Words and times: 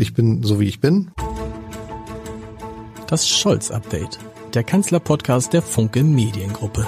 Ich 0.00 0.14
bin 0.14 0.44
so 0.44 0.60
wie 0.60 0.68
ich 0.68 0.78
bin. 0.78 1.10
Das 3.08 3.28
Scholz-Update, 3.28 4.20
der 4.54 4.62
Kanzler-Podcast 4.62 5.52
der 5.52 5.60
Funke 5.60 6.04
Mediengruppe. 6.04 6.86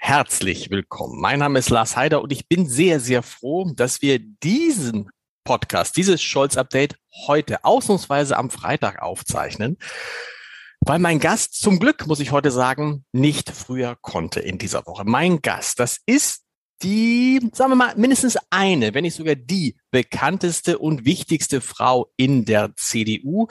Herzlich 0.00 0.70
willkommen. 0.70 1.20
Mein 1.20 1.38
Name 1.38 1.60
ist 1.60 1.70
Lars 1.70 1.96
Heider 1.96 2.22
und 2.22 2.32
ich 2.32 2.48
bin 2.48 2.68
sehr, 2.68 2.98
sehr 2.98 3.22
froh, 3.22 3.70
dass 3.72 4.02
wir 4.02 4.18
diesen 4.18 5.10
Podcast, 5.44 5.96
dieses 5.96 6.20
Scholz-Update 6.20 6.96
heute 7.28 7.64
ausnahmsweise 7.64 8.36
am 8.36 8.50
Freitag 8.50 9.00
aufzeichnen, 9.00 9.78
weil 10.80 10.98
mein 10.98 11.20
Gast 11.20 11.54
zum 11.54 11.78
Glück, 11.78 12.08
muss 12.08 12.18
ich 12.18 12.32
heute 12.32 12.50
sagen, 12.50 13.04
nicht 13.12 13.48
früher 13.48 13.96
konnte 14.00 14.40
in 14.40 14.58
dieser 14.58 14.84
Woche. 14.86 15.04
Mein 15.04 15.40
Gast, 15.40 15.78
das 15.78 16.00
ist 16.04 16.41
die, 16.82 17.40
sagen 17.52 17.72
wir 17.72 17.76
mal, 17.76 17.94
mindestens 17.96 18.36
eine, 18.50 18.94
wenn 18.94 19.02
nicht 19.02 19.16
sogar 19.16 19.34
die 19.34 19.76
bekannteste 19.90 20.78
und 20.78 21.04
wichtigste 21.04 21.60
Frau 21.60 22.10
in 22.16 22.44
der 22.44 22.74
CDU, 22.76 23.48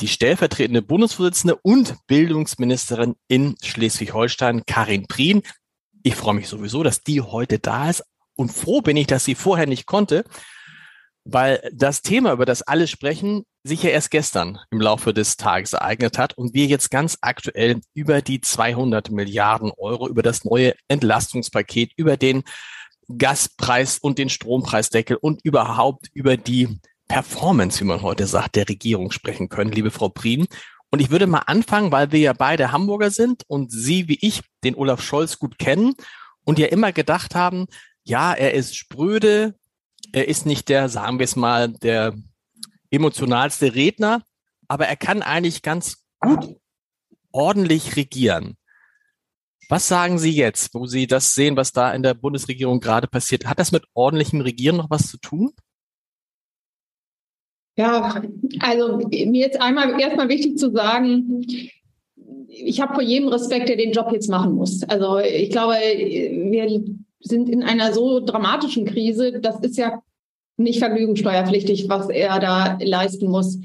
die 0.00 0.08
stellvertretende 0.08 0.82
Bundesvorsitzende 0.82 1.56
und 1.56 1.96
Bildungsministerin 2.06 3.16
in 3.26 3.56
Schleswig-Holstein, 3.62 4.62
Karin 4.66 5.06
Prien. 5.06 5.42
Ich 6.02 6.14
freue 6.14 6.34
mich 6.34 6.48
sowieso, 6.48 6.82
dass 6.82 7.02
die 7.02 7.20
heute 7.20 7.58
da 7.58 7.90
ist 7.90 8.04
und 8.36 8.52
froh 8.52 8.80
bin 8.80 8.96
ich, 8.96 9.08
dass 9.08 9.24
sie 9.24 9.34
vorher 9.34 9.66
nicht 9.66 9.86
konnte, 9.86 10.24
weil 11.24 11.68
das 11.72 12.02
Thema, 12.02 12.32
über 12.32 12.46
das 12.46 12.62
alle 12.62 12.86
sprechen, 12.86 13.44
sich 13.68 13.82
ja 13.82 13.90
erst 13.90 14.10
gestern 14.10 14.58
im 14.70 14.80
Laufe 14.80 15.14
des 15.14 15.36
Tages 15.36 15.72
ereignet 15.72 16.18
hat 16.18 16.36
und 16.36 16.54
wir 16.54 16.66
jetzt 16.66 16.90
ganz 16.90 17.18
aktuell 17.20 17.80
über 17.94 18.22
die 18.22 18.40
200 18.40 19.10
Milliarden 19.10 19.70
Euro, 19.76 20.08
über 20.08 20.22
das 20.22 20.44
neue 20.44 20.74
Entlastungspaket, 20.88 21.92
über 21.96 22.16
den 22.16 22.42
Gaspreis 23.16 23.98
und 23.98 24.18
den 24.18 24.28
Strompreisdeckel 24.28 25.16
und 25.16 25.44
überhaupt 25.44 26.08
über 26.12 26.36
die 26.36 26.80
Performance, 27.08 27.80
wie 27.80 27.84
man 27.84 28.02
heute 28.02 28.26
sagt, 28.26 28.56
der 28.56 28.68
Regierung 28.68 29.10
sprechen 29.10 29.48
können, 29.48 29.72
liebe 29.72 29.90
Frau 29.90 30.08
Prien. 30.08 30.46
Und 30.90 31.00
ich 31.00 31.10
würde 31.10 31.26
mal 31.26 31.42
anfangen, 31.46 31.92
weil 31.92 32.12
wir 32.12 32.20
ja 32.20 32.32
beide 32.32 32.72
Hamburger 32.72 33.10
sind 33.10 33.44
und 33.46 33.70
Sie 33.70 34.08
wie 34.08 34.18
ich 34.20 34.42
den 34.64 34.74
Olaf 34.74 35.02
Scholz 35.02 35.38
gut 35.38 35.58
kennen 35.58 35.94
und 36.44 36.58
ja 36.58 36.66
immer 36.66 36.92
gedacht 36.92 37.34
haben, 37.34 37.66
ja, 38.04 38.32
er 38.32 38.54
ist 38.54 38.76
spröde, 38.76 39.54
er 40.12 40.28
ist 40.28 40.46
nicht 40.46 40.68
der, 40.68 40.88
sagen 40.88 41.18
wir 41.18 41.24
es 41.24 41.36
mal, 41.36 41.68
der 41.68 42.14
emotionalste 42.90 43.74
Redner, 43.74 44.22
aber 44.68 44.86
er 44.86 44.96
kann 44.96 45.22
eigentlich 45.22 45.62
ganz 45.62 46.04
gut 46.20 46.56
ordentlich 47.32 47.96
regieren. 47.96 48.56
Was 49.68 49.86
sagen 49.86 50.18
Sie 50.18 50.32
jetzt, 50.32 50.72
wo 50.74 50.86
Sie 50.86 51.06
das 51.06 51.34
sehen, 51.34 51.56
was 51.56 51.72
da 51.72 51.92
in 51.92 52.02
der 52.02 52.14
Bundesregierung 52.14 52.80
gerade 52.80 53.06
passiert? 53.06 53.46
Hat 53.46 53.58
das 53.58 53.70
mit 53.70 53.84
ordentlichem 53.92 54.40
Regieren 54.40 54.76
noch 54.76 54.88
was 54.88 55.08
zu 55.10 55.18
tun? 55.18 55.52
Ja, 57.76 58.22
also 58.60 58.96
mir 59.08 59.40
jetzt 59.40 59.60
einmal 59.60 60.00
erstmal 60.00 60.28
wichtig 60.28 60.58
zu 60.58 60.72
sagen, 60.72 61.46
ich 62.48 62.80
habe 62.80 62.94
vor 62.94 63.02
jedem 63.02 63.28
Respekt, 63.28 63.68
der 63.68 63.76
den 63.76 63.92
Job 63.92 64.10
jetzt 64.10 64.28
machen 64.28 64.54
muss. 64.54 64.82
Also 64.84 65.18
ich 65.18 65.50
glaube, 65.50 65.74
wir 65.74 66.82
sind 67.20 67.48
in 67.48 67.62
einer 67.62 67.92
so 67.92 68.20
dramatischen 68.24 68.84
Krise, 68.84 69.38
das 69.40 69.60
ist 69.60 69.76
ja 69.76 70.02
nicht 70.58 70.80
vergnügungssteuerpflichtig, 70.80 71.88
was 71.88 72.08
er 72.08 72.38
da 72.40 72.78
leisten 72.80 73.28
muss. 73.30 73.58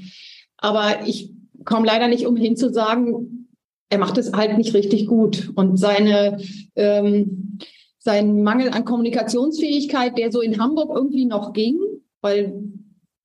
Aber 0.56 1.06
ich 1.06 1.30
komme 1.64 1.86
leider 1.86 2.08
nicht 2.08 2.26
umhin 2.26 2.56
zu 2.56 2.72
sagen, 2.72 3.48
er 3.90 3.98
macht 3.98 4.18
es 4.18 4.32
halt 4.32 4.56
nicht 4.56 4.74
richtig 4.74 5.06
gut. 5.06 5.50
Und 5.54 5.76
seine, 5.76 6.38
ähm, 6.76 7.58
sein 7.98 8.42
Mangel 8.42 8.70
an 8.70 8.84
Kommunikationsfähigkeit, 8.84 10.16
der 10.18 10.32
so 10.32 10.40
in 10.40 10.60
Hamburg 10.60 10.90
irgendwie 10.94 11.26
noch 11.26 11.52
ging, 11.52 11.78
weil 12.20 12.62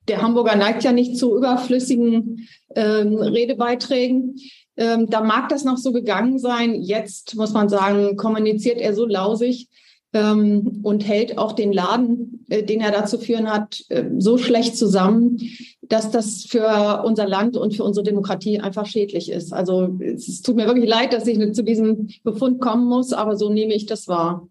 der 0.08 0.22
Hamburger 0.22 0.56
neigt 0.56 0.84
ja 0.84 0.92
nicht 0.92 1.18
zu 1.18 1.38
überflüssigen 1.38 2.48
ähm, 2.76 3.16
Redebeiträgen. 3.16 4.36
Ähm, 4.78 5.08
da 5.10 5.22
mag 5.22 5.50
das 5.50 5.64
noch 5.64 5.78
so 5.78 5.92
gegangen 5.92 6.40
sein. 6.40 6.82
Jetzt 6.82 7.36
muss 7.36 7.54
man 7.54 7.70
sagen, 7.70 8.16
kommuniziert 8.18 8.80
er 8.80 8.94
so 8.94 9.06
lausig 9.06 9.70
ähm, 10.14 10.80
und 10.84 11.06
hält 11.06 11.38
auch 11.38 11.54
den 11.54 11.72
Laden, 11.72 12.46
äh, 12.50 12.64
den 12.64 12.82
er 12.82 12.92
da 12.92 13.06
zu 13.06 13.20
führen 13.20 13.52
hat, 13.52 13.84
äh, 13.90 14.06
so 14.18 14.38
schlecht 14.38 14.78
zusammen, 14.78 15.40
dass 15.82 16.12
das 16.12 16.46
für 16.46 17.04
unser 17.06 17.28
Land 17.28 17.58
und 17.58 17.76
für 17.76 17.84
unsere 17.84 18.04
Demokratie 18.04 18.60
einfach 18.60 18.86
schädlich 18.86 19.32
ist. 19.32 19.54
Also 19.54 20.00
es 20.00 20.42
tut 20.42 20.56
mir 20.56 20.66
wirklich 20.66 20.90
leid, 20.90 21.14
dass 21.14 21.28
ich 21.28 21.38
zu 21.54 21.64
diesem 21.64 22.10
Befund 22.24 22.62
kommen 22.62 22.88
muss, 22.88 23.14
aber 23.14 23.38
so 23.38 23.50
nehme 23.50 23.74
ich 23.74 23.86
das 23.86 24.08
wahr. 24.08 24.48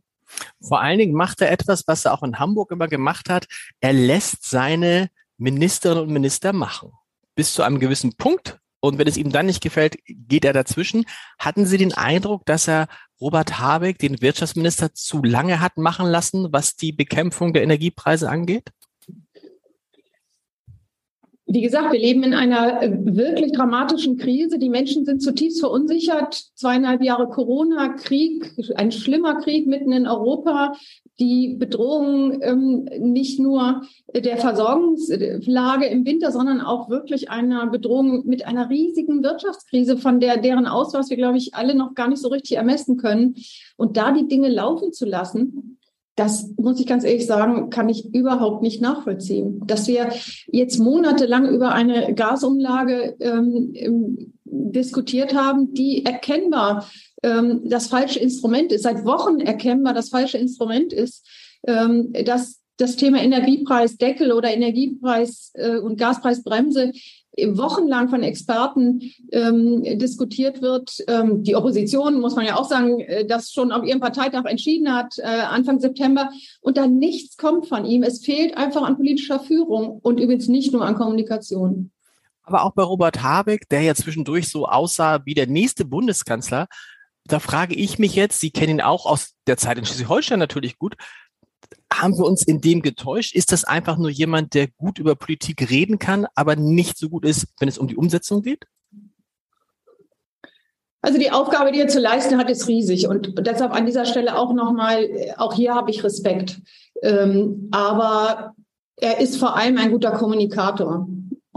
Vor 0.60 0.80
allen 0.80 0.98
Dingen 0.98 1.14
macht 1.14 1.40
er 1.40 1.50
etwas, 1.50 1.84
was 1.86 2.04
er 2.04 2.12
auch 2.12 2.22
in 2.22 2.38
Hamburg 2.38 2.70
immer 2.70 2.88
gemacht 2.88 3.30
hat. 3.30 3.46
Er 3.80 3.92
lässt 3.92 4.48
seine 4.48 5.08
Ministerinnen 5.38 6.04
und 6.04 6.12
Minister 6.12 6.52
machen. 6.52 6.92
Bis 7.34 7.54
zu 7.54 7.62
einem 7.62 7.78
gewissen 7.78 8.14
Punkt. 8.16 8.58
Und 8.80 8.98
wenn 8.98 9.08
es 9.08 9.16
ihm 9.16 9.32
dann 9.32 9.46
nicht 9.46 9.62
gefällt, 9.62 9.96
geht 10.06 10.44
er 10.44 10.52
dazwischen. 10.52 11.04
Hatten 11.38 11.66
Sie 11.66 11.78
den 11.78 11.94
Eindruck, 11.94 12.44
dass 12.46 12.68
er 12.68 12.88
Robert 13.20 13.58
Habeck, 13.58 13.98
den 13.98 14.20
Wirtschaftsminister, 14.22 14.94
zu 14.94 15.22
lange 15.22 15.60
hat 15.60 15.76
machen 15.76 16.06
lassen, 16.06 16.48
was 16.52 16.76
die 16.76 16.92
Bekämpfung 16.92 17.52
der 17.52 17.62
Energiepreise 17.62 18.28
angeht? 18.28 18.70
Wie 21.50 21.62
gesagt, 21.62 21.92
wir 21.92 21.98
leben 21.98 22.22
in 22.24 22.34
einer 22.34 22.82
äh, 22.82 22.90
wirklich 22.92 23.52
dramatischen 23.52 24.18
Krise. 24.18 24.58
Die 24.58 24.68
Menschen 24.68 25.06
sind 25.06 25.22
zutiefst 25.22 25.60
verunsichert. 25.60 26.34
Zweieinhalb 26.54 27.02
Jahre 27.02 27.26
Corona, 27.30 27.88
Krieg, 27.94 28.52
ein 28.76 28.92
schlimmer 28.92 29.40
Krieg 29.40 29.66
mitten 29.66 29.90
in 29.92 30.06
Europa. 30.06 30.74
Die 31.20 31.56
Bedrohung 31.58 32.40
ähm, 32.42 32.88
nicht 32.98 33.40
nur 33.40 33.82
der 34.14 34.36
Versorgungslage 34.36 35.86
im 35.86 36.06
Winter, 36.06 36.30
sondern 36.30 36.60
auch 36.60 36.88
wirklich 36.90 37.30
einer 37.30 37.66
Bedrohung 37.66 38.26
mit 38.26 38.46
einer 38.46 38.70
riesigen 38.70 39.22
Wirtschaftskrise, 39.22 39.96
von 39.96 40.20
der 40.20 40.36
deren 40.36 40.66
Ausmaß 40.66 41.10
wir, 41.10 41.16
glaube 41.16 41.38
ich, 41.38 41.54
alle 41.54 41.74
noch 41.74 41.94
gar 41.94 42.08
nicht 42.08 42.22
so 42.22 42.28
richtig 42.28 42.56
ermessen 42.56 42.96
können. 42.96 43.34
Und 43.76 43.96
da 43.96 44.12
die 44.12 44.28
Dinge 44.28 44.48
laufen 44.48 44.92
zu 44.92 45.06
lassen, 45.06 45.78
das 46.18 46.52
muss 46.56 46.80
ich 46.80 46.86
ganz 46.86 47.04
ehrlich 47.04 47.26
sagen, 47.26 47.70
kann 47.70 47.88
ich 47.88 48.12
überhaupt 48.12 48.62
nicht 48.62 48.82
nachvollziehen. 48.82 49.62
Dass 49.66 49.86
wir 49.86 50.08
jetzt 50.48 50.78
monatelang 50.78 51.48
über 51.48 51.72
eine 51.72 52.12
Gasumlage 52.14 53.16
ähm, 53.20 54.32
diskutiert 54.50 55.34
haben, 55.34 55.74
die 55.74 56.04
erkennbar 56.04 56.88
ähm, 57.22 57.62
das 57.64 57.88
falsche 57.88 58.18
Instrument 58.18 58.72
ist, 58.72 58.82
seit 58.82 59.04
Wochen 59.04 59.40
erkennbar 59.40 59.94
das 59.94 60.08
falsche 60.08 60.38
Instrument 60.38 60.92
ist, 60.92 61.26
ähm, 61.66 62.12
dass 62.24 62.60
das 62.76 62.96
Thema 62.96 63.20
Energiepreisdeckel 63.20 64.32
oder 64.32 64.48
Energiepreis- 64.48 65.50
äh, 65.54 65.78
und 65.78 65.98
Gaspreisbremse 65.98 66.92
wochenlang 67.46 68.08
von 68.08 68.22
Experten 68.22 69.00
ähm, 69.32 69.82
diskutiert 69.98 70.60
wird. 70.62 70.96
Ähm, 71.06 71.42
die 71.42 71.54
Opposition, 71.54 72.20
muss 72.20 72.34
man 72.34 72.46
ja 72.46 72.56
auch 72.56 72.68
sagen, 72.68 73.00
äh, 73.00 73.26
das 73.26 73.52
schon 73.52 73.70
auf 73.72 73.84
ihrem 73.84 74.00
Parteitag 74.00 74.44
entschieden 74.44 74.92
hat, 74.92 75.18
äh, 75.18 75.22
Anfang 75.22 75.78
September, 75.78 76.30
und 76.60 76.76
da 76.76 76.86
nichts 76.86 77.36
kommt 77.36 77.66
von 77.66 77.84
ihm. 77.84 78.02
Es 78.02 78.24
fehlt 78.24 78.56
einfach 78.56 78.82
an 78.82 78.96
politischer 78.96 79.40
Führung 79.40 80.00
und 80.02 80.20
übrigens 80.20 80.48
nicht 80.48 80.72
nur 80.72 80.84
an 80.84 80.96
Kommunikation. 80.96 81.90
Aber 82.48 82.64
auch 82.64 82.72
bei 82.72 82.82
Robert 82.82 83.22
Habeck, 83.22 83.68
der 83.68 83.82
ja 83.82 83.94
zwischendurch 83.94 84.48
so 84.48 84.66
aussah 84.66 85.20
wie 85.26 85.34
der 85.34 85.46
nächste 85.46 85.84
Bundeskanzler, 85.84 86.66
da 87.26 87.40
frage 87.40 87.74
ich 87.74 87.98
mich 87.98 88.14
jetzt, 88.14 88.40
Sie 88.40 88.50
kennen 88.50 88.78
ihn 88.78 88.80
auch 88.80 89.04
aus 89.04 89.34
der 89.46 89.58
Zeit 89.58 89.76
in 89.76 89.84
Schleswig-Holstein 89.84 90.38
natürlich 90.38 90.78
gut, 90.78 90.96
haben 91.92 92.16
wir 92.16 92.24
uns 92.24 92.42
in 92.42 92.62
dem 92.62 92.80
getäuscht? 92.80 93.34
Ist 93.34 93.52
das 93.52 93.64
einfach 93.64 93.98
nur 93.98 94.08
jemand, 94.08 94.54
der 94.54 94.68
gut 94.68 94.98
über 94.98 95.14
Politik 95.14 95.68
reden 95.68 95.98
kann, 95.98 96.26
aber 96.34 96.56
nicht 96.56 96.96
so 96.96 97.10
gut 97.10 97.26
ist, 97.26 97.48
wenn 97.60 97.68
es 97.68 97.76
um 97.76 97.86
die 97.86 97.96
Umsetzung 97.96 98.40
geht? 98.40 98.64
Also 101.02 101.18
die 101.18 101.30
Aufgabe, 101.30 101.70
die 101.70 101.80
er 101.80 101.88
zu 101.88 102.00
leisten 102.00 102.38
hat, 102.38 102.48
ist 102.48 102.66
riesig 102.66 103.08
und 103.08 103.46
deshalb 103.46 103.72
an 103.72 103.84
dieser 103.84 104.06
Stelle 104.06 104.38
auch 104.38 104.54
nochmal, 104.54 105.06
auch 105.36 105.52
hier 105.52 105.74
habe 105.74 105.90
ich 105.90 106.02
Respekt. 106.02 106.62
Ähm, 107.02 107.68
aber 107.72 108.54
er 108.96 109.20
ist 109.20 109.36
vor 109.36 109.54
allem 109.54 109.76
ein 109.76 109.90
guter 109.90 110.12
Kommunikator. 110.12 111.06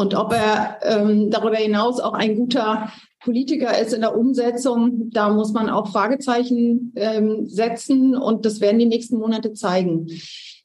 Und 0.01 0.15
ob 0.15 0.33
er 0.33 0.80
ähm, 0.81 1.30
darüber 1.30 1.57
hinaus 1.57 2.00
auch 2.00 2.13
ein 2.13 2.36
guter 2.36 2.92
Politiker 3.19 3.80
ist 3.80 3.94
in 3.94 4.01
der 4.01 4.18
Umsetzung, 4.18 5.12
da 5.12 5.30
muss 5.30 5.53
man 5.53 5.69
auch 5.69 5.92
Fragezeichen 5.92 6.92
ähm, 6.95 7.48
setzen 7.48 8.15
und 8.15 8.44
das 8.48 8.62
werden 8.62 8.80
die 8.80 8.88
nächsten 8.88 9.19
Monate 9.19 9.53
zeigen. 9.53 10.07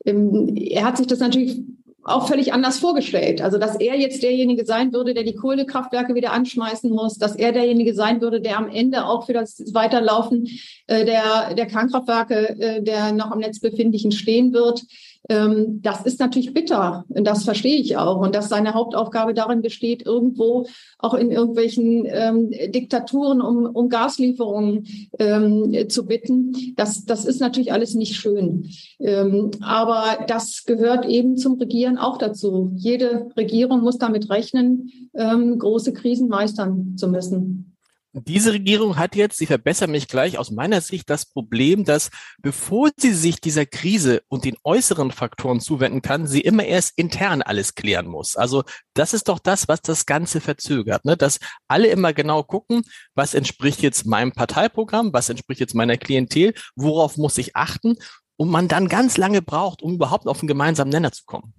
Ähm, 0.06 0.56
er 0.56 0.86
hat 0.86 0.96
sich 0.96 1.06
das 1.06 1.18
natürlich 1.18 1.60
auch 2.02 2.28
völlig 2.28 2.54
anders 2.54 2.78
vorgestellt. 2.78 3.42
Also, 3.42 3.58
dass 3.58 3.76
er 3.76 3.98
jetzt 3.98 4.22
derjenige 4.22 4.64
sein 4.64 4.92
würde, 4.92 5.12
der 5.12 5.24
die 5.24 5.34
Kohlekraftwerke 5.34 6.14
wieder 6.14 6.32
anschmeißen 6.32 6.90
muss, 6.90 7.18
dass 7.18 7.36
er 7.36 7.52
derjenige 7.52 7.94
sein 7.94 8.22
würde, 8.22 8.40
der 8.40 8.56
am 8.56 8.70
Ende 8.70 9.06
auch 9.06 9.26
für 9.26 9.34
das 9.34 9.62
Weiterlaufen 9.74 10.48
äh, 10.86 11.04
der, 11.04 11.54
der 11.54 11.66
Kernkraftwerke, 11.66 12.58
äh, 12.58 12.82
der 12.82 13.12
noch 13.12 13.32
am 13.32 13.40
Netz 13.40 13.60
befindlichen, 13.60 14.12
stehen 14.12 14.54
wird. 14.54 14.82
Ähm, 15.28 15.80
das 15.82 16.04
ist 16.04 16.20
natürlich 16.20 16.54
bitter. 16.54 17.04
Das 17.08 17.44
verstehe 17.44 17.76
ich 17.76 17.96
auch. 17.96 18.20
Und 18.20 18.34
dass 18.34 18.48
seine 18.48 18.74
Hauptaufgabe 18.74 19.34
darin 19.34 19.62
besteht, 19.62 20.04
irgendwo 20.04 20.66
auch 20.98 21.14
in 21.14 21.30
irgendwelchen 21.30 22.04
ähm, 22.06 22.50
Diktaturen 22.50 23.40
um, 23.40 23.66
um 23.66 23.88
Gaslieferungen 23.88 24.86
ähm, 25.18 25.88
zu 25.88 26.06
bitten. 26.06 26.52
Das, 26.76 27.04
das 27.04 27.24
ist 27.24 27.40
natürlich 27.40 27.72
alles 27.72 27.94
nicht 27.94 28.16
schön. 28.16 28.68
Ähm, 28.98 29.50
aber 29.60 30.24
das 30.26 30.64
gehört 30.64 31.06
eben 31.06 31.36
zum 31.36 31.58
Regieren 31.58 31.98
auch 31.98 32.18
dazu. 32.18 32.72
Jede 32.76 33.28
Regierung 33.36 33.80
muss 33.82 33.98
damit 33.98 34.30
rechnen, 34.30 34.90
ähm, 35.14 35.58
große 35.58 35.92
Krisen 35.92 36.28
meistern 36.28 36.96
zu 36.96 37.08
müssen. 37.08 37.75
Diese 38.24 38.54
Regierung 38.54 38.96
hat 38.96 39.14
jetzt, 39.14 39.36
sie 39.36 39.44
verbessern 39.44 39.90
mich 39.90 40.08
gleich, 40.08 40.38
aus 40.38 40.50
meiner 40.50 40.80
Sicht 40.80 41.10
das 41.10 41.26
Problem, 41.26 41.84
dass 41.84 42.08
bevor 42.40 42.88
sie 42.96 43.12
sich 43.12 43.42
dieser 43.42 43.66
Krise 43.66 44.22
und 44.28 44.46
den 44.46 44.56
äußeren 44.64 45.10
Faktoren 45.10 45.60
zuwenden 45.60 46.00
kann, 46.00 46.26
sie 46.26 46.40
immer 46.40 46.64
erst 46.64 46.96
intern 46.96 47.42
alles 47.42 47.74
klären 47.74 48.06
muss. 48.06 48.34
Also 48.34 48.64
das 48.94 49.12
ist 49.12 49.28
doch 49.28 49.38
das, 49.38 49.68
was 49.68 49.82
das 49.82 50.06
Ganze 50.06 50.40
verzögert, 50.40 51.04
ne? 51.04 51.18
dass 51.18 51.40
alle 51.68 51.88
immer 51.88 52.14
genau 52.14 52.42
gucken, 52.42 52.84
was 53.14 53.34
entspricht 53.34 53.82
jetzt 53.82 54.06
meinem 54.06 54.32
Parteiprogramm, 54.32 55.12
was 55.12 55.28
entspricht 55.28 55.60
jetzt 55.60 55.74
meiner 55.74 55.98
Klientel, 55.98 56.54
worauf 56.74 57.18
muss 57.18 57.36
ich 57.36 57.54
achten 57.54 57.96
und 58.36 58.48
man 58.48 58.66
dann 58.66 58.88
ganz 58.88 59.18
lange 59.18 59.42
braucht, 59.42 59.82
um 59.82 59.92
überhaupt 59.92 60.26
auf 60.26 60.40
einen 60.40 60.48
gemeinsamen 60.48 60.90
Nenner 60.90 61.12
zu 61.12 61.24
kommen. 61.26 61.52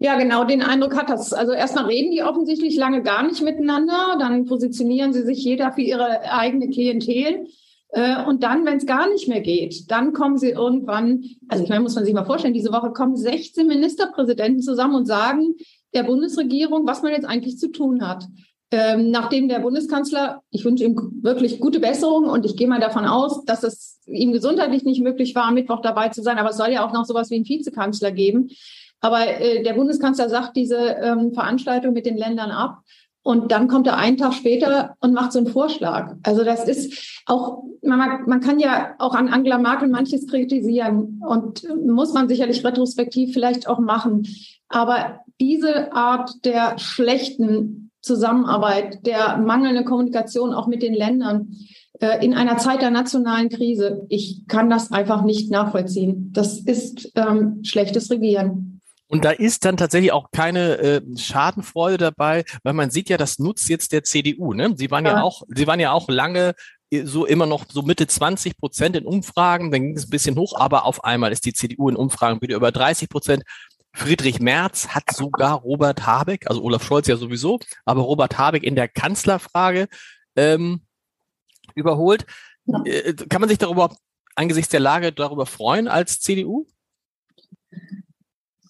Ja, 0.00 0.16
genau, 0.16 0.44
den 0.44 0.62
Eindruck 0.62 0.96
hat 0.96 1.10
das. 1.10 1.32
Also 1.32 1.52
erstmal 1.52 1.86
reden 1.86 2.12
die 2.12 2.22
offensichtlich 2.22 2.76
lange 2.76 3.02
gar 3.02 3.26
nicht 3.26 3.42
miteinander, 3.42 4.16
dann 4.18 4.44
positionieren 4.44 5.12
sie 5.12 5.22
sich 5.22 5.42
jeder 5.44 5.72
für 5.72 5.82
ihre 5.82 6.22
eigene 6.32 6.68
Klientel. 6.68 7.46
Äh, 7.90 8.24
und 8.24 8.44
dann, 8.44 8.64
wenn 8.64 8.76
es 8.76 8.86
gar 8.86 9.08
nicht 9.08 9.28
mehr 9.28 9.40
geht, 9.40 9.90
dann 9.90 10.12
kommen 10.12 10.38
sie 10.38 10.50
irgendwann, 10.50 11.24
also 11.48 11.64
ich 11.64 11.70
meine, 11.70 11.82
muss 11.82 11.96
man 11.96 12.04
sich 12.04 12.14
mal 12.14 12.24
vorstellen, 12.24 12.54
diese 12.54 12.72
Woche 12.72 12.92
kommen 12.92 13.16
16 13.16 13.66
Ministerpräsidenten 13.66 14.62
zusammen 14.62 14.94
und 14.94 15.06
sagen 15.06 15.54
der 15.94 16.04
Bundesregierung, 16.04 16.86
was 16.86 17.02
man 17.02 17.12
jetzt 17.12 17.26
eigentlich 17.26 17.58
zu 17.58 17.68
tun 17.68 18.06
hat. 18.06 18.24
Ähm, 18.70 19.10
nachdem 19.10 19.48
der 19.48 19.60
Bundeskanzler, 19.60 20.42
ich 20.50 20.64
wünsche 20.64 20.84
ihm 20.84 21.20
wirklich 21.22 21.58
gute 21.58 21.80
Besserung 21.80 22.24
und 22.24 22.44
ich 22.44 22.54
gehe 22.54 22.68
mal 22.68 22.80
davon 22.80 23.06
aus, 23.06 23.42
dass 23.46 23.62
es 23.62 23.98
ihm 24.04 24.30
gesundheitlich 24.30 24.84
nicht 24.84 25.00
möglich 25.00 25.34
war, 25.34 25.44
am 25.44 25.54
Mittwoch 25.54 25.80
dabei 25.80 26.10
zu 26.10 26.22
sein, 26.22 26.36
aber 26.36 26.50
es 26.50 26.58
soll 26.58 26.68
ja 26.68 26.86
auch 26.86 26.92
noch 26.92 27.06
sowas 27.06 27.30
wie 27.30 27.36
einen 27.36 27.48
Vizekanzler 27.48 28.12
geben. 28.12 28.50
Aber 29.00 29.26
äh, 29.26 29.62
der 29.62 29.74
Bundeskanzler 29.74 30.28
sagt 30.28 30.56
diese 30.56 30.76
ähm, 30.76 31.32
Veranstaltung 31.32 31.92
mit 31.92 32.06
den 32.06 32.16
Ländern 32.16 32.50
ab. 32.50 32.82
Und 33.22 33.52
dann 33.52 33.68
kommt 33.68 33.86
er 33.86 33.98
einen 33.98 34.16
Tag 34.16 34.32
später 34.32 34.96
und 35.00 35.12
macht 35.12 35.32
so 35.32 35.38
einen 35.38 35.48
Vorschlag. 35.48 36.14
Also 36.22 36.44
das 36.44 36.66
ist 36.66 37.20
auch, 37.26 37.62
man, 37.82 38.24
man 38.26 38.40
kann 38.40 38.58
ja 38.58 38.94
auch 38.98 39.14
an 39.14 39.28
Angela 39.28 39.58
Merkel 39.58 39.88
manches 39.88 40.26
kritisieren 40.26 41.20
und 41.28 41.62
muss 41.84 42.14
man 42.14 42.28
sicherlich 42.28 42.64
retrospektiv 42.64 43.34
vielleicht 43.34 43.68
auch 43.68 43.80
machen. 43.80 44.26
Aber 44.68 45.20
diese 45.40 45.92
Art 45.92 46.44
der 46.44 46.78
schlechten 46.78 47.90
Zusammenarbeit, 48.00 49.04
der 49.04 49.36
mangelnden 49.36 49.84
Kommunikation 49.84 50.54
auch 50.54 50.66
mit 50.66 50.82
den 50.82 50.94
Ländern 50.94 51.54
äh, 52.00 52.24
in 52.24 52.32
einer 52.32 52.56
Zeit 52.56 52.80
der 52.80 52.90
nationalen 52.90 53.50
Krise, 53.50 54.06
ich 54.08 54.44
kann 54.48 54.70
das 54.70 54.90
einfach 54.90 55.22
nicht 55.24 55.50
nachvollziehen. 55.50 56.30
Das 56.32 56.60
ist 56.60 57.12
ähm, 57.14 57.60
schlechtes 57.62 58.10
Regieren. 58.10 58.77
Und 59.08 59.24
da 59.24 59.30
ist 59.30 59.64
dann 59.64 59.78
tatsächlich 59.78 60.12
auch 60.12 60.30
keine 60.30 60.78
äh, 60.78 61.00
Schadenfreude 61.16 61.96
dabei, 61.96 62.44
weil 62.62 62.74
man 62.74 62.90
sieht 62.90 63.08
ja, 63.08 63.16
das 63.16 63.38
nutzt 63.38 63.68
jetzt 63.70 63.92
der 63.92 64.04
CDU. 64.04 64.52
Ne? 64.52 64.74
Sie 64.76 64.90
waren 64.90 65.06
ja, 65.06 65.16
ja 65.16 65.22
auch, 65.22 65.42
sie 65.48 65.66
waren 65.66 65.80
ja 65.80 65.92
auch 65.92 66.08
lange 66.08 66.54
äh, 66.90 67.04
so 67.04 67.24
immer 67.24 67.46
noch 67.46 67.64
so 67.68 67.82
Mitte 67.82 68.06
20 68.06 68.58
Prozent 68.58 68.96
in 68.96 69.06
Umfragen, 69.06 69.70
dann 69.70 69.82
ging 69.82 69.96
es 69.96 70.06
ein 70.06 70.10
bisschen 70.10 70.36
hoch, 70.36 70.54
aber 70.58 70.84
auf 70.84 71.04
einmal 71.04 71.32
ist 71.32 71.46
die 71.46 71.54
CDU 71.54 71.88
in 71.88 71.96
Umfragen 71.96 72.42
wieder 72.42 72.56
über 72.56 72.70
30 72.70 73.08
Prozent. 73.08 73.44
Friedrich 73.94 74.40
Merz 74.40 74.88
hat 74.88 75.10
sogar 75.10 75.54
Robert 75.62 76.06
Habeck, 76.06 76.46
also 76.46 76.62
Olaf 76.62 76.84
Scholz 76.84 77.08
ja 77.08 77.16
sowieso, 77.16 77.58
aber 77.86 78.02
Robert 78.02 78.36
Habeck 78.36 78.62
in 78.62 78.76
der 78.76 78.88
Kanzlerfrage 78.88 79.88
ähm, 80.36 80.82
überholt. 81.74 82.26
Äh, 82.84 83.14
kann 83.14 83.40
man 83.40 83.48
sich 83.48 83.58
darüber 83.58 83.96
angesichts 84.36 84.70
der 84.70 84.80
Lage 84.80 85.12
darüber 85.12 85.46
freuen 85.46 85.88
als 85.88 86.20
CDU? 86.20 86.66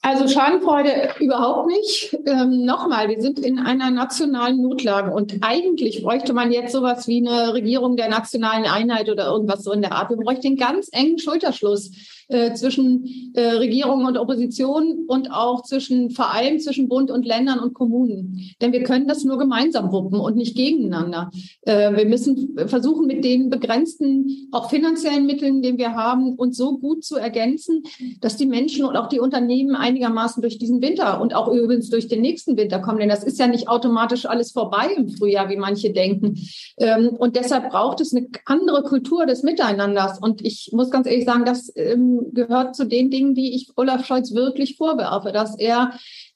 Also 0.00 0.28
Schadenfreude 0.28 1.10
überhaupt 1.18 1.68
nicht. 1.68 2.16
Ähm, 2.26 2.64
Nochmal, 2.64 3.08
wir 3.08 3.20
sind 3.20 3.38
in 3.38 3.58
einer 3.58 3.90
nationalen 3.90 4.62
Notlage 4.62 5.10
und 5.10 5.38
eigentlich 5.40 6.02
bräuchte 6.02 6.32
man 6.32 6.52
jetzt 6.52 6.72
sowas 6.72 7.08
wie 7.08 7.26
eine 7.26 7.52
Regierung 7.52 7.96
der 7.96 8.08
nationalen 8.08 8.64
Einheit 8.64 9.10
oder 9.10 9.26
irgendwas 9.26 9.64
so 9.64 9.72
in 9.72 9.82
der 9.82 9.92
Art. 9.92 10.10
Wir 10.10 10.16
bräuchten 10.16 10.46
einen 10.48 10.56
ganz 10.56 10.88
engen 10.92 11.18
Schulterschluss 11.18 11.90
äh, 12.28 12.52
zwischen 12.54 13.32
äh, 13.34 13.52
Regierung 13.52 14.04
und 14.04 14.18
Opposition 14.18 15.04
und 15.06 15.32
auch 15.32 15.62
zwischen, 15.62 16.10
vor 16.10 16.34
allem 16.34 16.58
zwischen 16.60 16.88
Bund 16.88 17.10
und 17.10 17.24
Ländern 17.24 17.58
und 17.58 17.74
Kommunen. 17.74 18.40
Denn 18.60 18.72
wir 18.72 18.82
können 18.82 19.08
das 19.08 19.24
nur 19.24 19.38
gemeinsam 19.38 19.92
wuppen 19.92 20.20
und 20.20 20.36
nicht 20.36 20.56
gegeneinander. 20.56 21.30
Äh, 21.62 21.96
wir 21.96 22.06
müssen 22.06 22.56
versuchen, 22.66 23.06
mit 23.06 23.24
den 23.24 23.48
begrenzten, 23.48 24.48
auch 24.52 24.68
finanziellen 24.68 25.26
Mitteln, 25.26 25.62
die 25.62 25.78
wir 25.78 25.94
haben, 25.94 26.34
uns 26.34 26.56
so 26.56 26.78
gut 26.78 27.04
zu 27.04 27.16
ergänzen, 27.16 27.82
dass 28.20 28.36
die 28.36 28.46
Menschen 28.46 28.84
und 28.84 28.96
auch 28.96 29.08
die 29.08 29.20
Unternehmen 29.20 29.74
einigermaßen 29.74 30.42
durch 30.42 30.58
diesen 30.58 30.82
Winter 30.82 31.20
und 31.20 31.34
auch 31.34 31.48
übrigens 31.48 31.88
durch 31.88 32.08
den 32.08 32.20
nächsten 32.20 32.56
Winter 32.56 32.78
kommen. 32.78 32.98
Denn 32.98 33.08
das 33.08 33.24
ist 33.24 33.38
ja 33.38 33.46
nicht 33.46 33.68
automatisch 33.68 34.26
alles 34.26 34.52
vorbei 34.52 34.90
im 34.96 35.08
Frühjahr, 35.08 35.48
wie 35.48 35.56
manche 35.56 35.92
denken. 35.92 36.38
Ähm, 36.76 37.08
und 37.18 37.36
deshalb 37.36 37.70
braucht 37.70 38.00
es 38.00 38.14
eine 38.14 38.28
andere 38.44 38.82
Kultur 38.82 39.24
des 39.24 39.42
Miteinanders. 39.42 40.18
Und 40.20 40.44
ich 40.44 40.70
muss 40.72 40.90
ganz 40.90 41.06
ehrlich 41.06 41.24
sagen, 41.24 41.44
dass 41.44 41.72
ähm, 41.76 42.17
gehört 42.32 42.76
zu 42.76 42.84
den 42.84 43.10
Dingen, 43.10 43.34
die 43.34 43.54
ich 43.54 43.70
Olaf 43.76 44.06
Scholz 44.06 44.34
wirklich 44.34 44.76
vorwerfe, 44.76 45.32
dass 45.32 45.58
er, 45.58 45.92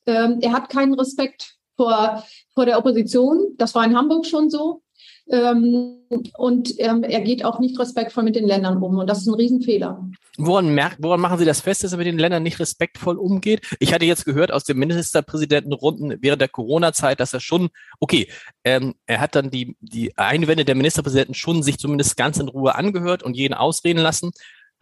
ähm, 0.07 0.39
er 0.41 0.53
hat 0.53 0.69
keinen 0.69 0.95
Respekt 0.95 1.57
vor, 1.77 2.25
vor 2.55 2.67
der 2.67 2.79
Opposition. 2.79 3.55
Das 3.59 3.75
war 3.75 3.85
in 3.85 3.97
Hamburg 3.97 4.27
schon 4.27 4.51
so. 4.51 4.83
Ähm, 5.31 5.99
und 6.37 6.75
ähm, 6.79 7.05
er 7.05 7.21
geht 7.21 7.45
auch 7.45 7.59
nicht 7.61 7.79
respektvoll 7.79 8.25
mit 8.25 8.37
den 8.37 8.47
Ländern 8.47 8.83
um. 8.83 8.99
Und 8.99 9.09
das 9.09 9.21
ist 9.21 9.29
ein 9.29 9.35
Riesenfehler. 9.35 10.05
Woran, 10.37 10.75
merkt, 10.75 10.97
woran 11.01 11.21
machen 11.21 11.39
Sie 11.39 11.45
das 11.45 11.61
fest, 11.61 11.85
dass 11.85 11.93
er 11.93 11.99
mit 11.99 12.07
den 12.07 12.19
Ländern 12.19 12.43
nicht 12.43 12.59
respektvoll 12.59 13.17
umgeht? 13.17 13.63
Ich 13.79 13.93
hatte 13.93 14.05
jetzt 14.05 14.25
gehört 14.25 14.51
aus 14.51 14.65
den 14.65 14.79
Ministerpräsidentenrunden 14.79 16.19
während 16.21 16.41
der 16.41 16.49
Corona-Zeit, 16.49 17.21
dass 17.21 17.35
er 17.35 17.41
schon, 17.41 17.69
okay, 18.01 18.29
ähm, 18.65 18.95
er 19.07 19.21
hat 19.21 19.35
dann 19.35 19.51
die, 19.51 19.77
die 19.81 20.17
Einwände 20.17 20.65
der 20.65 20.75
Ministerpräsidenten 20.75 21.35
schon 21.35 21.63
sich 21.63 21.79
zumindest 21.79 22.17
ganz 22.17 22.39
in 22.39 22.49
Ruhe 22.49 22.75
angehört 22.75 23.23
und 23.23 23.37
jeden 23.37 23.55
ausreden 23.55 24.01
lassen 24.01 24.33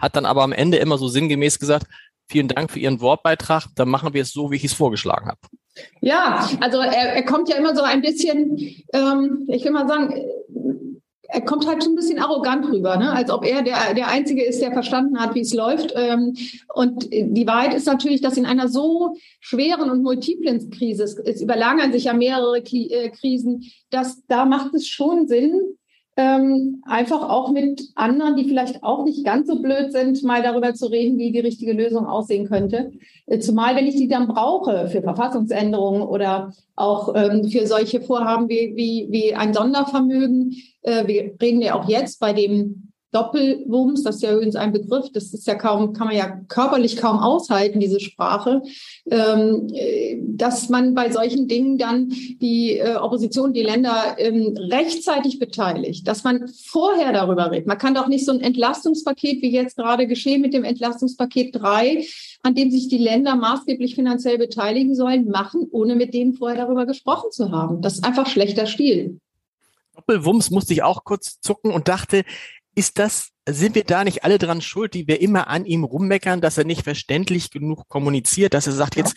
hat 0.00 0.16
dann 0.16 0.26
aber 0.26 0.42
am 0.42 0.52
Ende 0.52 0.78
immer 0.78 0.98
so 0.98 1.08
sinngemäß 1.08 1.58
gesagt, 1.58 1.86
vielen 2.28 2.48
Dank 2.48 2.70
für 2.70 2.78
Ihren 2.78 3.00
Wortbeitrag, 3.00 3.66
dann 3.76 3.88
machen 3.88 4.14
wir 4.14 4.22
es 4.22 4.32
so, 4.32 4.50
wie 4.50 4.56
ich 4.56 4.64
es 4.64 4.72
vorgeschlagen 4.72 5.28
habe. 5.28 5.40
Ja, 6.00 6.48
also 6.60 6.78
er, 6.78 7.14
er 7.14 7.24
kommt 7.24 7.48
ja 7.48 7.56
immer 7.56 7.74
so 7.74 7.82
ein 7.82 8.02
bisschen, 8.02 8.56
ähm, 8.92 9.46
ich 9.48 9.64
will 9.64 9.72
mal 9.72 9.88
sagen, 9.88 10.14
er 11.32 11.40
kommt 11.42 11.66
halt 11.66 11.82
schon 11.82 11.92
ein 11.92 11.96
bisschen 11.96 12.18
arrogant 12.18 12.66
rüber, 12.66 12.96
ne? 12.96 13.12
als 13.12 13.30
ob 13.30 13.44
er 13.44 13.62
der, 13.62 13.94
der 13.94 14.08
Einzige 14.08 14.44
ist, 14.44 14.60
der 14.60 14.72
verstanden 14.72 15.18
hat, 15.20 15.34
wie 15.34 15.40
es 15.40 15.54
läuft. 15.54 15.92
Ähm, 15.94 16.36
und 16.74 17.12
die 17.12 17.46
Wahrheit 17.46 17.74
ist 17.74 17.86
natürlich, 17.86 18.20
dass 18.20 18.36
in 18.36 18.46
einer 18.46 18.68
so 18.68 19.16
schweren 19.38 19.90
und 19.90 20.02
multiplen 20.02 20.70
Krise, 20.70 21.04
es, 21.04 21.40
überlagern 21.40 21.92
sich 21.92 22.04
ja 22.04 22.14
mehrere 22.14 22.58
äh, 22.58 23.10
Krisen, 23.10 23.64
dass 23.90 24.24
da 24.26 24.44
macht 24.44 24.74
es 24.74 24.88
schon 24.88 25.28
Sinn, 25.28 25.78
ähm, 26.20 26.82
einfach 26.84 27.26
auch 27.28 27.50
mit 27.50 27.80
anderen, 27.94 28.36
die 28.36 28.44
vielleicht 28.44 28.82
auch 28.82 29.04
nicht 29.04 29.24
ganz 29.24 29.48
so 29.48 29.62
blöd 29.62 29.90
sind, 29.90 30.22
mal 30.22 30.42
darüber 30.42 30.74
zu 30.74 30.86
reden, 30.86 31.16
wie 31.16 31.32
die 31.32 31.40
richtige 31.40 31.72
Lösung 31.72 32.06
aussehen 32.06 32.46
könnte. 32.46 32.92
Äh, 33.26 33.38
zumal, 33.38 33.74
wenn 33.74 33.86
ich 33.86 33.96
die 33.96 34.08
dann 34.08 34.28
brauche 34.28 34.88
für 34.88 35.00
Verfassungsänderungen 35.00 36.02
oder 36.02 36.52
auch 36.76 37.14
ähm, 37.14 37.48
für 37.48 37.66
solche 37.66 38.02
Vorhaben 38.02 38.50
wie, 38.50 38.74
wie, 38.76 39.08
wie 39.10 39.34
ein 39.34 39.54
Sondervermögen. 39.54 40.56
Äh, 40.82 41.06
wir 41.06 41.32
reden 41.40 41.62
ja 41.62 41.74
auch 41.74 41.88
jetzt 41.88 42.20
bei 42.20 42.34
dem 42.34 42.89
Doppelwumms, 43.12 44.04
das 44.04 44.16
ist 44.16 44.22
ja 44.22 44.32
übrigens 44.32 44.56
ein 44.56 44.72
Begriff, 44.72 45.06
das 45.12 45.34
ist 45.34 45.46
ja 45.46 45.54
kaum, 45.56 45.92
kann 45.92 46.06
man 46.06 46.16
ja 46.16 46.40
körperlich 46.48 46.96
kaum 46.96 47.18
aushalten, 47.18 47.80
diese 47.80 47.98
Sprache, 47.98 48.62
ähm, 49.10 49.68
dass 50.36 50.68
man 50.68 50.94
bei 50.94 51.10
solchen 51.10 51.48
Dingen 51.48 51.76
dann 51.76 52.08
die 52.08 52.78
äh, 52.78 52.96
Opposition, 52.96 53.52
die 53.52 53.62
Länder 53.62 54.16
ähm, 54.18 54.56
rechtzeitig 54.56 55.38
beteiligt, 55.38 56.06
dass 56.06 56.22
man 56.22 56.48
vorher 56.48 57.12
darüber 57.12 57.50
redet. 57.50 57.66
Man 57.66 57.78
kann 57.78 57.94
doch 57.94 58.06
nicht 58.06 58.24
so 58.24 58.32
ein 58.32 58.40
Entlastungspaket, 58.40 59.42
wie 59.42 59.50
jetzt 59.50 59.76
gerade 59.76 60.06
geschehen 60.06 60.40
mit 60.40 60.54
dem 60.54 60.64
Entlastungspaket 60.64 61.56
3, 61.56 62.04
an 62.42 62.54
dem 62.54 62.70
sich 62.70 62.88
die 62.88 62.98
Länder 62.98 63.34
maßgeblich 63.34 63.96
finanziell 63.96 64.38
beteiligen 64.38 64.94
sollen, 64.94 65.28
machen, 65.28 65.66
ohne 65.72 65.96
mit 65.96 66.14
denen 66.14 66.34
vorher 66.34 66.58
darüber 66.58 66.86
gesprochen 66.86 67.30
zu 67.32 67.50
haben. 67.50 67.82
Das 67.82 67.94
ist 67.94 68.04
einfach 68.04 68.26
schlechter 68.26 68.66
Stil. 68.66 69.18
Doppelwumms 69.94 70.50
musste 70.50 70.72
ich 70.72 70.82
auch 70.82 71.04
kurz 71.04 71.40
zucken 71.40 71.72
und 71.72 71.88
dachte, 71.88 72.24
ist 72.80 72.98
das, 72.98 73.28
sind 73.46 73.74
wir 73.74 73.84
da 73.84 74.04
nicht 74.04 74.24
alle 74.24 74.38
dran 74.38 74.62
schuld, 74.62 74.94
die 74.94 75.06
wir 75.06 75.20
immer 75.20 75.48
an 75.48 75.66
ihm 75.66 75.84
rummeckern, 75.84 76.40
dass 76.40 76.56
er 76.56 76.64
nicht 76.64 76.82
verständlich 76.82 77.50
genug 77.50 77.86
kommuniziert, 77.88 78.54
dass 78.54 78.66
er 78.66 78.72
sagt, 78.72 78.96
jetzt, 78.96 79.16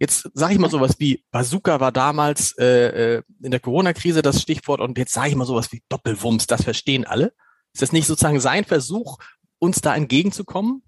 jetzt 0.00 0.28
sage 0.34 0.54
ich 0.54 0.58
mal 0.58 0.68
sowas 0.68 0.96
wie 0.98 1.24
Bazooka 1.30 1.78
war 1.78 1.92
damals 1.92 2.58
äh, 2.58 3.18
äh, 3.18 3.22
in 3.40 3.52
der 3.52 3.60
Corona-Krise 3.60 4.20
das 4.20 4.42
Stichwort 4.42 4.80
und 4.80 4.98
jetzt 4.98 5.12
sage 5.12 5.28
ich 5.28 5.36
mal 5.36 5.44
sowas 5.44 5.70
wie 5.70 5.80
Doppelwumms, 5.88 6.48
das 6.48 6.64
verstehen 6.64 7.04
alle. 7.04 7.32
Ist 7.72 7.82
das 7.82 7.92
nicht 7.92 8.08
sozusagen 8.08 8.40
sein 8.40 8.64
Versuch, 8.64 9.18
uns 9.60 9.80
da 9.80 9.94
entgegenzukommen, 9.94 10.82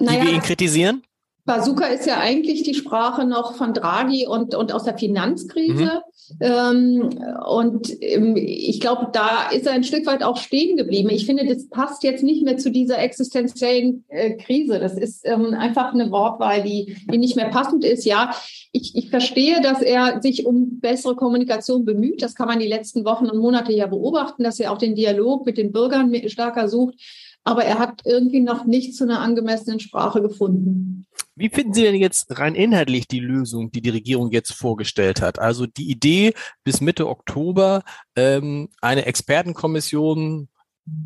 naja, 0.00 0.20
die 0.20 0.26
wir 0.26 0.34
ihn 0.34 0.42
kritisieren? 0.42 1.04
Bazooka 1.48 1.86
ist 1.86 2.06
ja 2.06 2.18
eigentlich 2.18 2.62
die 2.62 2.74
Sprache 2.74 3.24
noch 3.24 3.56
von 3.56 3.72
Draghi 3.72 4.26
und, 4.26 4.54
und 4.54 4.70
aus 4.70 4.84
der 4.84 4.98
Finanzkrise. 4.98 6.02
Mhm. 6.38 6.38
Ähm, 6.40 7.08
und 7.48 8.02
ähm, 8.02 8.36
ich 8.36 8.80
glaube, 8.80 9.08
da 9.12 9.48
ist 9.50 9.66
er 9.66 9.72
ein 9.72 9.82
Stück 9.82 10.04
weit 10.04 10.22
auch 10.22 10.36
stehen 10.36 10.76
geblieben. 10.76 11.08
Ich 11.10 11.24
finde, 11.24 11.46
das 11.46 11.66
passt 11.70 12.04
jetzt 12.04 12.22
nicht 12.22 12.44
mehr 12.44 12.58
zu 12.58 12.70
dieser 12.70 12.98
existenziellen 12.98 14.04
äh, 14.08 14.36
Krise. 14.36 14.78
Das 14.78 14.92
ist 14.92 15.22
ähm, 15.24 15.54
einfach 15.54 15.94
eine 15.94 16.10
Wortwahl, 16.10 16.62
die, 16.62 16.98
die 17.10 17.16
nicht 17.16 17.34
mehr 17.34 17.48
passend 17.48 17.82
ist. 17.82 18.04
Ja, 18.04 18.34
ich, 18.72 18.94
ich 18.94 19.08
verstehe, 19.08 19.62
dass 19.62 19.80
er 19.80 20.20
sich 20.20 20.44
um 20.44 20.80
bessere 20.80 21.16
Kommunikation 21.16 21.86
bemüht. 21.86 22.20
Das 22.20 22.34
kann 22.34 22.48
man 22.48 22.58
die 22.58 22.68
letzten 22.68 23.06
Wochen 23.06 23.26
und 23.26 23.38
Monate 23.38 23.72
ja 23.72 23.86
beobachten, 23.86 24.44
dass 24.44 24.60
er 24.60 24.70
auch 24.70 24.78
den 24.78 24.94
Dialog 24.94 25.46
mit 25.46 25.56
den 25.56 25.72
Bürgern 25.72 26.14
stärker 26.28 26.68
sucht. 26.68 26.96
Aber 27.44 27.64
er 27.64 27.78
hat 27.78 28.02
irgendwie 28.04 28.40
noch 28.40 28.66
nicht 28.66 28.94
zu 28.94 29.04
einer 29.04 29.20
angemessenen 29.20 29.80
Sprache 29.80 30.20
gefunden. 30.20 31.06
Wie 31.38 31.48
finden 31.48 31.72
Sie 31.72 31.82
denn 31.82 31.94
jetzt 31.94 32.36
rein 32.38 32.56
inhaltlich 32.56 33.06
die 33.06 33.20
Lösung, 33.20 33.70
die 33.70 33.80
die 33.80 33.90
Regierung 33.90 34.32
jetzt 34.32 34.52
vorgestellt 34.52 35.22
hat? 35.22 35.38
Also 35.38 35.66
die 35.66 35.88
Idee, 35.88 36.34
bis 36.64 36.80
Mitte 36.80 37.08
Oktober 37.08 37.84
ähm, 38.16 38.68
eine 38.80 39.06
Expertenkommission 39.06 40.48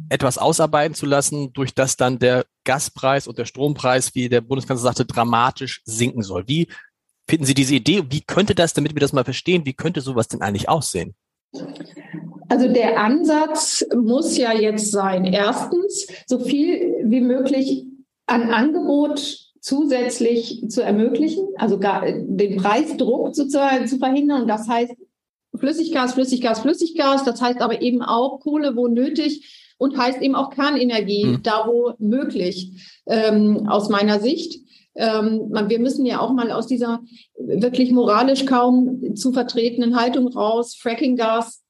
etwas 0.09 0.39
ausarbeiten 0.39 0.95
zu 0.95 1.05
lassen, 1.07 1.53
durch 1.53 1.75
das 1.75 1.97
dann 1.97 2.19
der 2.19 2.47
Gaspreis 2.65 3.27
und 3.27 3.39
der 3.39 3.45
Strompreis, 3.45 4.15
wie 4.15 4.29
der 4.29 4.41
Bundeskanzler 4.41 4.85
sagte, 4.85 5.05
dramatisch 5.05 5.83
sinken 5.85 6.23
soll. 6.23 6.45
Wie 6.47 6.69
finden 7.29 7.45
Sie 7.45 7.55
diese 7.55 7.75
Idee? 7.75 8.05
Wie 8.09 8.23
könnte 8.23 8.55
das, 8.55 8.73
damit 8.73 8.95
wir 8.95 9.01
das 9.01 9.13
mal 9.13 9.25
verstehen, 9.25 9.67
wie 9.67 9.75
könnte 9.75 10.01
sowas 10.01 10.29
denn 10.29 10.41
eigentlich 10.41 10.69
aussehen? 10.69 11.15
Also 12.49 12.73
der 12.73 12.99
Ansatz 12.99 13.85
muss 13.95 14.37
ja 14.37 14.53
jetzt 14.55 14.91
sein, 14.91 15.25
erstens, 15.25 16.07
so 16.27 16.39
viel 16.39 16.95
wie 17.05 17.21
möglich 17.21 17.85
an 18.27 18.51
Angebot 18.51 19.42
zusätzlich 19.63 20.69
zu 20.69 20.83
ermöglichen, 20.83 21.47
also 21.57 21.79
gar, 21.79 22.05
den 22.05 22.57
Preisdruck 22.57 23.35
sozusagen 23.35 23.87
zu 23.87 23.97
verhindern. 23.99 24.43
Und 24.43 24.49
das 24.49 24.69
heißt 24.69 24.93
Flüssiggas, 25.55 26.15
Flüssiggas, 26.15 26.61
Flüssiggas. 26.61 27.25
Das 27.25 27.41
heißt 27.41 27.61
aber 27.61 27.81
eben 27.81 28.03
auch 28.03 28.41
Kohle, 28.41 28.75
wo 28.75 28.89
nötig 28.89 29.75
und 29.79 29.97
heißt 29.97 30.21
eben 30.21 30.35
auch 30.35 30.51
Kernenergie, 30.51 31.27
mhm. 31.27 31.43
da 31.45 31.67
wo 31.67 31.95
möglich, 31.99 32.73
ähm, 33.07 33.69
aus 33.69 33.89
meiner 33.89 34.19
Sicht. 34.19 34.61
Ähm, 34.97 35.53
wir 35.69 35.79
müssen 35.79 36.05
ja 36.07 36.21
auch 36.21 36.33
mal 36.33 36.51
aus 36.51 36.67
dieser 36.67 37.01
wirklich 37.39 37.93
moralisch 37.93 38.45
kaum 38.45 39.15
zu 39.15 39.33
vertretenen 39.33 39.97
Haltung 39.97 40.27
raus. 40.27 40.75
Frackinggas, 40.75 41.63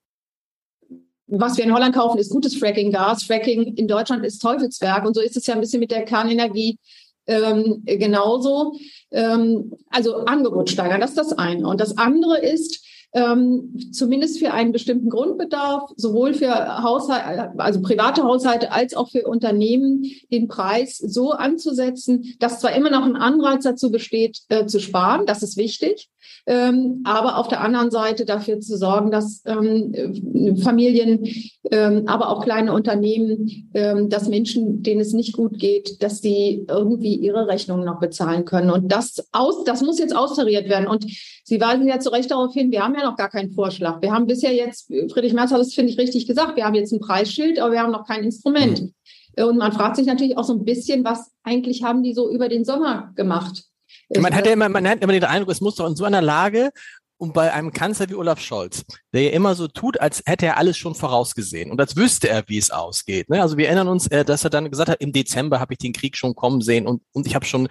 was 1.27 1.59
wir 1.59 1.65
in 1.65 1.75
Holland 1.75 1.95
kaufen, 1.95 2.19
ist 2.19 2.31
gutes 2.31 2.57
Frackinggas. 2.57 3.25
Fracking 3.25 3.75
in 3.75 3.87
Deutschland 3.87 4.25
ist 4.25 4.39
Teufelswerk. 4.41 5.05
Und 5.07 5.15
so 5.15 5.21
ist 5.21 5.37
es 5.37 5.47
ja 5.47 5.55
ein 5.55 5.61
bisschen 5.61 5.81
mit 5.81 5.91
der 5.91 6.05
Kernenergie 6.05 6.79
ähm, 7.27 7.83
genauso. 7.85 8.75
Ähm, 9.11 9.73
also 9.91 10.25
Angebot 10.25 10.71
steigern, 10.71 11.01
das 11.01 11.11
ist 11.11 11.19
das 11.19 11.33
eine. 11.33 11.67
Und 11.67 11.81
das 11.81 11.99
andere 11.99 12.39
ist, 12.39 12.85
ähm, 13.15 13.75
zumindest 13.93 14.39
für 14.39 14.53
einen 14.53 14.73
bestimmten 14.73 15.11
Grundbedarf, 15.11 15.91
sowohl 15.97 16.35
für 16.35 16.83
Haushalte, 16.83 17.59
also 17.59 17.83
private 17.83 18.23
Haushalte 18.23 18.73
als 18.73 18.95
auch 18.95 19.11
für 19.11 19.27
Unternehmen, 19.27 20.05
den 20.31 20.49
Preis 20.49 20.97
so 20.99 21.33
anzusetzen, 21.33 22.35
dass 22.39 22.61
zwar 22.61 22.75
immer 22.75 22.91
noch 22.91 23.05
ein 23.05 23.17
Anreiz 23.17 23.65
dazu 23.65 23.91
besteht, 23.91 24.41
äh, 24.49 24.67
zu 24.67 24.81
sparen, 24.81 25.27
das 25.27 25.43
ist 25.43 25.57
wichtig, 25.57 26.09
ähm, 26.47 27.03
aber 27.05 27.39
auf 27.39 27.49
der 27.49 27.61
anderen 27.61 27.91
Seite 27.91 28.25
dafür 28.25 28.61
zu 28.61 28.77
sorgen, 28.77 29.11
dass 29.11 29.43
ähm, 29.47 30.57
Familien, 30.63 31.25
ähm, 31.71 32.05
aber 32.07 32.31
auch 32.31 32.43
kleine 32.43 32.73
Unternehmen, 32.73 33.71
ähm, 33.75 34.09
dass 34.09 34.29
Menschen, 34.29 34.83
denen 34.83 35.01
es 35.01 35.13
nicht 35.13 35.35
gut 35.35 35.59
geht, 35.59 36.03
dass 36.03 36.21
sie 36.21 36.65
irgendwie 36.69 37.15
ihre 37.15 37.47
Rechnungen 37.47 37.85
noch 37.85 38.01
bezahlen 38.01 38.45
können. 38.45 38.71
Und 38.71 38.91
das 38.91 39.25
aus, 39.33 39.65
das 39.65 39.83
muss 39.83 39.99
jetzt 39.99 40.17
austariert 40.17 40.69
werden. 40.69 40.89
Und 40.89 41.07
Sie 41.53 41.61
weisen 41.61 41.87
ja 41.87 42.01
zu 42.01 42.09
Recht 42.09 42.31
darauf 42.31 42.55
hin, 42.55 42.71
wir 42.71 42.83
haben 42.83 42.95
ja 42.95 43.03
noch 43.03 43.15
gar 43.15 43.29
keinen 43.29 43.53
Vorschlag. 43.53 44.01
Wir 44.01 44.11
haben 44.11 44.27
bisher 44.27 44.55
jetzt, 44.55 44.87
Friedrich 44.87 45.35
Merz 45.35 45.51
hat 45.51 45.61
das, 45.61 45.75
finde 45.75 45.93
ich, 45.93 45.99
richtig 45.99 46.27
gesagt, 46.27 46.57
wir 46.57 46.65
haben 46.65 46.75
jetzt 46.75 46.95
ein 46.95 47.01
Preisschild, 47.01 47.59
aber 47.59 47.73
wir 47.73 47.81
haben 47.81 47.93
noch 47.93 48.07
kein 48.07 48.25
Instrument. 48.25 48.81
Mhm. 48.81 49.45
Und 49.45 49.59
man 49.59 49.71
fragt 49.71 49.97
sich 49.97 50.07
natürlich 50.07 50.39
auch 50.39 50.45
so 50.45 50.55
ein 50.55 50.65
bisschen, 50.65 51.05
was 51.05 51.31
eigentlich 51.43 51.83
haben 51.83 52.03
die 52.03 52.15
so 52.15 52.31
über 52.31 52.49
den 52.49 52.65
Sommer 52.65 53.13
gemacht? 53.17 53.65
Man 54.17 54.35
hat 54.35 54.47
ja 54.47 54.55
immer, 54.55 54.71
man 54.71 54.89
hat 54.89 55.03
immer 55.03 55.13
den 55.13 55.25
Eindruck, 55.25 55.51
es 55.51 55.61
muss 55.61 55.75
doch 55.75 55.87
in 55.87 55.95
so 55.95 56.05
einer 56.05 56.23
Lage 56.23 56.71
und 57.19 57.35
bei 57.35 57.53
einem 57.53 57.71
Kanzler 57.71 58.09
wie 58.09 58.15
Olaf 58.15 58.41
Scholz, 58.41 58.83
der 59.13 59.25
ja 59.25 59.31
immer 59.33 59.55
so 59.55 59.69
tut, 59.69 60.01
als 60.01 60.23
hätte 60.25 60.47
er 60.47 60.57
alles 60.57 60.79
schon 60.79 60.95
vorausgesehen 60.95 61.71
und 61.71 61.79
als 61.79 61.97
wüsste 61.97 62.31
er, 62.31 62.45
wie 62.47 62.57
es 62.57 62.71
ausgeht. 62.71 63.29
Ne? 63.29 63.43
Also 63.43 63.59
wir 63.59 63.67
erinnern 63.67 63.89
uns, 63.89 64.07
äh, 64.07 64.25
dass 64.25 64.43
er 64.43 64.49
dann 64.49 64.71
gesagt 64.71 64.89
hat, 64.89 65.03
im 65.03 65.13
Dezember 65.13 65.61
habe 65.61 65.75
ich 65.75 65.79
den 65.79 65.93
Krieg 65.93 66.17
schon 66.17 66.35
kommen 66.35 66.63
sehen 66.63 66.87
und, 66.87 67.03
und 67.13 67.27
ich 67.27 67.35
habe 67.35 67.45
schon, 67.45 67.69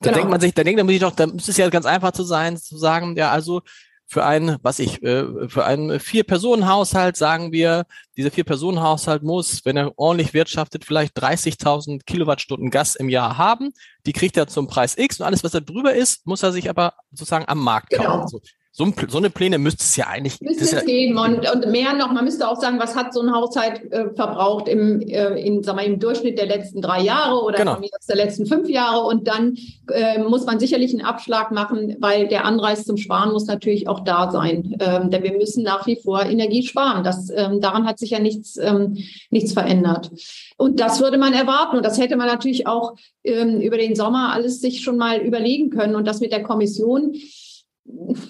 da 0.00 0.10
genau. 0.10 0.16
denkt 0.16 0.30
man 0.30 0.40
sich, 0.40 0.54
da 0.54 0.64
denkt 0.64 0.78
man 0.78 0.88
sich 0.88 1.00
doch, 1.00 1.14
da 1.14 1.26
müsste 1.26 1.50
es 1.50 1.56
ja 1.56 1.68
ganz 1.68 1.86
einfach 1.86 2.12
zu 2.12 2.24
sein, 2.24 2.56
zu 2.56 2.76
sagen, 2.76 3.16
ja, 3.16 3.30
also 3.30 3.62
für 4.08 4.24
einen, 4.24 4.56
was 4.62 4.78
ich, 4.78 5.02
äh, 5.02 5.48
für 5.48 5.64
einen 5.64 5.98
Vier-Personen-Haushalt 5.98 7.16
sagen 7.16 7.50
wir, 7.50 7.86
dieser 8.16 8.30
Vier-Personen-Haushalt 8.30 9.22
muss, 9.24 9.64
wenn 9.64 9.76
er 9.76 9.98
ordentlich 9.98 10.32
wirtschaftet, 10.32 10.84
vielleicht 10.84 11.18
30.000 11.18 12.04
Kilowattstunden 12.06 12.70
Gas 12.70 12.94
im 12.94 13.08
Jahr 13.08 13.36
haben. 13.36 13.72
Die 14.06 14.12
kriegt 14.12 14.36
er 14.36 14.46
zum 14.46 14.68
Preis 14.68 14.96
X 14.96 15.18
und 15.18 15.26
alles, 15.26 15.42
was 15.42 15.52
da 15.52 15.60
drüber 15.60 15.92
ist, 15.94 16.24
muss 16.26 16.42
er 16.42 16.52
sich 16.52 16.70
aber 16.70 16.94
sozusagen 17.10 17.48
am 17.48 17.58
Markt 17.58 17.90
kaufen. 17.90 18.26
Genau. 18.30 18.42
So 18.78 18.92
so, 19.08 19.16
eine 19.16 19.30
Pläne 19.30 19.56
müsste 19.56 19.84
es 19.84 19.96
ja 19.96 20.08
eigentlich 20.08 20.38
müsste 20.42 20.64
es 20.64 20.72
ja 20.72 20.82
geben 20.82 21.16
und, 21.16 21.50
und 21.50 21.70
mehr 21.70 21.94
noch. 21.94 22.12
Man 22.12 22.26
müsste 22.26 22.46
auch 22.46 22.60
sagen, 22.60 22.78
was 22.78 22.94
hat 22.94 23.14
so 23.14 23.22
ein 23.22 23.32
Haushalt 23.32 23.90
äh, 23.90 24.10
verbraucht 24.14 24.68
im, 24.68 25.00
äh, 25.00 25.28
in, 25.40 25.62
sag 25.62 25.76
mal, 25.76 25.86
im 25.86 25.98
Durchschnitt 25.98 26.36
der 26.36 26.44
letzten 26.44 26.82
drei 26.82 27.00
Jahre 27.00 27.42
oder 27.42 27.56
genau. 27.56 27.78
der 28.06 28.16
letzten 28.16 28.44
fünf 28.44 28.68
Jahre 28.68 29.06
und 29.06 29.28
dann 29.28 29.56
äh, 29.90 30.18
muss 30.18 30.44
man 30.44 30.60
sicherlich 30.60 30.92
einen 30.92 31.06
Abschlag 31.06 31.52
machen, 31.52 31.96
weil 32.00 32.28
der 32.28 32.44
Anreiz 32.44 32.84
zum 32.84 32.98
Sparen 32.98 33.32
muss 33.32 33.46
natürlich 33.46 33.88
auch 33.88 34.00
da 34.00 34.30
sein, 34.30 34.76
ähm, 34.80 35.10
denn 35.10 35.22
wir 35.22 35.32
müssen 35.32 35.62
nach 35.62 35.86
wie 35.86 35.96
vor 35.96 36.26
Energie 36.26 36.62
sparen. 36.62 37.02
Das, 37.02 37.30
ähm, 37.30 37.62
daran 37.62 37.86
hat 37.86 37.98
sich 37.98 38.10
ja 38.10 38.18
nichts, 38.18 38.58
ähm, 38.58 38.98
nichts 39.30 39.54
verändert. 39.54 40.10
Und 40.58 40.80
das 40.80 41.00
würde 41.00 41.16
man 41.16 41.32
erwarten. 41.32 41.78
Und 41.78 41.86
das 41.86 41.98
hätte 41.98 42.16
man 42.16 42.26
natürlich 42.26 42.66
auch 42.66 42.94
ähm, 43.24 43.58
über 43.62 43.78
den 43.78 43.94
Sommer 43.96 44.34
alles 44.34 44.60
sich 44.60 44.82
schon 44.82 44.98
mal 44.98 45.20
überlegen 45.20 45.70
können. 45.70 45.96
Und 45.96 46.06
das 46.06 46.20
mit 46.20 46.30
der 46.30 46.42
Kommission 46.42 47.14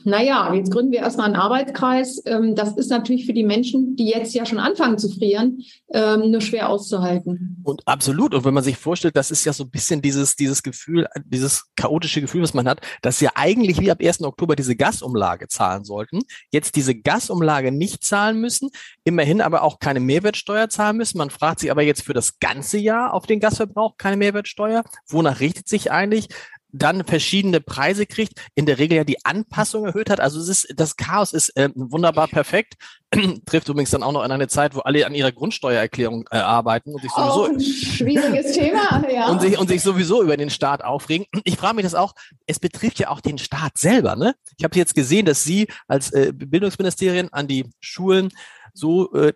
naja, 0.05 0.53
jetzt 0.55 0.71
gründen 0.71 0.93
wir 0.93 1.01
erstmal 1.01 1.27
einen 1.27 1.37
Arbeitskreis. 1.37 2.23
Ähm, 2.27 2.55
das 2.55 2.77
ist 2.77 2.91
natürlich 2.91 3.27
für 3.27 3.33
die 3.33 3.45
Menschen, 3.45 3.97
die 3.97 4.09
jetzt 4.09 4.35
ja 4.35 4.45
schon 4.47 4.59
anfangen 4.59 4.99
zu 4.99 5.09
frieren, 5.09 5.63
ähm, 5.93 6.31
nur 6.31 6.41
schwer 6.41 6.69
auszuhalten. 6.69 7.63
Und 7.65 7.83
absolut. 7.87 8.35
Und 8.35 8.45
wenn 8.45 8.55
man 8.55 8.65
sich 8.65 8.77
vorstellt, 8.77 9.17
das 9.17 9.31
ist 9.31 9.45
ja 9.45 9.53
so 9.53 9.65
ein 9.65 9.71
bisschen 9.71 10.03
dieses, 10.03 10.37
dieses 10.37 10.63
Gefühl, 10.63 11.07
dieses 11.25 11.67
chaotische 11.77 12.21
Gefühl, 12.21 12.43
was 12.43 12.55
man 12.55 12.69
hat, 12.69 12.81
dass 13.03 13.19
sie 13.19 13.27
ja 13.27 13.33
eigentlich 13.35 13.81
wie 13.81 13.91
ab 13.91 13.99
1. 14.01 14.23
Oktober 14.23 14.57
diese 14.57 14.77
Gasumlage 14.77 15.49
zahlen 15.49 15.85
sollten, 15.85 16.21
jetzt 16.51 16.77
diese 16.77 16.95
Gasumlage 16.95 17.73
nicht 17.73 18.05
zahlen 18.05 18.41
müssen, 18.41 18.71
immerhin 19.05 19.41
aber 19.41 19.63
auch 19.63 19.79
keine 19.79 20.01
Mehrwertsteuer 20.01 20.69
zahlen 20.69 20.97
müssen. 20.97 21.19
Man 21.19 21.31
fragt 21.31 21.61
sich 21.61 21.71
aber 21.71 21.83
jetzt 21.83 22.03
für 22.03 22.15
das 22.15 22.39
ganze 22.39 22.79
Jahr 22.79 23.15
auf 23.15 23.27
den 23.27 23.41
Gasverbrauch 23.41 23.97
keine 23.97 24.17
Mehrwertsteuer. 24.17 24.85
Wonach 25.09 25.41
richtet 25.41 25.69
sich 25.69 25.91
eigentlich? 25.91 26.29
Dann 26.79 27.05
verschiedene 27.05 27.61
Preise 27.61 28.07
kriegt, 28.07 28.41
in 28.55 28.67
der 28.67 28.79
Regel 28.79 28.97
ja 28.97 29.05
die 29.05 29.25
Anpassung 29.25 29.87
erhöht 29.87 30.11
hat. 30.11 30.21
Also 30.21 30.41
es 30.41 30.49
ist, 30.49 30.75
das 30.77 30.97
Chaos 30.97 31.33
ist 31.33 31.57
äh, 31.57 31.71
wunderbar 31.75 32.29
perfekt. 32.29 32.75
Trifft 33.47 33.69
übrigens 33.69 33.91
dann 33.91 34.03
auch 34.03 34.13
noch 34.13 34.25
in 34.25 34.33
eine 34.33 34.49
Zeit, 34.49 34.75
wo 34.75 34.81
alle 34.81 35.07
an 35.07 35.15
ihrer 35.15 35.33
Grundsteuererklärung 35.33 36.27
äh, 36.31 36.39
arbeiten 36.39 36.95
und 36.95 37.03
sich 37.03 37.11
sowieso 37.13 37.49
oh, 37.49 37.61
schwieriges 37.61 38.53
Thema, 38.53 39.03
ja. 39.09 39.29
Und 39.29 39.41
sich, 39.41 39.59
und 39.59 39.69
sich 39.69 39.83
sowieso 39.83 40.23
über 40.23 40.37
den 40.37 40.51
Staat 40.51 40.83
aufregen. 40.83 41.27
Ich 41.45 41.57
frage 41.57 41.77
mich 41.77 41.85
das 41.85 41.95
auch, 41.95 42.15
es 42.47 42.59
betrifft 42.59 42.99
ja 42.99 43.11
auch 43.11 43.21
den 43.21 43.39
Staat 43.39 43.79
selber. 43.79 44.17
Ne? 44.17 44.35
Ich 44.59 44.65
habe 44.65 44.77
jetzt 44.77 44.95
gesehen, 44.95 45.27
dass 45.27 45.45
Sie 45.45 45.69
als 45.89 46.13
äh, 46.13 46.33
Bildungsministerien 46.35 47.33
an 47.33 47.47
die 47.47 47.71
Schulen 47.81 48.31
so 48.75 49.13
äh, 49.15 49.33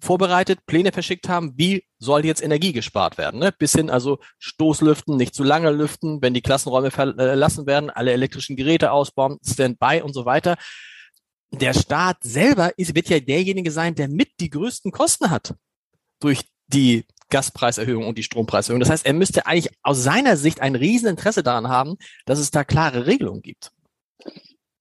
vorbereitet, 0.00 0.66
Pläne 0.66 0.92
verschickt 0.92 1.28
haben, 1.28 1.54
wie 1.56 1.84
soll 1.98 2.24
jetzt 2.24 2.42
Energie 2.42 2.72
gespart 2.72 3.18
werden. 3.18 3.40
Ne? 3.40 3.52
Bis 3.56 3.72
hin 3.72 3.90
also 3.90 4.18
Stoßlüften, 4.38 5.16
nicht 5.16 5.34
zu 5.34 5.44
lange 5.44 5.70
lüften, 5.70 6.20
wenn 6.22 6.34
die 6.34 6.42
Klassenräume 6.42 6.90
verlassen 6.90 7.66
werden, 7.66 7.90
alle 7.90 8.12
elektrischen 8.12 8.56
Geräte 8.56 8.92
ausbauen, 8.92 9.38
Standby 9.44 10.02
und 10.02 10.12
so 10.12 10.24
weiter. 10.24 10.56
Der 11.52 11.74
Staat 11.74 12.18
selber 12.22 12.72
ist, 12.78 12.94
wird 12.94 13.08
ja 13.08 13.20
derjenige 13.20 13.70
sein, 13.70 13.94
der 13.94 14.08
mit 14.08 14.40
die 14.40 14.50
größten 14.50 14.92
Kosten 14.92 15.30
hat 15.30 15.54
durch 16.20 16.40
die 16.66 17.04
Gaspreiserhöhung 17.30 18.06
und 18.06 18.18
die 18.18 18.22
Strompreiserhöhung. 18.22 18.80
Das 18.80 18.90
heißt, 18.90 19.06
er 19.06 19.12
müsste 19.12 19.46
eigentlich 19.46 19.74
aus 19.82 20.02
seiner 20.02 20.36
Sicht 20.36 20.60
ein 20.60 20.76
Rieseninteresse 20.76 21.42
daran 21.42 21.68
haben, 21.68 21.96
dass 22.24 22.38
es 22.38 22.50
da 22.50 22.64
klare 22.64 23.06
Regelungen 23.06 23.42
gibt. 23.42 23.72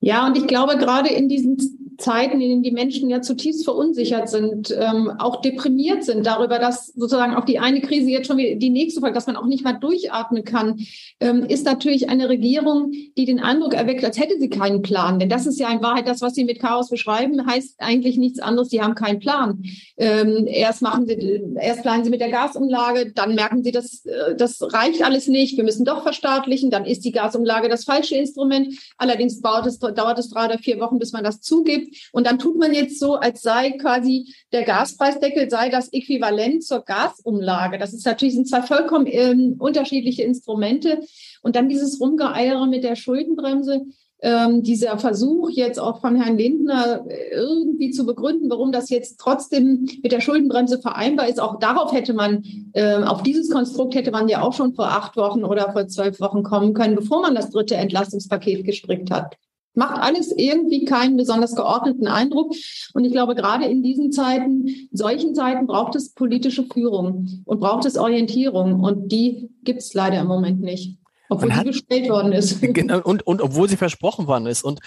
Ja, 0.06 0.28
und 0.28 0.38
ich 0.38 0.46
glaube, 0.46 0.78
gerade 0.78 1.10
in 1.10 1.30
diesen 1.30 1.58
Zeiten, 1.98 2.42
in 2.42 2.50
denen 2.50 2.64
die 2.64 2.72
Menschen 2.72 3.10
ja 3.10 3.22
zutiefst 3.22 3.64
verunsichert 3.64 4.30
sind, 4.30 4.76
ähm, 4.78 5.12
auch 5.18 5.42
deprimiert 5.42 6.04
sind 6.04 6.26
darüber, 6.26 6.60
dass 6.60 6.88
sozusagen 6.88 7.34
auch 7.36 7.46
die 7.46 7.58
eine 7.58 7.82
Krise 7.82 8.10
jetzt 8.10 8.28
schon 8.28 8.38
die 8.38 8.70
nächste 8.70 9.00
folgt, 9.00 9.16
dass 9.16 9.28
man 9.28 9.36
auch 9.36 9.46
nicht 9.46 9.64
mal 9.64 9.74
durchatmen 9.74 10.44
kann, 10.44 10.80
ähm, 11.20 11.46
ist 11.46 11.66
natürlich 11.66 12.10
eine 12.10 12.30
Regierung, 12.30 12.92
die 13.18 13.26
den 13.26 13.40
Eindruck 13.40 13.74
erweckt, 13.74 14.04
als 14.04 14.20
hätte 14.20 14.40
sie 14.40 14.50
keinen 14.50 14.82
Plan. 14.82 15.20
Denn 15.20 15.30
das 15.30 15.46
ist 15.46 15.60
ja 15.60 15.72
in 15.72 15.82
Wahrheit 15.82 16.08
das, 16.08 16.22
was 16.22 16.36
Sie 16.36 16.44
mit 16.44 16.60
Chaos 16.60 16.90
beschreiben, 16.90 17.46
heißt 17.46 17.76
eigentlich 17.80 18.18
nichts 18.18 18.40
anderes. 18.40 18.70
Sie 18.70 18.82
haben 18.82 18.96
keinen 18.96 19.20
Plan. 19.20 19.64
Ähm, 19.98 20.46
erst 20.48 20.82
machen 20.82 21.08
Sie, 21.08 21.42
erst 21.60 21.82
planen 21.82 22.04
Sie 22.04 22.10
mit 22.10 22.22
der 22.22 22.30
Gasumlage, 22.30 23.12
dann 23.14 23.36
merken 23.36 23.64
Sie, 23.64 23.72
dass 23.72 24.06
äh, 24.06 24.36
das 24.36 24.62
reicht 24.62 25.04
alles 25.04 25.28
nicht. 25.28 25.58
Wir 25.58 25.64
müssen 25.64 25.86
doch 25.86 26.04
verstaatlichen. 26.04 26.70
Dann 26.70 26.86
ist 26.86 27.06
die 27.06 27.12
Gasumlage 27.12 27.70
das 27.70 27.86
falsche 27.86 28.16
Instrument. 28.16 28.76
Allerdings 28.98 29.42
dauert 29.42 29.66
es, 29.66 29.80
dauert 29.96 30.20
es 30.20 30.30
drei 30.30 30.46
oder 30.46 30.58
vier 30.58 30.80
Wochen, 30.80 31.00
bis 31.00 31.12
man 31.12 31.24
das 31.24 31.42
zugibt. 31.42 32.10
Und 32.12 32.28
dann 32.28 32.40
tut 32.40 32.58
man 32.58 32.74
jetzt 32.74 33.00
so, 33.00 33.16
als 33.16 33.42
sei 33.42 33.72
quasi 33.72 34.34
der 34.52 34.64
Gaspreisdeckel 34.64 35.50
sei 35.50 35.70
das 35.70 35.92
Äquivalent 35.92 36.64
zur 36.64 36.82
Gasumlage. 36.82 37.78
Das 37.78 37.94
ist 37.94 38.06
natürlich 38.06 38.36
sind 38.36 38.48
zwei 38.48 38.62
vollkommen 38.62 39.08
ähm, 39.08 39.56
unterschiedliche 39.60 40.24
Instrumente. 40.24 41.02
Und 41.42 41.56
dann 41.56 41.70
dieses 41.70 42.00
Rumgeeiere 42.00 42.68
mit 42.68 42.84
der 42.84 42.96
Schuldenbremse 42.96 43.86
ähm, 44.22 44.64
dieser 44.64 44.98
Versuch 44.98 45.50
jetzt 45.52 45.80
auch 45.80 46.02
von 46.02 46.16
Herrn 46.16 46.38
Lindner 46.38 47.06
äh, 47.08 47.36
irgendwie 47.36 47.92
zu 47.92 48.06
begründen, 48.06 48.50
warum 48.50 48.72
das 48.72 48.90
jetzt 48.90 49.20
trotzdem 49.20 49.88
mit 50.02 50.12
der 50.12 50.22
Schuldenbremse 50.22 50.80
vereinbar 50.80 51.28
ist. 51.28 51.40
Auch 51.40 51.60
darauf 51.60 51.92
hätte 51.92 52.14
man, 52.14 52.44
äh, 52.74 52.96
auf 52.96 53.24
dieses 53.24 53.50
Konstrukt 53.50 53.94
hätte 53.94 54.12
man 54.12 54.28
ja 54.28 54.42
auch 54.42 54.54
schon 54.54 54.74
vor 54.74 54.88
acht 54.88 55.16
Wochen 55.18 55.44
oder 55.44 55.72
vor 55.74 55.88
zwölf 55.88 56.20
Wochen 56.20 56.44
kommen 56.44 56.74
können, 56.74 56.96
bevor 56.96 57.22
man 57.22 57.36
das 57.36 57.52
dritte 57.52 57.76
Entlastungspaket 57.76 58.66
gestrickt 58.66 59.12
hat. 59.12 59.36
Macht 59.76 60.02
alles 60.02 60.32
irgendwie 60.36 60.86
keinen 60.86 61.18
besonders 61.18 61.56
geordneten 61.56 62.08
Eindruck. 62.08 62.54
Und 62.94 63.06
ich 63.06 63.12
glaube, 63.12 63.36
gerade 63.36 63.66
in 63.66 63.84
diesen 63.84 64.12
Zeiten, 64.12 64.68
solchen 64.92 65.36
Zeiten 65.36 65.68
braucht 65.68 65.96
es 65.96 66.14
politische 66.14 66.64
Führung 66.64 67.44
und 67.46 67.60
braucht 67.60 67.86
es 67.86 67.98
Orientierung. 67.98 68.82
Und 68.82 69.12
die 69.12 69.50
gibt 69.64 69.82
es 69.82 69.94
leider 69.94 70.20
im 70.20 70.28
Moment 70.28 70.62
nicht. 70.62 70.98
Obwohl 71.30 71.50
man 71.50 71.60
sie 71.60 71.66
gestellt 71.66 72.10
worden 72.10 72.32
ist. 72.32 72.62
Genau, 72.74 73.02
und, 73.02 73.26
und 73.26 73.42
obwohl 73.42 73.70
sie 73.70 73.78
versprochen 73.78 74.28
worden 74.28 74.48
ist. 74.48 74.64
Und 74.64 74.80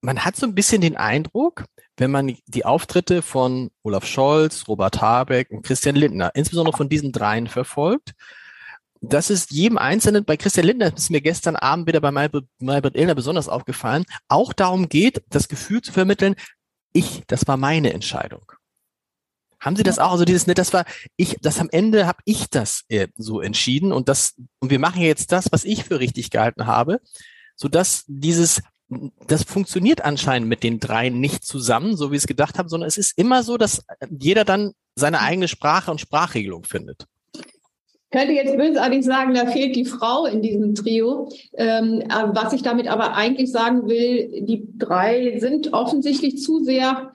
man 0.00 0.24
hat 0.24 0.36
so 0.36 0.46
ein 0.46 0.54
bisschen 0.54 0.80
den 0.80 0.96
Eindruck, 0.96 1.64
wenn 1.96 2.10
man 2.10 2.36
die 2.46 2.64
Auftritte 2.64 3.22
von 3.22 3.70
Olaf 3.82 4.04
Scholz, 4.06 4.68
Robert 4.68 5.00
Habeck 5.00 5.50
und 5.50 5.62
Christian 5.64 5.96
Lindner, 5.96 6.30
insbesondere 6.34 6.76
von 6.76 6.88
diesen 6.88 7.12
dreien 7.12 7.46
verfolgt, 7.46 8.12
dass 9.00 9.30
es 9.30 9.50
jedem 9.50 9.78
Einzelnen, 9.78 10.24
bei 10.24 10.36
Christian 10.36 10.66
Lindner 10.66 10.94
ist 10.94 11.10
mir 11.10 11.20
gestern 11.20 11.56
Abend 11.56 11.86
wieder 11.86 12.00
bei 12.00 12.10
Maybrit 12.10 12.96
Illner 12.96 13.14
besonders 13.14 13.48
aufgefallen, 13.48 14.04
auch 14.28 14.52
darum 14.52 14.88
geht, 14.88 15.22
das 15.30 15.48
Gefühl 15.48 15.82
zu 15.82 15.92
vermitteln, 15.92 16.34
ich, 16.92 17.22
das 17.26 17.46
war 17.46 17.56
meine 17.56 17.92
Entscheidung. 17.92 18.52
Haben 19.60 19.76
Sie 19.76 19.82
das 19.82 19.98
auch? 19.98 20.12
Also 20.12 20.24
dieses, 20.24 20.46
ne, 20.46 20.54
das 20.54 20.72
war 20.72 20.84
ich, 21.16 21.36
das 21.40 21.58
am 21.58 21.68
Ende 21.70 22.06
habe 22.06 22.20
ich 22.24 22.48
das 22.50 22.84
äh, 22.88 23.08
so 23.16 23.40
entschieden 23.40 23.92
und 23.92 24.08
das 24.08 24.34
und 24.60 24.70
wir 24.70 24.78
machen 24.78 25.02
jetzt 25.02 25.32
das, 25.32 25.50
was 25.50 25.64
ich 25.64 25.84
für 25.84 25.98
richtig 25.98 26.30
gehalten 26.30 26.66
habe, 26.66 27.00
so 27.56 27.68
dass 27.68 28.04
dieses 28.06 28.62
das 29.26 29.42
funktioniert 29.42 30.04
anscheinend 30.04 30.48
mit 30.48 30.62
den 30.62 30.78
drei 30.78 31.08
nicht 31.08 31.44
zusammen, 31.44 31.96
so 31.96 32.12
wie 32.12 32.16
es 32.16 32.28
gedacht 32.28 32.58
haben, 32.58 32.68
sondern 32.68 32.86
es 32.86 32.98
ist 32.98 33.18
immer 33.18 33.42
so, 33.42 33.56
dass 33.56 33.84
jeder 34.08 34.44
dann 34.44 34.72
seine 34.94 35.20
eigene 35.20 35.48
Sprache 35.48 35.90
und 35.90 36.00
Sprachregelung 36.00 36.64
findet. 36.64 37.06
Könnte 38.12 38.32
jetzt 38.32 38.56
bösartig 38.56 39.04
sagen, 39.04 39.34
da 39.34 39.46
fehlt 39.46 39.74
die 39.74 39.84
Frau 39.84 40.26
in 40.26 40.40
diesem 40.40 40.74
Trio. 40.74 41.28
Ähm, 41.54 42.04
was 42.08 42.52
ich 42.52 42.62
damit 42.62 42.86
aber 42.88 43.14
eigentlich 43.14 43.50
sagen 43.50 43.88
will, 43.88 44.44
die 44.44 44.68
drei 44.78 45.38
sind 45.38 45.72
offensichtlich 45.72 46.40
zu 46.40 46.62
sehr 46.62 47.12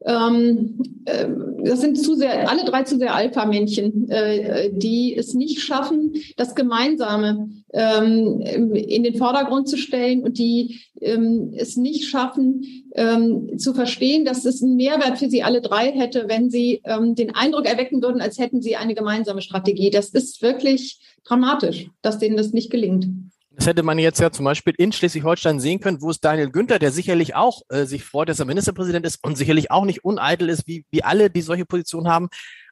das 0.00 1.80
sind 1.80 1.98
zu 1.98 2.14
sehr, 2.14 2.50
alle 2.50 2.64
drei 2.64 2.82
zu 2.82 2.98
sehr 2.98 3.14
Alpha-Männchen, 3.14 4.10
äh, 4.10 4.70
die 4.70 5.16
es 5.16 5.32
nicht 5.32 5.62
schaffen, 5.62 6.14
das 6.36 6.54
Gemeinsame 6.54 7.48
ähm, 7.72 8.42
in 8.42 9.02
den 9.02 9.16
Vordergrund 9.16 9.68
zu 9.68 9.76
stellen 9.76 10.22
und 10.22 10.38
die 10.38 10.80
ähm, 11.00 11.52
es 11.56 11.76
nicht 11.76 12.08
schaffen, 12.08 12.84
ähm, 12.94 13.58
zu 13.58 13.74
verstehen, 13.74 14.24
dass 14.24 14.44
es 14.44 14.62
einen 14.62 14.76
Mehrwert 14.76 15.18
für 15.18 15.28
sie 15.28 15.42
alle 15.42 15.60
drei 15.60 15.90
hätte, 15.90 16.26
wenn 16.28 16.50
sie 16.50 16.82
ähm, 16.84 17.14
den 17.14 17.34
Eindruck 17.34 17.66
erwecken 17.66 18.02
würden, 18.02 18.20
als 18.20 18.38
hätten 18.38 18.62
sie 18.62 18.76
eine 18.76 18.94
gemeinsame 18.94 19.42
Strategie. 19.42 19.90
Das 19.90 20.10
ist 20.10 20.42
wirklich 20.42 20.98
dramatisch, 21.24 21.88
dass 22.02 22.18
denen 22.18 22.36
das 22.36 22.52
nicht 22.52 22.70
gelingt. 22.70 23.08
Das 23.56 23.66
hätte 23.66 23.82
man 23.82 23.98
jetzt 23.98 24.20
ja 24.20 24.32
zum 24.32 24.44
Beispiel 24.44 24.74
in 24.76 24.92
Schleswig-Holstein 24.92 25.60
sehen 25.60 25.80
können, 25.80 26.02
wo 26.02 26.10
es 26.10 26.20
Daniel 26.20 26.50
Günther, 26.50 26.78
der 26.78 26.90
sicherlich 26.90 27.34
auch 27.34 27.62
äh, 27.68 27.84
sich 27.84 28.04
freut, 28.04 28.28
dass 28.28 28.40
er 28.40 28.46
Ministerpräsident 28.46 29.06
ist 29.06 29.22
und 29.22 29.36
sicherlich 29.36 29.70
auch 29.70 29.84
nicht 29.84 30.04
uneitel 30.04 30.48
ist, 30.48 30.66
wie, 30.66 30.84
wie 30.90 31.04
alle, 31.04 31.30
die 31.30 31.42
solche 31.42 31.64
Positionen 31.64 32.08
haben, 32.08 32.28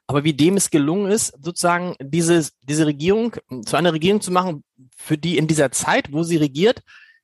aber 0.07 0.23
wie 0.23 0.33
dem 0.33 0.57
es 0.57 0.69
gelungen 0.69 1.11
ist, 1.11 1.33
sozusagen 1.41 1.95
diese, 2.01 2.49
diese 2.63 2.85
Regierung 2.85 3.35
zu 3.65 3.77
einer 3.77 3.93
Regierung 3.93 4.21
zu 4.21 4.31
machen, 4.31 4.63
für 4.97 5.17
die 5.17 5.37
in 5.37 5.47
dieser 5.47 5.71
Zeit, 5.71 6.11
wo 6.11 6.23
sie 6.23 6.37
regiert, 6.37 6.81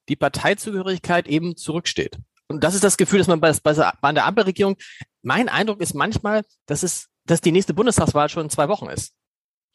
die 0.07 0.15
Parteizugehörigkeit 0.15 1.27
eben 1.27 1.57
zurücksteht. 1.57 2.17
Und 2.47 2.63
das 2.63 2.75
ist 2.75 2.83
das 2.83 2.97
Gefühl, 2.97 3.19
dass 3.19 3.27
man 3.27 3.41
bei, 3.41 3.53
bei, 3.61 3.91
bei 4.01 4.11
der 4.11 4.25
Ampelregierung, 4.25 4.75
mein 5.21 5.49
Eindruck 5.49 5.81
ist 5.81 5.93
manchmal, 5.93 6.43
dass 6.65 6.83
es, 6.83 7.07
dass 7.25 7.41
die 7.41 7.51
nächste 7.51 7.73
Bundestagswahl 7.73 8.29
schon 8.29 8.43
in 8.43 8.49
zwei 8.49 8.69
Wochen 8.69 8.87
ist. 8.87 9.13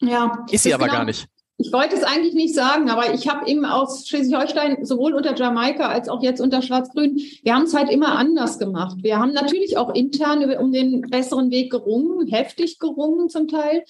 Ja. 0.01 0.45
Ist 0.51 0.63
sie 0.63 0.73
aber 0.73 0.85
genau, 0.85 0.97
gar 0.97 1.05
nicht. 1.05 1.27
Ich 1.57 1.71
wollte 1.71 1.95
es 1.95 2.03
eigentlich 2.03 2.33
nicht 2.33 2.53
sagen, 2.53 2.89
aber 2.89 3.13
ich 3.13 3.29
habe 3.29 3.49
eben 3.49 3.63
aus 3.63 4.07
Schleswig-Holstein 4.07 4.83
sowohl 4.83 5.13
unter 5.13 5.35
Jamaika 5.35 5.87
als 5.87 6.09
auch 6.09 6.21
jetzt 6.21 6.41
unter 6.41 6.61
Schwarz-Grün, 6.61 7.17
wir 7.43 7.55
haben 7.55 7.63
es 7.63 7.73
halt 7.73 7.89
immer 7.89 8.17
anders 8.17 8.59
gemacht. 8.59 8.97
Wir 9.01 9.19
haben 9.19 9.31
natürlich 9.31 9.77
auch 9.77 9.93
intern 9.95 10.43
um 10.57 10.73
den 10.73 11.01
besseren 11.01 11.51
Weg 11.51 11.71
gerungen, 11.71 12.27
heftig 12.27 12.77
gerungen 12.79 13.29
zum 13.29 13.47
Teil, 13.47 13.85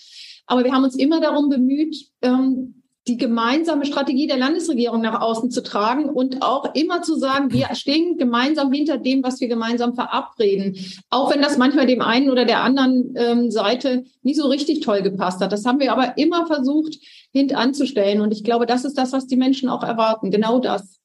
aber 0.45 0.63
wir 0.63 0.73
haben 0.73 0.83
uns 0.83 0.95
immer 0.95 1.21
darum 1.21 1.49
bemüht, 1.49 2.11
ähm, 2.21 2.83
die 3.07 3.17
gemeinsame 3.17 3.85
Strategie 3.85 4.25
der 4.25 4.37
Landesregierung 4.37 5.01
nach 5.01 5.21
außen 5.21 5.51
zu 5.51 5.61
tragen 5.61 6.09
und 6.09 6.41
auch 6.41 6.73
immer 6.73 7.03
zu 7.03 7.15
sagen, 7.17 7.51
wir 7.51 7.73
stehen 7.75 8.17
gemeinsam 8.17 8.71
hinter 8.71 8.97
dem, 8.97 9.23
was 9.23 9.39
wir 9.39 9.47
gemeinsam 9.47 9.93
verabreden. 9.93 10.75
Auch 11.11 11.31
wenn 11.31 11.41
das 11.41 11.57
manchmal 11.57 11.85
dem 11.85 12.01
einen 12.01 12.31
oder 12.31 12.45
der 12.45 12.61
anderen 12.61 13.13
ähm, 13.15 13.51
Seite 13.51 14.05
nicht 14.23 14.37
so 14.37 14.47
richtig 14.47 14.79
toll 14.79 15.03
gepasst 15.03 15.39
hat. 15.41 15.51
Das 15.51 15.65
haben 15.65 15.79
wir 15.79 15.91
aber 15.91 16.17
immer 16.17 16.47
versucht, 16.47 16.97
hintanzustellen. 17.31 18.21
Und 18.21 18.31
ich 18.31 18.43
glaube, 18.43 18.65
das 18.65 18.85
ist 18.85 18.97
das, 18.97 19.11
was 19.13 19.27
die 19.27 19.37
Menschen 19.37 19.69
auch 19.69 19.83
erwarten. 19.83 20.31
Genau 20.31 20.59
das. 20.59 20.99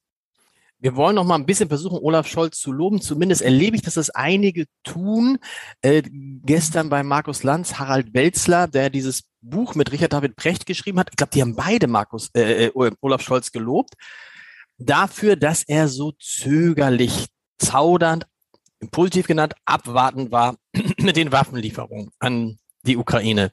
Wir 0.79 0.95
wollen 0.95 1.15
noch 1.15 1.25
mal 1.25 1.35
ein 1.35 1.45
bisschen 1.45 1.69
versuchen, 1.69 1.99
Olaf 2.01 2.25
Scholz 2.25 2.57
zu 2.57 2.71
loben. 2.71 3.01
Zumindest 3.01 3.43
erlebe 3.43 3.75
ich, 3.75 3.83
dass 3.83 3.93
das 3.93 4.09
einige 4.09 4.65
tun. 4.83 5.37
Äh, 5.83 6.01
gestern 6.43 6.89
bei 6.89 7.03
Markus 7.03 7.43
Lanz, 7.43 7.77
Harald 7.77 8.15
Welzler, 8.15 8.67
der 8.67 8.89
dieses 8.89 9.21
Buch 9.41 9.75
mit 9.75 9.91
Richard 9.91 10.13
David 10.13 10.35
Precht 10.35 10.65
geschrieben 10.65 10.99
hat. 10.99 11.09
Ich 11.11 11.17
glaube, 11.17 11.31
die 11.33 11.41
haben 11.41 11.55
beide 11.55 11.87
Markus 11.87 12.29
äh, 12.35 12.67
äh, 12.67 12.91
Olaf 13.01 13.21
Scholz 13.21 13.51
gelobt 13.51 13.95
dafür, 14.77 15.35
dass 15.35 15.63
er 15.63 15.87
so 15.87 16.11
zögerlich, 16.19 17.27
zaudernd, 17.59 18.25
positiv 18.91 19.27
genannt, 19.27 19.53
abwartend 19.65 20.31
war 20.31 20.55
mit 20.97 21.15
den 21.15 21.31
Waffenlieferungen 21.31 22.11
an 22.19 22.57
die 22.83 22.97
Ukraine. 22.97 23.51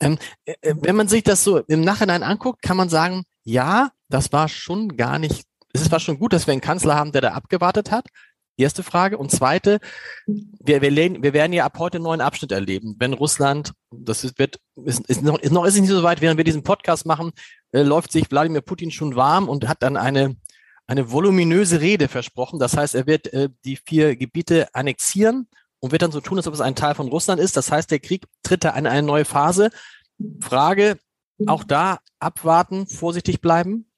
Ähm, 0.00 0.18
äh, 0.44 0.54
äh, 0.60 0.74
wenn 0.80 0.96
man 0.96 1.08
sich 1.08 1.24
das 1.24 1.42
so 1.44 1.58
im 1.58 1.80
Nachhinein 1.82 2.22
anguckt, 2.22 2.62
kann 2.62 2.76
man 2.76 2.88
sagen, 2.88 3.24
ja, 3.44 3.90
das 4.08 4.32
war 4.32 4.48
schon 4.48 4.96
gar 4.96 5.18
nicht 5.18 5.46
es 5.72 5.90
war 5.90 6.00
schon 6.00 6.18
gut, 6.18 6.32
dass 6.32 6.46
wir 6.46 6.52
einen 6.52 6.60
Kanzler 6.60 6.94
haben, 6.96 7.12
der 7.12 7.22
da 7.22 7.32
abgewartet 7.32 7.90
hat. 7.90 8.06
Erste 8.56 8.82
Frage. 8.82 9.18
Und 9.18 9.30
zweite, 9.30 9.80
wir, 10.26 10.82
wir, 10.82 10.92
wir 10.92 11.32
werden 11.32 11.52
ja 11.52 11.64
ab 11.64 11.78
heute 11.78 11.96
einen 11.96 12.04
neuen 12.04 12.20
Abschnitt 12.20 12.52
erleben. 12.52 12.96
Wenn 12.98 13.12
Russland, 13.12 13.72
das 13.90 14.24
ist, 14.24 14.38
wird, 14.38 14.58
ist, 14.84 15.06
ist 15.08 15.22
noch, 15.22 15.38
ist 15.38 15.52
noch 15.52 15.64
ist 15.64 15.78
nicht 15.78 15.88
so 15.88 16.02
weit, 16.02 16.20
während 16.20 16.36
wir 16.36 16.44
diesen 16.44 16.62
Podcast 16.62 17.06
machen, 17.06 17.32
äh, 17.72 17.82
läuft 17.82 18.12
sich 18.12 18.30
Wladimir 18.30 18.60
Putin 18.60 18.90
schon 18.90 19.16
warm 19.16 19.48
und 19.48 19.68
hat 19.68 19.82
dann 19.82 19.96
eine, 19.96 20.36
eine 20.86 21.10
voluminöse 21.10 21.80
Rede 21.80 22.08
versprochen. 22.08 22.58
Das 22.58 22.76
heißt, 22.76 22.94
er 22.94 23.06
wird 23.06 23.32
äh, 23.32 23.48
die 23.64 23.76
vier 23.76 24.16
Gebiete 24.16 24.74
annexieren 24.74 25.48
und 25.80 25.92
wird 25.92 26.02
dann 26.02 26.12
so 26.12 26.20
tun, 26.20 26.38
als 26.38 26.46
ob 26.46 26.54
es 26.54 26.60
ein 26.60 26.76
Teil 26.76 26.94
von 26.94 27.08
Russland 27.08 27.40
ist. 27.40 27.56
Das 27.56 27.72
heißt, 27.72 27.90
der 27.90 28.00
Krieg 28.00 28.26
tritt 28.42 28.64
da 28.64 28.70
in 28.70 28.86
eine 28.86 29.02
neue 29.02 29.24
Phase. 29.24 29.70
Frage, 30.40 30.98
auch 31.46 31.64
da 31.64 31.98
abwarten, 32.20 32.86
vorsichtig 32.86 33.40
bleiben? 33.40 33.91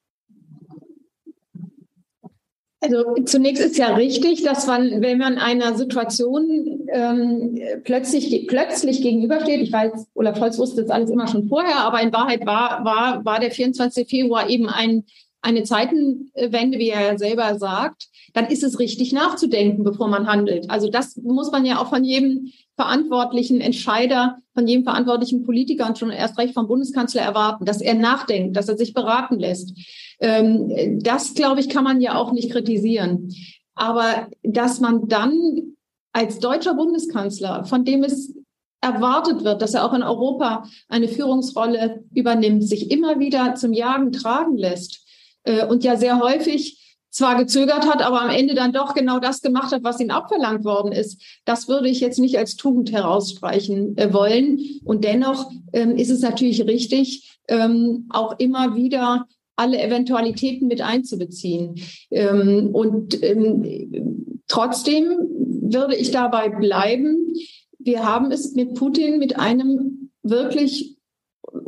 Also 2.85 3.15
zunächst 3.25 3.65
ist 3.65 3.79
ja 3.79 3.95
richtig, 3.95 4.43
dass 4.43 4.67
man, 4.67 5.01
wenn 5.01 5.17
man 5.17 5.39
einer 5.39 5.75
Situation 5.75 6.87
ähm, 6.93 7.59
plötzlich, 7.83 8.47
plötzlich 8.47 9.01
gegenübersteht, 9.01 9.63
ich 9.63 9.73
weiß, 9.73 10.09
Olaf 10.15 10.37
Scholz 10.37 10.59
wusste 10.59 10.83
das 10.83 10.91
alles 10.91 11.09
immer 11.09 11.27
schon 11.27 11.49
vorher, 11.49 11.79
aber 11.79 12.03
in 12.03 12.13
Wahrheit 12.13 12.45
war, 12.45 12.85
war, 12.85 13.25
war 13.25 13.41
der 13.41 13.51
24. 13.51 14.07
Februar 14.07 14.51
eben 14.51 14.69
ein, 14.69 15.05
eine 15.45 15.63
Zeitenwende, 15.63 16.79
wie 16.79 16.89
er 16.89 17.03
ja 17.03 17.19
selber 17.19 17.59
sagt, 17.59 18.09
dann 18.33 18.47
ist 18.47 18.65
es 18.65 18.79
richtig 18.79 19.13
nachzudenken, 19.13 19.85
bevor 19.85 20.09
man 20.09 20.27
handelt. 20.27 20.71
Also 20.71 20.89
das 20.89 21.17
muss 21.19 21.53
man 21.53 21.67
ja 21.67 21.81
auch 21.81 21.91
von 21.91 22.03
jedem 22.03 22.51
verantwortlichen 22.77 23.61
Entscheider, 23.61 24.39
von 24.55 24.67
jedem 24.67 24.85
verantwortlichen 24.85 25.45
Politiker 25.45 25.87
und 25.87 25.99
schon 25.99 26.11
erst 26.11 26.39
recht 26.39 26.55
vom 26.55 26.67
Bundeskanzler 26.67 27.21
erwarten, 27.21 27.67
dass 27.67 27.83
er 27.83 27.95
nachdenkt, 27.95 28.57
dass 28.57 28.69
er 28.69 28.79
sich 28.79 28.95
beraten 28.95 29.39
lässt. 29.39 29.79
Ähm, 30.19 30.99
das, 31.03 31.35
glaube 31.35 31.61
ich, 31.61 31.69
kann 31.69 31.85
man 31.85 32.01
ja 32.01 32.17
auch 32.17 32.33
nicht 32.33 32.51
kritisieren. 32.51 33.33
Aber 33.75 34.29
dass 34.43 34.81
man 34.81 35.09
dann 35.09 35.75
als 36.13 36.39
deutscher 36.39 36.75
Bundeskanzler, 36.75 37.65
von 37.67 37.85
dem 37.85 38.03
es 38.03 38.35
erwartet 38.81 39.45
wird, 39.45 39.61
dass 39.61 39.75
er 39.75 39.85
auch 39.85 39.93
in 39.93 40.03
Europa 40.03 40.65
eine 40.89 41.09
Führungsrolle 41.09 42.05
übernimmt, 42.15 42.67
sich 42.67 42.91
immer 42.91 43.19
wieder 43.19 43.57
zum 43.57 43.73
Jagen 43.75 44.11
tragen 44.11 44.57
lässt 44.57 45.04
äh, 45.45 45.67
und 45.67 45.85
ja 45.85 45.97
sehr 45.97 46.21
häufig 46.21 46.81
zwar 47.15 47.37
gezögert 47.37 47.89
hat, 47.89 48.03
aber 48.03 48.23
am 48.23 48.31
Ende 48.31 48.55
dann 48.55 48.73
doch 48.73 48.93
genau 48.93 49.21
das 49.21 49.41
gemacht 49.41 49.73
hat, 49.73 49.85
was 49.85 50.01
ihm 50.01 50.11
abverlangt 50.11 50.65
worden 50.65 50.91
ist. 50.91 51.23
Das 51.45 51.69
würde 51.69 51.89
ich 51.89 52.01
jetzt 52.01 52.19
nicht 52.19 52.37
als 52.39 52.57
Tugend 52.57 52.91
herausstreichen 52.91 53.97
äh, 53.97 54.13
wollen. 54.13 54.59
Und 54.85 55.05
dennoch 55.05 55.49
ähm, 55.73 55.97
ist 55.97 56.11
es 56.11 56.23
natürlich 56.23 56.67
richtig, 56.67 57.39
ähm, 57.47 58.07
auch 58.11 58.39
immer 58.41 58.75
wieder 58.75 59.27
alle 59.55 59.81
Eventualitäten 59.81 60.67
mit 60.67 60.81
einzubeziehen. 60.81 61.77
Ähm, 62.11 62.71
und 62.73 63.23
ähm, 63.23 64.41
trotzdem 64.49 65.17
würde 65.63 65.95
ich 65.95 66.11
dabei 66.11 66.49
bleiben, 66.49 67.33
wir 67.79 68.05
haben 68.05 68.33
es 68.33 68.55
mit 68.55 68.75
Putin 68.75 69.19
mit 69.19 69.39
einem 69.39 70.11
wirklich 70.25 70.97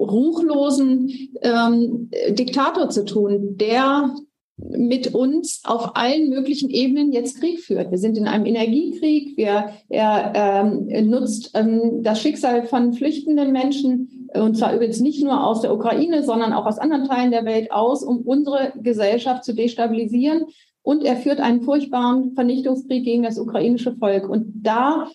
ruchlosen 0.09 1.11
ähm, 1.43 2.11
Diktator 2.31 2.89
zu 2.89 3.05
tun, 3.05 3.57
der 3.57 4.15
mit 4.59 5.15
uns 5.15 5.61
auf 5.65 5.97
allen 5.97 6.31
möglichen 6.31 6.71
Ebenen 6.71 7.13
jetzt 7.13 7.41
Krieg 7.41 7.61
führt. 7.61 7.91
Wir 7.91 7.99
sind 7.99 8.17
in 8.17 8.27
einem 8.27 8.47
Energiekrieg. 8.47 9.37
Wir, 9.37 9.71
er 9.91 10.33
ähm, 10.35 11.11
nutzt 11.11 11.51
ähm, 11.55 12.03
das 12.03 12.23
Schicksal 12.23 12.67
von 12.67 12.95
flüchtenden 12.95 13.53
Menschen, 13.53 14.31
und 14.33 14.57
zwar 14.57 14.75
übrigens 14.75 15.01
nicht 15.01 15.23
nur 15.23 15.45
aus 15.45 15.61
der 15.61 15.75
Ukraine, 15.75 16.23
sondern 16.23 16.55
auch 16.55 16.65
aus 16.65 16.79
anderen 16.79 17.07
Teilen 17.07 17.31
der 17.31 17.45
Welt 17.45 17.71
aus, 17.71 18.03
um 18.03 18.23
unsere 18.23 18.73
Gesellschaft 18.81 19.45
zu 19.45 19.55
destabilisieren. 19.55 20.47
Und 20.83 21.05
er 21.05 21.17
führt 21.17 21.41
einen 21.41 21.63
furchtbaren 21.63 22.33
Vernichtungskrieg 22.35 23.05
gegen 23.05 23.25
das 23.25 23.39
ukrainische 23.39 23.95
Volk. 23.97 24.29
Und 24.29 24.53
da 24.63 25.09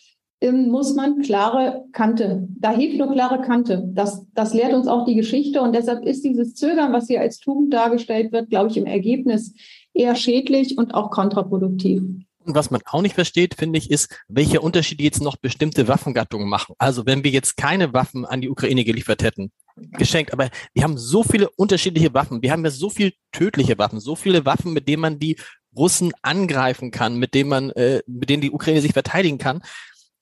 muss 0.49 0.95
man 0.95 1.21
klare 1.21 1.85
Kante. 1.91 2.47
Da 2.59 2.71
hilft 2.71 2.97
nur 2.97 3.11
klare 3.11 3.41
Kante. 3.41 3.83
Das, 3.93 4.25
das 4.33 4.53
lehrt 4.53 4.73
uns 4.73 4.87
auch 4.87 5.05
die 5.05 5.15
Geschichte. 5.15 5.61
Und 5.61 5.73
deshalb 5.73 6.03
ist 6.03 6.23
dieses 6.23 6.55
Zögern, 6.55 6.93
was 6.93 7.07
hier 7.07 7.21
als 7.21 7.39
Tugend 7.39 7.73
dargestellt 7.73 8.31
wird, 8.31 8.49
glaube 8.49 8.71
ich, 8.71 8.77
im 8.77 8.87
Ergebnis 8.87 9.53
eher 9.93 10.15
schädlich 10.15 10.77
und 10.77 10.95
auch 10.95 11.11
kontraproduktiv. 11.11 12.01
Und 12.43 12.55
was 12.55 12.71
man 12.71 12.81
auch 12.85 13.03
nicht 13.03 13.13
versteht, 13.13 13.53
finde 13.53 13.77
ich, 13.77 13.91
ist, 13.91 14.17
welche 14.27 14.61
Unterschiede 14.61 15.03
jetzt 15.03 15.21
noch 15.21 15.35
bestimmte 15.35 15.87
Waffengattungen 15.87 16.49
machen. 16.49 16.73
Also 16.79 17.05
wenn 17.05 17.23
wir 17.23 17.29
jetzt 17.29 17.55
keine 17.55 17.93
Waffen 17.93 18.25
an 18.25 18.41
die 18.41 18.49
Ukraine 18.49 18.83
geliefert 18.83 19.21
hätten, 19.21 19.51
geschenkt, 19.75 20.33
aber 20.33 20.49
wir 20.73 20.83
haben 20.83 20.97
so 20.97 21.21
viele 21.21 21.49
unterschiedliche 21.51 22.15
Waffen. 22.15 22.41
Wir 22.41 22.51
haben 22.51 22.65
ja 22.65 22.71
so 22.71 22.89
viele 22.89 23.13
tödliche 23.31 23.77
Waffen, 23.77 23.99
so 23.99 24.15
viele 24.15 24.43
Waffen, 24.43 24.73
mit 24.73 24.87
denen 24.87 25.01
man 25.01 25.19
die 25.19 25.37
Russen 25.77 26.13
angreifen 26.23 26.89
kann, 26.89 27.17
mit 27.17 27.35
denen 27.35 27.49
man, 27.49 27.69
äh, 27.71 28.01
mit 28.07 28.29
denen 28.29 28.41
die 28.41 28.51
Ukraine 28.51 28.81
sich 28.81 28.93
verteidigen 28.93 29.37
kann 29.37 29.61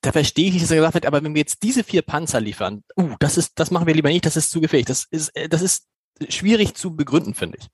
da 0.02 0.12
verstehe 0.12 0.50
ich, 0.50 0.62
dass 0.62 0.72
er 0.72 0.78
gesagt 0.78 0.96
hat, 0.96 1.06
aber 1.06 1.24
wenn 1.24 1.34
wir 1.34 1.42
jetzt 1.42 1.64
diese 1.64 1.84
vier 1.84 2.02
Panzer 2.02 2.40
liefern, 2.40 2.84
uh, 2.98 3.16
das 3.20 3.38
ist, 3.38 3.54
das 3.56 3.72
machen 3.72 3.88
wir 3.88 3.94
lieber 3.94 4.10
nicht, 4.10 4.26
das 4.26 4.38
ist 4.38 4.52
zu 4.52 4.62
gefährlich. 4.62 4.88
Das 4.88 5.06
ist, 5.10 5.30
äh, 5.36 5.50
das 5.50 5.62
ist 5.62 5.88
schwierig 6.30 6.76
zu 6.76 6.96
begründen, 6.96 7.34
finde 7.34 7.58
ich. 7.60 7.68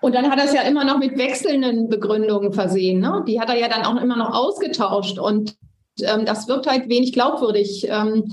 Und 0.00 0.14
dann 0.14 0.30
hat 0.30 0.38
er 0.38 0.46
es 0.46 0.52
ja 0.52 0.62
immer 0.62 0.84
noch 0.84 0.98
mit 0.98 1.16
wechselnden 1.16 1.88
Begründungen 1.88 2.52
versehen. 2.52 3.00
Ne? 3.00 3.24
Die 3.28 3.40
hat 3.40 3.48
er 3.48 3.56
ja 3.56 3.68
dann 3.68 3.84
auch 3.84 4.00
immer 4.00 4.16
noch 4.16 4.34
ausgetauscht 4.34 5.18
und 5.18 5.56
ähm, 6.02 6.24
das 6.24 6.48
wirkt 6.48 6.66
halt 6.66 6.88
wenig 6.88 7.12
glaubwürdig. 7.12 7.86
Ähm, 7.88 8.24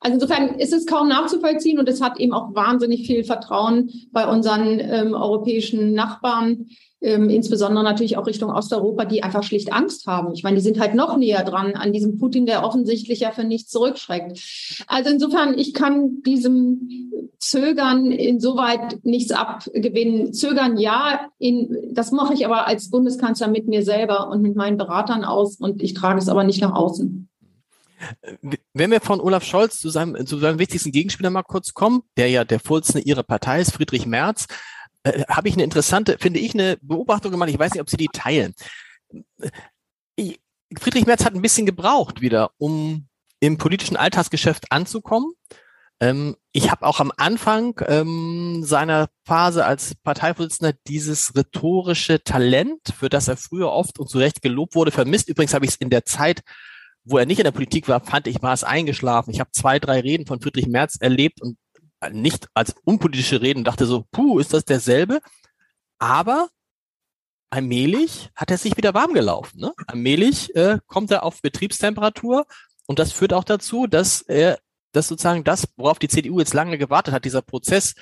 also 0.00 0.14
insofern 0.14 0.58
ist 0.58 0.72
es 0.72 0.86
kaum 0.86 1.08
nachzuvollziehen 1.08 1.78
und 1.78 1.88
es 1.88 2.00
hat 2.00 2.18
eben 2.18 2.32
auch 2.32 2.54
wahnsinnig 2.54 3.06
viel 3.06 3.22
Vertrauen 3.24 3.90
bei 4.12 4.26
unseren 4.26 4.80
ähm, 4.80 5.14
europäischen 5.14 5.92
Nachbarn 5.92 6.66
ähm, 7.02 7.30
insbesondere 7.30 7.82
natürlich 7.82 8.18
auch 8.18 8.26
Richtung 8.26 8.50
Osteuropa, 8.50 9.06
die 9.06 9.22
einfach 9.22 9.42
schlicht 9.42 9.72
Angst 9.72 10.06
haben. 10.06 10.34
Ich 10.34 10.42
meine, 10.42 10.56
die 10.56 10.62
sind 10.62 10.78
halt 10.78 10.94
noch 10.94 11.16
näher 11.16 11.44
dran 11.44 11.74
an 11.74 11.92
diesem 11.92 12.18
Putin, 12.18 12.44
der 12.44 12.64
offensichtlich 12.64 13.20
ja 13.20 13.30
für 13.30 13.44
nichts 13.44 13.70
zurückschreckt. 13.70 14.84
Also 14.86 15.10
insofern, 15.10 15.58
ich 15.58 15.72
kann 15.72 16.20
diesem 16.22 17.10
Zögern 17.38 18.10
insoweit 18.10 19.02
nichts 19.02 19.32
abgewinnen. 19.32 20.34
Zögern 20.34 20.76
ja, 20.76 21.28
in, 21.38 21.74
das 21.92 22.12
mache 22.12 22.34
ich 22.34 22.44
aber 22.44 22.66
als 22.66 22.90
Bundeskanzler 22.90 23.48
mit 23.48 23.66
mir 23.66 23.82
selber 23.82 24.28
und 24.28 24.42
mit 24.42 24.54
meinen 24.54 24.76
Beratern 24.76 25.24
aus 25.24 25.56
und 25.56 25.82
ich 25.82 25.94
trage 25.94 26.18
es 26.18 26.28
aber 26.28 26.44
nicht 26.44 26.60
nach 26.60 26.74
außen. 26.74 27.29
Wenn 28.72 28.90
wir 28.90 29.00
von 29.00 29.20
Olaf 29.20 29.44
Scholz 29.44 29.78
zu 29.78 29.90
seinem, 29.90 30.26
zu 30.26 30.38
seinem 30.38 30.58
wichtigsten 30.58 30.92
Gegenspieler 30.92 31.30
mal 31.30 31.42
kurz 31.42 31.74
kommen, 31.74 32.02
der 32.16 32.28
ja 32.28 32.44
der 32.44 32.60
Vorsitzende 32.60 33.06
Ihrer 33.06 33.22
Partei 33.22 33.60
ist, 33.60 33.72
Friedrich 33.72 34.06
Merz, 34.06 34.46
äh, 35.02 35.24
habe 35.28 35.48
ich 35.48 35.54
eine 35.54 35.64
interessante, 35.64 36.16
finde 36.18 36.40
ich, 36.40 36.54
eine 36.54 36.78
Beobachtung 36.80 37.30
gemacht. 37.30 37.50
Ich 37.50 37.58
weiß 37.58 37.72
nicht, 37.72 37.80
ob 37.80 37.90
Sie 37.90 37.96
die 37.96 38.08
teilen. 38.12 38.54
Ich, 40.16 40.40
Friedrich 40.78 41.06
Merz 41.06 41.24
hat 41.24 41.34
ein 41.34 41.42
bisschen 41.42 41.66
gebraucht 41.66 42.20
wieder, 42.20 42.50
um 42.58 43.06
im 43.40 43.58
politischen 43.58 43.96
Alltagsgeschäft 43.96 44.70
anzukommen. 44.70 45.32
Ähm, 46.00 46.36
ich 46.52 46.70
habe 46.70 46.86
auch 46.86 47.00
am 47.00 47.12
Anfang 47.16 47.80
ähm, 47.86 48.62
seiner 48.64 49.08
Phase 49.24 49.64
als 49.64 49.94
Parteivorsitzender 49.96 50.74
dieses 50.86 51.34
rhetorische 51.36 52.22
Talent, 52.22 52.80
für 52.98 53.08
das 53.08 53.28
er 53.28 53.36
früher 53.36 53.70
oft 53.70 53.98
und 53.98 54.08
zu 54.08 54.18
Recht 54.18 54.42
gelobt 54.42 54.74
wurde, 54.74 54.90
vermisst. 54.90 55.28
Übrigens 55.28 55.54
habe 55.54 55.64
ich 55.64 55.72
es 55.72 55.76
in 55.76 55.90
der 55.90 56.04
Zeit, 56.04 56.42
wo 57.04 57.18
er 57.18 57.26
nicht 57.26 57.38
in 57.38 57.44
der 57.44 57.50
Politik 57.50 57.88
war, 57.88 58.00
fand 58.00 58.26
ich, 58.26 58.42
war 58.42 58.52
es 58.52 58.64
eingeschlafen. 58.64 59.32
Ich 59.32 59.40
habe 59.40 59.50
zwei, 59.52 59.78
drei 59.78 60.00
Reden 60.00 60.26
von 60.26 60.40
Friedrich 60.40 60.66
Merz 60.66 60.96
erlebt 61.00 61.40
und 61.40 61.58
nicht 62.12 62.48
als 62.54 62.74
unpolitische 62.84 63.42
Reden, 63.42 63.64
dachte 63.64 63.86
so, 63.86 64.06
puh, 64.10 64.38
ist 64.38 64.54
das 64.54 64.64
derselbe? 64.64 65.20
Aber 65.98 66.48
allmählich 67.50 68.30
hat 68.34 68.50
er 68.50 68.58
sich 68.58 68.76
wieder 68.76 68.94
warm 68.94 69.12
gelaufen. 69.12 69.60
Ne? 69.60 69.74
Allmählich 69.86 70.54
äh, 70.54 70.78
kommt 70.86 71.10
er 71.10 71.24
auf 71.24 71.42
Betriebstemperatur 71.42 72.46
und 72.86 72.98
das 72.98 73.12
führt 73.12 73.32
auch 73.32 73.44
dazu, 73.44 73.86
dass 73.86 74.22
er, 74.22 74.58
dass 74.92 75.08
sozusagen 75.08 75.44
das, 75.44 75.68
worauf 75.76 75.98
die 75.98 76.08
CDU 76.08 76.38
jetzt 76.38 76.54
lange 76.54 76.78
gewartet 76.78 77.12
hat, 77.12 77.24
dieser 77.24 77.42
Prozess 77.42 77.94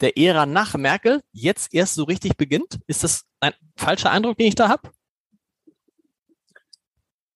der 0.00 0.18
Ära 0.18 0.46
nach 0.46 0.74
Merkel 0.74 1.22
jetzt 1.32 1.72
erst 1.74 1.94
so 1.94 2.04
richtig 2.04 2.36
beginnt. 2.36 2.80
Ist 2.86 3.04
das 3.04 3.24
ein 3.40 3.54
falscher 3.76 4.10
Eindruck, 4.10 4.36
den 4.36 4.48
ich 4.48 4.54
da 4.54 4.68
habe? 4.68 4.90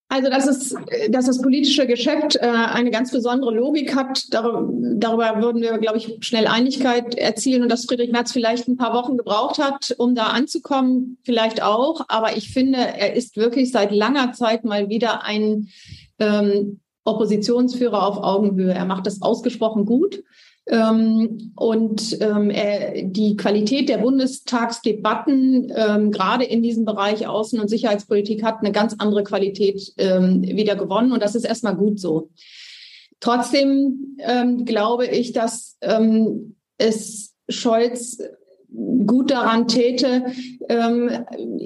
Also, 0.09 0.31
dass, 0.31 0.47
es, 0.47 0.75
dass 1.11 1.27
das 1.27 1.42
politische 1.42 1.85
Geschäft 1.87 2.37
äh, 2.37 2.47
eine 2.47 2.92
ganz 2.92 3.11
besondere 3.11 3.53
Logik 3.53 3.97
hat, 3.97 4.33
darüber, 4.33 4.71
darüber 4.95 5.42
würden 5.42 5.62
wir, 5.62 5.79
glaube 5.79 5.99
ich, 5.99 6.19
schnell 6.21 6.47
Einigkeit 6.47 7.16
erzielen 7.16 7.62
und 7.62 7.71
dass 7.71 7.87
Friedrich 7.87 8.12
Merz 8.12 8.31
vielleicht 8.31 8.69
ein 8.69 8.77
paar 8.77 8.95
Wochen 8.95 9.16
gebraucht 9.16 9.59
hat, 9.59 9.97
um 9.99 10.14
da 10.14 10.29
anzukommen, 10.29 11.19
vielleicht 11.25 11.61
auch. 11.61 12.05
Aber 12.07 12.37
ich 12.37 12.53
finde, 12.53 12.79
er 12.79 13.14
ist 13.14 13.37
wirklich 13.37 13.73
seit 13.73 13.90
langer 13.90 14.33
Zeit 14.33 14.64
mal 14.64 14.88
wieder 14.88 15.25
ein 15.25 15.71
ähm, 16.21 16.81
Oppositionsführer 17.05 18.07
auf 18.07 18.19
Augenhöhe. 18.19 18.73
Er 18.73 18.85
macht 18.85 19.07
das 19.07 19.23
ausgesprochen 19.23 19.87
gut. 19.87 20.23
Ähm, 20.68 21.52
und 21.55 22.18
ähm, 22.20 22.52
die 23.12 23.37
Qualität 23.37 23.88
der 23.88 23.98
Bundestagsdebatten, 23.98 25.72
ähm, 25.74 26.11
gerade 26.11 26.44
in 26.44 26.62
diesem 26.62 26.85
Bereich 26.85 27.29
Außen- 27.29 27.61
und 27.61 27.68
Sicherheitspolitik, 27.68 28.42
hat 28.42 28.61
eine 28.61 28.72
ganz 28.72 28.94
andere 28.98 29.22
Qualität 29.22 29.92
ähm, 29.96 30.42
wieder 30.42 30.74
gewonnen. 30.74 31.12
Und 31.12 31.22
das 31.22 31.35
ist 31.35 31.44
erstmal 31.44 31.76
gut 31.76 32.00
so. 32.00 32.31
Trotzdem 33.20 34.16
ähm, 34.18 34.64
glaube 34.64 35.07
ich, 35.07 35.33
dass 35.33 35.76
ähm, 35.81 36.57
es 36.79 37.35
Scholz 37.48 38.18
gut 39.07 39.31
daran 39.31 39.68
täte, 39.68 40.26
ähm, 40.68 41.11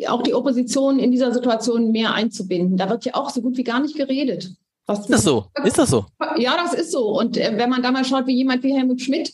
auch 0.07 0.23
die 0.23 0.35
Opposition 0.35 0.99
in 0.99 1.11
dieser 1.11 1.33
Situation 1.33 1.91
mehr 1.91 2.15
einzubinden. 2.15 2.77
Da 2.77 2.89
wird 2.91 3.05
ja 3.05 3.15
auch 3.15 3.31
so 3.31 3.41
gut 3.41 3.57
wie 3.57 3.65
gar 3.65 3.81
nicht 3.81 3.97
geredet. 3.97 4.53
Was 4.91 5.01
ist 5.01 5.11
das 5.11 5.23
so? 5.23 5.47
Ist 5.65 5.79
das 5.79 5.91
so? 5.91 6.07
Ja, 6.37 6.57
das 6.57 6.75
ist 6.75 6.91
so. 6.91 7.19
Und 7.19 7.37
äh, 7.37 7.53
wenn 7.57 7.71
man 7.71 7.83
da 7.83 7.93
mal 7.93 8.05
schaut, 8.05 8.27
wie 8.27 8.35
jemand 8.35 8.63
wie 8.63 8.75
Helmut 8.75 9.01
Schmidt 9.01 9.33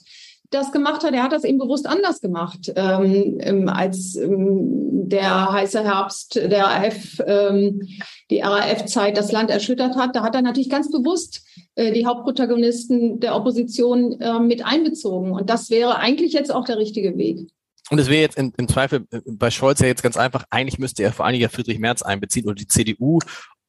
das 0.51 0.71
gemacht 0.71 1.03
hat, 1.03 1.15
er 1.15 1.23
hat 1.23 1.33
das 1.33 1.45
eben 1.45 1.59
bewusst 1.59 1.87
anders 1.87 2.21
gemacht, 2.21 2.73
ähm, 2.77 3.39
ähm 3.41 3.69
als 3.69 4.17
ähm, 4.17 5.09
der 5.09 5.53
heiße 5.53 5.83
Herbst 5.83 6.37
der 6.37 6.65
RAF, 6.65 7.23
ähm, 7.27 7.83
die 8.31 8.41
RAF-Zeit 8.41 9.17
das 9.17 9.33
Land 9.33 9.51
erschüttert 9.51 9.97
hat. 9.97 10.15
Da 10.15 10.23
hat 10.23 10.35
er 10.35 10.43
natürlich 10.43 10.69
ganz 10.69 10.91
bewusst 10.91 11.43
äh, 11.75 11.93
die 11.93 12.07
Hauptprotagonisten 12.07 13.21
der 13.21 13.35
Opposition 13.35 14.21
äh, 14.21 14.39
mit 14.39 14.65
einbezogen. 14.65 15.33
Und 15.33 15.49
das 15.49 15.71
wäre 15.71 15.97
eigentlich 15.97 16.33
jetzt 16.33 16.53
auch 16.53 16.65
der 16.65 16.79
richtige 16.79 17.17
Weg. 17.17 17.49
Und 17.91 17.99
es 17.99 18.09
wäre 18.09 18.21
jetzt 18.21 18.37
im, 18.37 18.53
im 18.57 18.69
Zweifel 18.69 19.07
äh, 19.11 19.21
bei 19.27 19.51
Scholz 19.51 19.81
ja 19.81 19.87
jetzt 19.87 20.03
ganz 20.03 20.17
einfach, 20.17 20.45
eigentlich 20.51 20.79
müsste 20.79 21.03
er 21.03 21.13
vor 21.13 21.25
allen 21.25 21.35
Dingen 21.35 21.49
Friedrich 21.49 21.79
Merz 21.79 22.03
einbeziehen 22.03 22.47
oder 22.47 22.57
die 22.57 22.67
CDU 22.67 23.21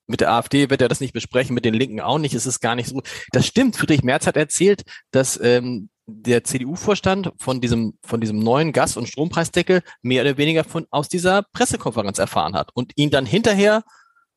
mit 0.08 0.22
der 0.22 0.32
AfD 0.32 0.70
wird 0.70 0.82
er 0.82 0.88
das 0.88 1.02
nicht 1.02 1.14
besprechen, 1.14 1.54
mit 1.54 1.66
den 1.66 1.74
Linken 1.74 2.00
auch 2.00 2.18
nicht. 2.18 2.34
Es 2.34 2.46
ist 2.46 2.62
gar 2.62 2.76
nicht 2.76 2.90
so. 2.90 3.02
Das 3.32 3.46
stimmt. 3.46 3.76
Friedrich 3.76 4.04
Merz 4.04 4.26
hat 4.26 4.38
erzählt, 4.38 4.84
dass 5.12 5.40
ähm, 5.42 5.90
der 6.08 6.44
CDU-Vorstand 6.46 7.34
von 7.38 7.60
diesem, 7.60 7.98
von 8.02 8.22
diesem 8.22 8.40
neuen 8.40 8.72
Gas- 8.72 8.96
und 8.96 9.08
Strompreisdeckel 9.08 9.82
mehr 10.02 10.24
oder 10.24 10.38
weniger 10.38 10.64
von, 10.64 10.88
aus 10.90 11.10
dieser 11.10 11.44
Pressekonferenz 11.52 12.18
erfahren 12.18 12.56
hat 12.56 12.72
und 12.74 12.94
ihn 12.96 13.10
dann 13.10 13.26
hinterher 13.26 13.84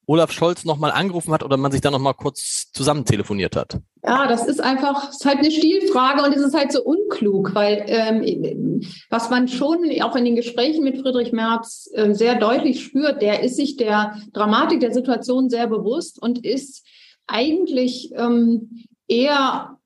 Olaf 0.06 0.32
Scholz 0.32 0.64
nochmal 0.64 0.90
angerufen 0.90 1.32
hat 1.32 1.44
oder 1.44 1.56
man 1.56 1.70
sich 1.70 1.80
dann 1.80 1.92
nochmal 1.92 2.14
kurz 2.14 2.72
zusammen 2.72 3.04
telefoniert 3.04 3.54
hat. 3.54 3.78
Ja, 4.02 4.26
das 4.26 4.46
ist 4.46 4.60
einfach, 4.60 5.10
ist 5.10 5.26
halt 5.26 5.38
eine 5.38 5.50
Stilfrage 5.50 6.22
und 6.22 6.34
es 6.34 6.42
ist 6.42 6.54
halt 6.54 6.72
so 6.72 6.82
unklug, 6.82 7.54
weil 7.54 7.84
ähm, 7.86 8.80
was 9.10 9.28
man 9.28 9.46
schon 9.46 9.84
auch 10.00 10.16
in 10.16 10.24
den 10.24 10.36
Gesprächen 10.36 10.84
mit 10.84 10.98
Friedrich 10.98 11.32
Merz 11.32 11.90
äh, 11.92 12.14
sehr 12.14 12.36
deutlich 12.36 12.82
spürt, 12.82 13.20
der 13.20 13.42
ist 13.42 13.56
sich 13.56 13.76
der 13.76 14.16
Dramatik 14.32 14.80
der 14.80 14.92
Situation 14.92 15.50
sehr 15.50 15.66
bewusst 15.66 16.20
und 16.20 16.44
ist 16.46 16.86
eigentlich 17.26 18.10
ähm, 18.16 18.86
eher 19.06 19.76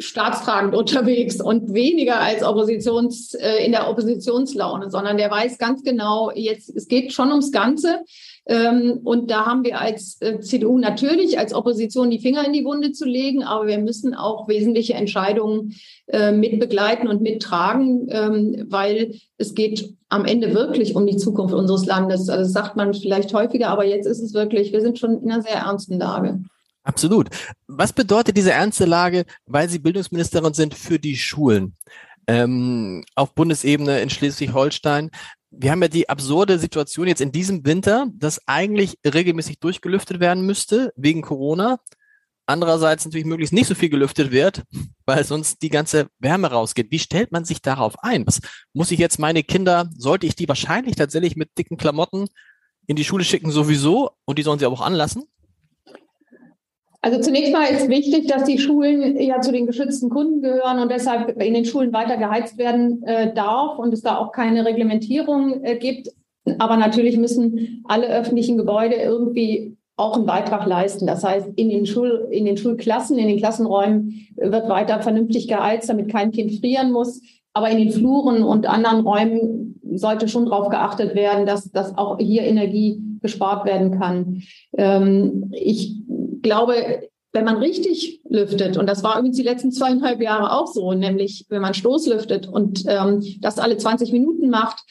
staatstragend 0.00 0.74
unterwegs 0.74 1.40
und 1.40 1.74
weniger 1.74 2.20
als 2.20 2.42
Oppositions, 2.42 3.34
äh, 3.34 3.64
in 3.64 3.72
der 3.72 3.88
Oppositionslaune, 3.88 4.90
sondern 4.90 5.18
der 5.18 5.30
weiß 5.30 5.58
ganz 5.58 5.82
genau, 5.82 6.30
jetzt, 6.34 6.74
es 6.74 6.88
geht 6.88 7.12
schon 7.12 7.30
ums 7.30 7.52
Ganze. 7.52 8.00
Ähm, 8.46 9.00
und 9.04 9.30
da 9.30 9.46
haben 9.46 9.64
wir 9.64 9.80
als 9.80 10.20
äh, 10.20 10.40
CDU 10.40 10.78
natürlich 10.78 11.38
als 11.38 11.52
Opposition 11.52 12.10
die 12.10 12.18
Finger 12.18 12.44
in 12.44 12.52
die 12.52 12.64
Wunde 12.64 12.92
zu 12.92 13.04
legen, 13.04 13.42
aber 13.44 13.66
wir 13.66 13.78
müssen 13.78 14.14
auch 14.14 14.48
wesentliche 14.48 14.94
Entscheidungen 14.94 15.74
äh, 16.06 16.32
mit 16.32 16.58
begleiten 16.58 17.06
und 17.06 17.22
mittragen, 17.22 18.08
ähm, 18.10 18.66
weil 18.68 19.14
es 19.36 19.54
geht 19.54 19.94
am 20.08 20.24
Ende 20.24 20.54
wirklich 20.54 20.96
um 20.96 21.06
die 21.06 21.16
Zukunft 21.16 21.54
unseres 21.54 21.86
Landes. 21.86 22.28
Also 22.28 22.42
das 22.42 22.52
sagt 22.52 22.76
man 22.76 22.94
vielleicht 22.94 23.32
häufiger, 23.34 23.68
aber 23.68 23.84
jetzt 23.84 24.06
ist 24.06 24.20
es 24.20 24.34
wirklich, 24.34 24.72
wir 24.72 24.80
sind 24.80 24.98
schon 24.98 25.22
in 25.22 25.30
einer 25.30 25.42
sehr 25.42 25.56
ernsten 25.56 25.98
Lage. 25.98 26.42
Absolut. 26.82 27.28
Was 27.68 27.92
bedeutet 27.92 28.36
diese 28.36 28.52
ernste 28.52 28.86
Lage, 28.86 29.24
weil 29.46 29.68
Sie 29.68 29.78
Bildungsministerin 29.78 30.54
sind 30.54 30.74
für 30.74 30.98
die 30.98 31.16
Schulen? 31.16 31.76
Ähm, 32.26 33.04
auf 33.14 33.34
Bundesebene 33.34 34.00
in 34.00 34.10
Schleswig-Holstein. 34.10 35.10
Wir 35.50 35.72
haben 35.72 35.82
ja 35.82 35.88
die 35.88 36.08
absurde 36.08 36.58
Situation 36.58 37.08
jetzt 37.08 37.20
in 37.20 37.32
diesem 37.32 37.66
Winter, 37.66 38.06
dass 38.14 38.46
eigentlich 38.46 38.98
regelmäßig 39.04 39.58
durchgelüftet 39.58 40.20
werden 40.20 40.46
müsste 40.46 40.92
wegen 40.96 41.22
Corona. 41.22 41.80
Andererseits 42.46 43.04
natürlich 43.04 43.26
möglichst 43.26 43.52
nicht 43.52 43.66
so 43.66 43.74
viel 43.74 43.90
gelüftet 43.90 44.32
wird, 44.32 44.64
weil 45.06 45.24
sonst 45.24 45.62
die 45.62 45.68
ganze 45.68 46.08
Wärme 46.18 46.50
rausgeht. 46.50 46.90
Wie 46.90 46.98
stellt 46.98 47.32
man 47.32 47.44
sich 47.44 47.62
darauf 47.62 48.02
ein? 48.02 48.26
Was 48.26 48.40
muss 48.72 48.90
ich 48.90 48.98
jetzt 48.98 49.18
meine 49.18 49.42
Kinder, 49.42 49.90
sollte 49.96 50.26
ich 50.26 50.36
die 50.36 50.48
wahrscheinlich 50.48 50.96
tatsächlich 50.96 51.36
mit 51.36 51.56
dicken 51.58 51.76
Klamotten 51.76 52.26
in 52.86 52.96
die 52.96 53.04
Schule 53.04 53.24
schicken 53.24 53.50
sowieso 53.50 54.10
und 54.24 54.38
die 54.38 54.42
sollen 54.42 54.58
sie 54.58 54.66
auch 54.66 54.80
anlassen? 54.80 55.24
Also 57.02 57.18
zunächst 57.20 57.52
mal 57.52 57.64
ist 57.64 57.88
wichtig, 57.88 58.26
dass 58.26 58.44
die 58.44 58.58
Schulen 58.58 59.18
ja 59.18 59.40
zu 59.40 59.52
den 59.52 59.66
geschützten 59.66 60.10
Kunden 60.10 60.42
gehören 60.42 60.80
und 60.80 60.90
deshalb 60.90 61.40
in 61.40 61.54
den 61.54 61.64
Schulen 61.64 61.94
weiter 61.94 62.18
geheizt 62.18 62.58
werden 62.58 63.02
äh, 63.04 63.32
darf 63.32 63.78
und 63.78 63.94
es 63.94 64.02
da 64.02 64.18
auch 64.18 64.32
keine 64.32 64.66
Reglementierung 64.66 65.64
äh, 65.64 65.76
gibt. 65.78 66.08
Aber 66.58 66.76
natürlich 66.76 67.16
müssen 67.16 67.82
alle 67.88 68.08
öffentlichen 68.08 68.58
Gebäude 68.58 68.96
irgendwie 68.96 69.76
auch 69.96 70.16
einen 70.16 70.26
Beitrag 70.26 70.66
leisten. 70.66 71.06
Das 71.06 71.24
heißt, 71.24 71.48
in 71.56 71.70
den, 71.70 71.86
Schul 71.86 72.28
in 72.30 72.44
den 72.44 72.56
Schulklassen, 72.56 73.18
in 73.18 73.28
den 73.28 73.38
Klassenräumen 73.38 74.28
wird 74.36 74.68
weiter 74.68 75.00
vernünftig 75.00 75.48
geheizt, 75.48 75.88
damit 75.88 76.10
kein 76.10 76.32
Kind 76.32 76.58
frieren 76.58 76.92
muss. 76.92 77.22
Aber 77.52 77.70
in 77.70 77.78
den 77.78 77.92
Fluren 77.92 78.42
und 78.42 78.66
anderen 78.66 79.00
Räumen 79.00 79.80
sollte 79.94 80.28
schon 80.28 80.46
darauf 80.46 80.68
geachtet 80.68 81.14
werden, 81.14 81.46
dass, 81.46 81.70
dass 81.72 81.96
auch 81.96 82.18
hier 82.18 82.42
Energie 82.42 83.02
gespart 83.22 83.66
werden 83.66 83.98
kann. 83.98 84.42
Ähm, 84.76 85.50
ich 85.52 85.96
glaube, 86.42 87.08
wenn 87.32 87.44
man 87.44 87.58
richtig 87.58 88.20
lüftet, 88.28 88.76
und 88.76 88.86
das 88.86 89.02
war 89.02 89.18
übrigens 89.18 89.36
die 89.36 89.44
letzten 89.44 89.70
zweieinhalb 89.70 90.20
Jahre 90.20 90.52
auch 90.52 90.66
so, 90.66 90.92
nämlich 90.92 91.46
wenn 91.48 91.62
man 91.62 91.74
Stoßlüftet 91.74 92.48
und 92.48 92.84
ähm, 92.86 93.22
das 93.40 93.58
alle 93.58 93.76
20 93.76 94.12
Minuten 94.12 94.50
macht, 94.50 94.82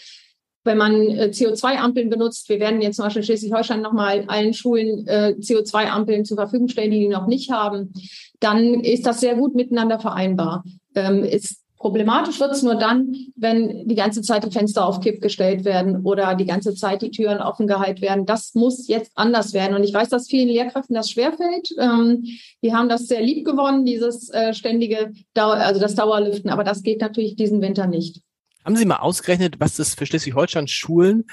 wenn 0.64 0.78
man 0.78 0.94
äh, 1.10 1.32
CO2-Ampeln 1.34 2.10
benutzt, 2.10 2.48
wir 2.50 2.60
werden 2.60 2.82
jetzt 2.82 2.98
zum 2.98 3.06
Beispiel 3.06 3.22
in 3.22 3.26
Schleswig-Holstein 3.26 3.82
nochmal 3.82 4.26
allen 4.28 4.54
Schulen 4.54 5.08
äh, 5.08 5.36
CO2-Ampeln 5.40 6.26
zur 6.26 6.38
Verfügung 6.38 6.68
stellen, 6.68 6.92
die 6.92 7.00
die 7.00 7.08
noch 7.08 7.28
nicht 7.28 7.52
haben, 7.52 7.94
dann 8.40 8.82
ist 8.82 9.06
das 9.06 9.20
sehr 9.20 9.36
gut 9.36 9.56
miteinander 9.56 10.00
vereinbar. 10.00 10.64
Ähm, 10.96 11.24
ist 11.24 11.62
Problematisch 11.80 12.42
wird 12.42 12.52
es 12.52 12.62
nur 12.62 12.76
dann, 12.76 13.16
wenn 13.38 13.88
die 13.88 13.96
ganze 13.96 14.22
Zeit 14.22 14.44
die 14.44 14.52
Fenster 14.52 14.86
auf 14.86 15.00
Kipp 15.00 15.22
gestellt 15.22 15.64
werden 15.64 16.04
oder 16.04 16.36
die 16.36 16.46
ganze 16.46 16.76
Zeit 16.76 17.02
die 17.02 17.10
Türen 17.10 17.40
offen 17.40 17.68
gehalten 17.68 18.02
werden. 18.02 18.26
Das 18.26 18.54
muss 18.54 18.90
jetzt 18.90 19.14
anders 19.16 19.54
werden. 19.54 19.78
Und 19.78 19.86
ich 19.86 19.94
weiß, 19.94 20.10
dass 20.10 20.28
vielen 20.28 20.50
Lehrkräften 20.50 20.94
das 20.94 21.10
schwerfällt. 21.10 21.74
Ähm, 21.80 22.26
die 22.62 22.74
haben 22.74 22.90
das 22.90 23.08
sehr 23.08 23.22
lieb 23.22 23.46
gewonnen, 23.46 23.86
dieses 23.86 24.30
äh, 24.30 24.54
ständige, 24.54 25.14
Dauer, 25.34 25.54
also 25.54 25.80
das 25.80 25.96
Dauerlüften. 25.96 26.50
Aber 26.50 26.66
das 26.66 26.84
geht 26.84 27.00
natürlich 27.00 27.38
diesen 27.38 27.62
Winter 27.62 27.88
nicht. 27.88 28.22
Haben 28.66 28.76
Sie 28.76 28.84
mal 28.84 28.98
ausgerechnet, 28.98 29.62
was 29.62 29.78
das 29.78 29.96
für 29.96 30.06
Schleswig-Holstein 30.06 30.68
Schulen 30.68 31.28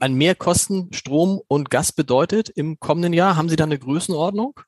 an 0.00 0.12
Mehrkosten 0.12 0.92
Strom 0.92 1.40
und 1.48 1.70
Gas 1.70 1.92
bedeutet 1.92 2.50
im 2.50 2.78
kommenden 2.80 3.14
Jahr? 3.14 3.36
Haben 3.36 3.48
Sie 3.48 3.56
da 3.56 3.64
eine 3.64 3.78
Größenordnung? 3.78 4.60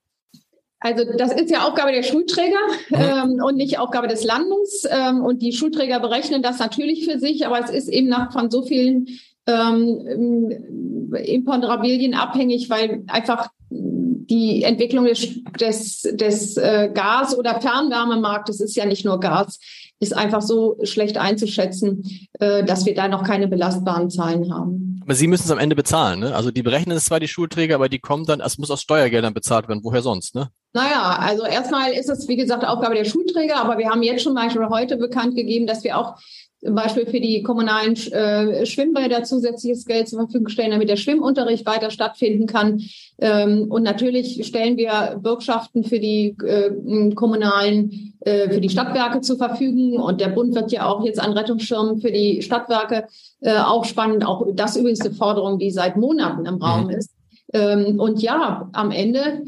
Also 0.83 1.05
das 1.17 1.33
ist 1.33 1.51
ja 1.51 1.67
Aufgabe 1.67 1.93
der 1.93 2.03
Schulträger 2.03 2.59
mhm. 2.91 2.97
ähm, 2.97 3.41
und 3.45 3.57
nicht 3.57 3.79
Aufgabe 3.79 4.09
des 4.09 4.25
Landes. 4.25 4.87
Ähm, 4.91 5.23
und 5.23 5.43
die 5.43 5.53
Schulträger 5.53 6.01
berechnen 6.01 6.43
das 6.43 6.59
natürlich 6.59 7.05
für 7.05 7.19
sich, 7.19 7.47
aber 7.47 7.61
es 7.61 7.71
ist 7.71 7.89
eben 7.89 8.09
nach 8.09 8.33
von 8.33 8.51
so 8.51 8.63
vielen 8.63 9.09
ähm, 9.47 11.11
Imponderabilien 11.25 12.15
abhängig, 12.15 12.71
weil 12.71 13.05
einfach 13.09 13.49
die 13.71 14.63
Entwicklung 14.63 15.07
des, 15.07 15.43
des, 15.59 16.03
des 16.03 16.57
äh, 16.57 16.91
Gas- 16.93 17.37
oder 17.37 17.61
Fernwärmemarktes 17.61 18.61
ist 18.61 18.77
ja 18.77 18.87
nicht 18.87 19.05
nur 19.05 19.21
Gas, 19.21 19.59
ist 20.01 20.17
einfach 20.17 20.43
so 20.43 20.79
schlecht 20.83 21.17
einzuschätzen, 21.17 22.03
äh, 22.39 22.65
dass 22.65 22.87
wir 22.87 22.95
da 22.95 23.09
noch 23.09 23.25
keine 23.25 23.49
belastbaren 23.49 24.11
Zahlen 24.11 24.53
haben. 24.53 24.82
Aber 25.03 25.15
Sie 25.15 25.27
müssen 25.27 25.45
es 25.45 25.51
am 25.51 25.59
Ende 25.59 25.77
bezahlen, 25.77 26.21
ne? 26.21 26.35
Also 26.35 26.51
die 26.51 26.63
berechnen 26.63 26.97
es 26.97 27.07
zwar 27.07 27.21
die 27.21 27.29
Schulträger, 27.29 27.75
aber 27.75 27.89
die 27.89 27.99
kommen 27.99 28.25
dann, 28.25 28.41
es 28.41 28.59
muss 28.59 28.71
aus 28.71 28.83
Steuergeldern 28.83 29.35
bezahlt 29.35 29.69
werden. 29.69 29.81
Woher 29.83 30.03
sonst, 30.03 30.35
ne? 30.35 30.51
Naja, 30.73 31.17
also 31.19 31.45
erstmal 31.45 31.93
ist 31.93 32.09
es, 32.09 32.29
wie 32.29 32.37
gesagt, 32.37 32.65
Aufgabe 32.65 32.95
der 32.95 33.05
Schulträger, 33.05 33.57
aber 33.57 33.79
wir 33.79 33.91
haben 33.91 34.03
jetzt 34.03 34.23
schon 34.23 34.35
mal 34.35 34.49
heute 34.71 34.97
bekannt 34.97 35.35
gegeben, 35.35 35.67
dass 35.67 35.85
wir 35.85 35.99
auch 35.99 36.17
zum 36.65 36.77
Beispiel 36.77 37.07
für 37.07 37.21
die 37.21 37.43
kommunalen 37.43 37.97
äh, 38.13 38.65
Schwimmbäder 38.65 39.25
zusätzliches 39.25 39.85
Geld 39.85 40.09
zur 40.09 40.21
Verfügung 40.21 40.49
stellen, 40.49 40.71
damit 40.71 40.89
der 40.89 40.97
Schwimmunterricht 40.97 41.67
weiter 41.67 41.91
stattfinden 41.91 42.47
kann. 42.47 42.81
Ähm, 43.19 43.67
und 43.69 43.83
natürlich 43.83 44.47
stellen 44.47 44.77
wir 44.77 45.19
Bürgschaften 45.21 45.83
für 45.83 45.99
die 45.99 46.37
äh, 46.45 47.11
kommunalen, 47.15 48.15
äh, 48.21 48.49
für 48.49 48.61
die 48.61 48.69
Stadtwerke 48.69 49.21
zur 49.23 49.39
Verfügung. 49.39 50.01
Und 50.01 50.21
der 50.21 50.29
Bund 50.29 50.55
wird 50.55 50.71
ja 50.71 50.87
auch 50.87 51.05
jetzt 51.05 51.21
an 51.21 51.33
Rettungsschirmen 51.33 51.99
für 51.99 52.13
die 52.13 52.43
Stadtwerke 52.43 53.09
äh, 53.41 53.59
auch 53.59 53.85
spannend. 53.85 54.25
Auch 54.25 54.47
das 54.55 54.77
übrigens 54.77 55.01
eine 55.01 55.15
Forderung, 55.15 55.59
die 55.59 55.73
seit 55.73 55.97
Monaten 55.97 56.47
im 56.47 56.63
Raum 56.63 56.85
mhm. 56.85 56.91
ist. 56.91 57.11
Ähm, 57.53 57.99
und 57.99 58.23
ja, 58.23 58.71
am 58.73 58.93
Ende 58.93 59.43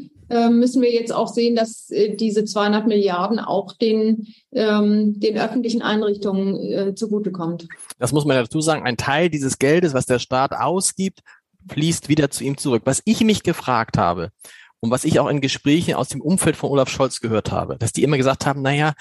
müssen 0.49 0.81
wir 0.81 0.91
jetzt 0.91 1.13
auch 1.13 1.27
sehen, 1.27 1.55
dass 1.55 1.89
äh, 1.91 2.15
diese 2.15 2.45
200 2.45 2.87
Milliarden 2.87 3.39
auch 3.39 3.73
den, 3.73 4.27
ähm, 4.51 5.19
den 5.19 5.37
öffentlichen 5.37 5.81
Einrichtungen 5.81 6.55
äh, 6.55 6.95
zugutekommt. 6.95 7.67
Das 7.99 8.11
muss 8.11 8.25
man 8.25 8.37
dazu 8.37 8.61
sagen. 8.61 8.83
Ein 8.83 8.97
Teil 8.97 9.29
dieses 9.29 9.59
Geldes, 9.59 9.93
was 9.93 10.05
der 10.05 10.19
Staat 10.19 10.53
ausgibt, 10.53 11.21
fließt 11.69 12.09
wieder 12.09 12.31
zu 12.31 12.43
ihm 12.43 12.57
zurück. 12.57 12.83
Was 12.85 13.01
ich 13.05 13.21
mich 13.21 13.43
gefragt 13.43 13.97
habe 13.97 14.31
und 14.79 14.91
was 14.91 15.03
ich 15.03 15.19
auch 15.19 15.27
in 15.27 15.41
Gesprächen 15.41 15.95
aus 15.95 16.09
dem 16.09 16.21
Umfeld 16.21 16.55
von 16.55 16.69
Olaf 16.71 16.89
Scholz 16.89 17.19
gehört 17.19 17.51
habe, 17.51 17.77
dass 17.77 17.93
die 17.93 18.03
immer 18.03 18.17
gesagt 18.17 18.45
haben, 18.45 18.61
naja, 18.61 18.93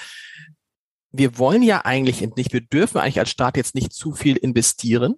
wir 1.12 1.38
wollen 1.38 1.62
ja 1.62 1.84
eigentlich 1.84 2.26
nicht, 2.36 2.52
wir 2.52 2.60
dürfen 2.60 2.98
eigentlich 2.98 3.20
als 3.20 3.30
Staat 3.30 3.56
jetzt 3.56 3.74
nicht 3.74 3.92
zu 3.92 4.12
viel 4.12 4.36
investieren 4.36 5.14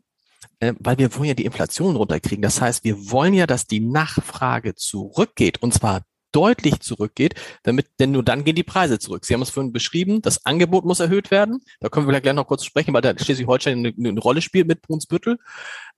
weil 0.61 0.99
wir 0.99 1.15
wollen 1.15 1.29
ja 1.29 1.35
die 1.35 1.45
Inflation 1.45 1.97
runterkriegen. 1.97 2.43
Das 2.43 2.61
heißt, 2.61 2.85
wir 2.85 3.11
wollen 3.11 3.35
ja, 3.35 3.47
dass 3.47 3.67
die 3.67 3.81
Nachfrage 3.81 4.75
zurückgeht 4.75 5.63
und 5.63 5.75
zwar 5.75 6.03
deutlich 6.33 6.81
zurückgeht, 6.81 7.35
damit, 7.63 7.87
denn 7.99 8.11
nur 8.11 8.23
dann 8.23 8.45
gehen 8.45 8.57
die 8.57 8.63
Preise 8.63 8.99
zurück. 8.99 9.25
Sie 9.25 9.33
haben 9.33 9.43
es 9.43 9.51
vorhin 9.51 9.73
beschrieben, 9.73 10.21
das 10.21 10.45
Angebot 10.45 10.85
muss 10.85 11.01
erhöht 11.01 11.31
werden. 11.31 11.61
Da 11.81 11.89
können 11.89 12.07
wir 12.07 12.21
gleich 12.21 12.35
noch 12.35 12.47
kurz 12.47 12.65
sprechen, 12.65 12.93
weil 12.93 13.01
da 13.01 13.17
Schleswig-Holstein 13.17 13.79
eine, 13.79 13.95
eine 13.97 14.21
Rolle 14.21 14.43
spielt 14.43 14.67
mit 14.67 14.83
Brunsbüttel. 14.83 15.39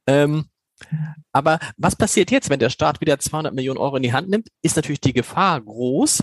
Ähm, 0.06 0.48
aber 1.32 1.58
was 1.76 1.96
passiert 1.96 2.30
jetzt, 2.30 2.50
wenn 2.50 2.60
der 2.60 2.70
Staat 2.70 3.00
wieder 3.00 3.18
200 3.18 3.52
Millionen 3.52 3.78
Euro 3.78 3.96
in 3.96 4.02
die 4.04 4.12
Hand 4.12 4.28
nimmt? 4.28 4.48
Ist 4.62 4.76
natürlich 4.76 5.00
die 5.00 5.12
Gefahr 5.12 5.60
groß. 5.60 6.22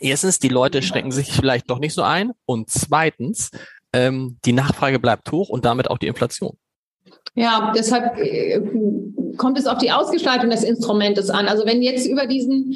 Erstens, 0.00 0.38
die 0.38 0.48
Leute 0.48 0.82
schrecken 0.82 1.12
sich 1.12 1.32
vielleicht 1.32 1.70
doch 1.70 1.78
nicht 1.78 1.94
so 1.94 2.02
ein. 2.02 2.32
Und 2.44 2.68
zweitens, 2.68 3.50
ähm, 3.94 4.38
die 4.44 4.52
Nachfrage 4.52 4.98
bleibt 4.98 5.30
hoch 5.32 5.48
und 5.48 5.64
damit 5.64 5.88
auch 5.88 5.98
die 5.98 6.08
Inflation. 6.08 6.58
Ja, 7.34 7.72
deshalb 7.74 8.16
äh, 8.18 8.60
kommt 9.36 9.58
es 9.58 9.66
auf 9.66 9.78
die 9.78 9.90
Ausgestaltung 9.90 10.50
des 10.50 10.62
Instrumentes 10.62 11.30
an. 11.30 11.48
Also 11.48 11.66
wenn 11.66 11.82
jetzt 11.82 12.06
über 12.06 12.26
diesen, 12.26 12.74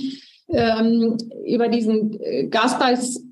ähm, 0.48 1.16
über 1.46 1.68
diesen 1.68 2.20
äh, 2.20 2.48
Gaspreis 2.48 3.22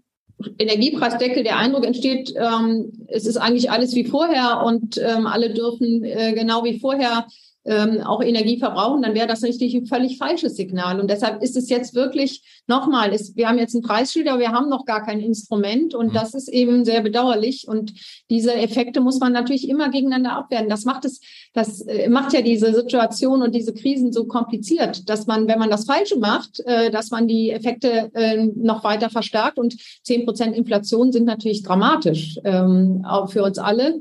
Energiepreisdeckel 0.58 1.42
der 1.42 1.56
Eindruck 1.56 1.86
entsteht, 1.86 2.34
ähm, 2.36 2.92
es 3.08 3.26
ist 3.26 3.38
eigentlich 3.38 3.70
alles 3.70 3.94
wie 3.94 4.04
vorher 4.04 4.62
und 4.64 4.98
ähm, 4.98 5.26
alle 5.26 5.52
dürfen 5.52 6.04
äh, 6.04 6.34
genau 6.34 6.62
wie 6.62 6.78
vorher 6.78 7.26
ähm, 7.66 8.00
auch 8.02 8.22
Energie 8.22 8.58
verbrauchen, 8.58 9.02
dann 9.02 9.14
wäre 9.14 9.26
das 9.26 9.42
richtig 9.42 9.74
ein 9.74 9.86
völlig 9.86 10.18
falsches 10.18 10.56
Signal. 10.56 11.00
Und 11.00 11.10
deshalb 11.10 11.42
ist 11.42 11.56
es 11.56 11.68
jetzt 11.68 11.94
wirklich 11.94 12.42
nochmal, 12.66 13.12
ist, 13.12 13.36
wir 13.36 13.48
haben 13.48 13.58
jetzt 13.58 13.74
ein 13.74 13.82
Preisschild, 13.82 14.28
aber 14.28 14.40
wir 14.40 14.52
haben 14.52 14.68
noch 14.68 14.84
gar 14.84 15.04
kein 15.04 15.20
Instrument 15.20 15.94
und 15.94 16.08
mhm. 16.08 16.12
das 16.12 16.34
ist 16.34 16.48
eben 16.48 16.84
sehr 16.84 17.00
bedauerlich. 17.02 17.66
Und 17.68 17.92
diese 18.30 18.54
Effekte 18.54 19.00
muss 19.00 19.18
man 19.18 19.32
natürlich 19.32 19.68
immer 19.68 19.90
gegeneinander 19.90 20.32
abwehren. 20.32 20.68
Das 20.68 20.84
macht 20.84 21.04
es, 21.04 21.20
das 21.52 21.80
äh, 21.82 22.08
macht 22.08 22.32
ja 22.32 22.42
diese 22.42 22.74
Situation 22.74 23.42
und 23.42 23.54
diese 23.54 23.74
Krisen 23.74 24.12
so 24.12 24.26
kompliziert, 24.26 25.08
dass 25.08 25.26
man, 25.26 25.48
wenn 25.48 25.58
man 25.58 25.70
das 25.70 25.84
Falsche 25.84 26.18
macht, 26.18 26.60
äh, 26.66 26.90
dass 26.90 27.10
man 27.10 27.28
die 27.28 27.50
Effekte 27.50 28.10
äh, 28.14 28.46
noch 28.56 28.84
weiter 28.84 29.10
verstärkt 29.10 29.58
und 29.58 29.76
zehn 30.02 30.24
Prozent 30.24 30.56
Inflation 30.56 31.12
sind 31.12 31.24
natürlich 31.24 31.62
dramatisch, 31.62 32.38
ähm, 32.44 33.04
auch 33.06 33.30
für 33.30 33.42
uns 33.42 33.58
alle. 33.58 34.00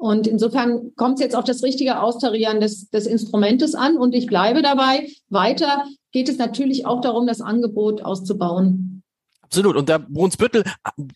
Und 0.00 0.26
insofern 0.26 0.94
kommt 0.96 1.16
es 1.16 1.20
jetzt 1.20 1.36
auf 1.36 1.44
das 1.44 1.62
richtige 1.62 2.00
Austarieren 2.00 2.58
des, 2.58 2.88
des 2.88 3.04
Instrumentes 3.04 3.74
an. 3.74 3.98
Und 3.98 4.14
ich 4.14 4.26
bleibe 4.26 4.62
dabei. 4.62 5.06
Weiter 5.28 5.84
geht 6.10 6.30
es 6.30 6.38
natürlich 6.38 6.86
auch 6.86 7.02
darum, 7.02 7.26
das 7.26 7.42
Angebot 7.42 8.00
auszubauen. 8.00 9.02
Absolut. 9.42 9.76
Und 9.76 9.90
da 9.90 9.98
Brunsbüttel, 9.98 10.64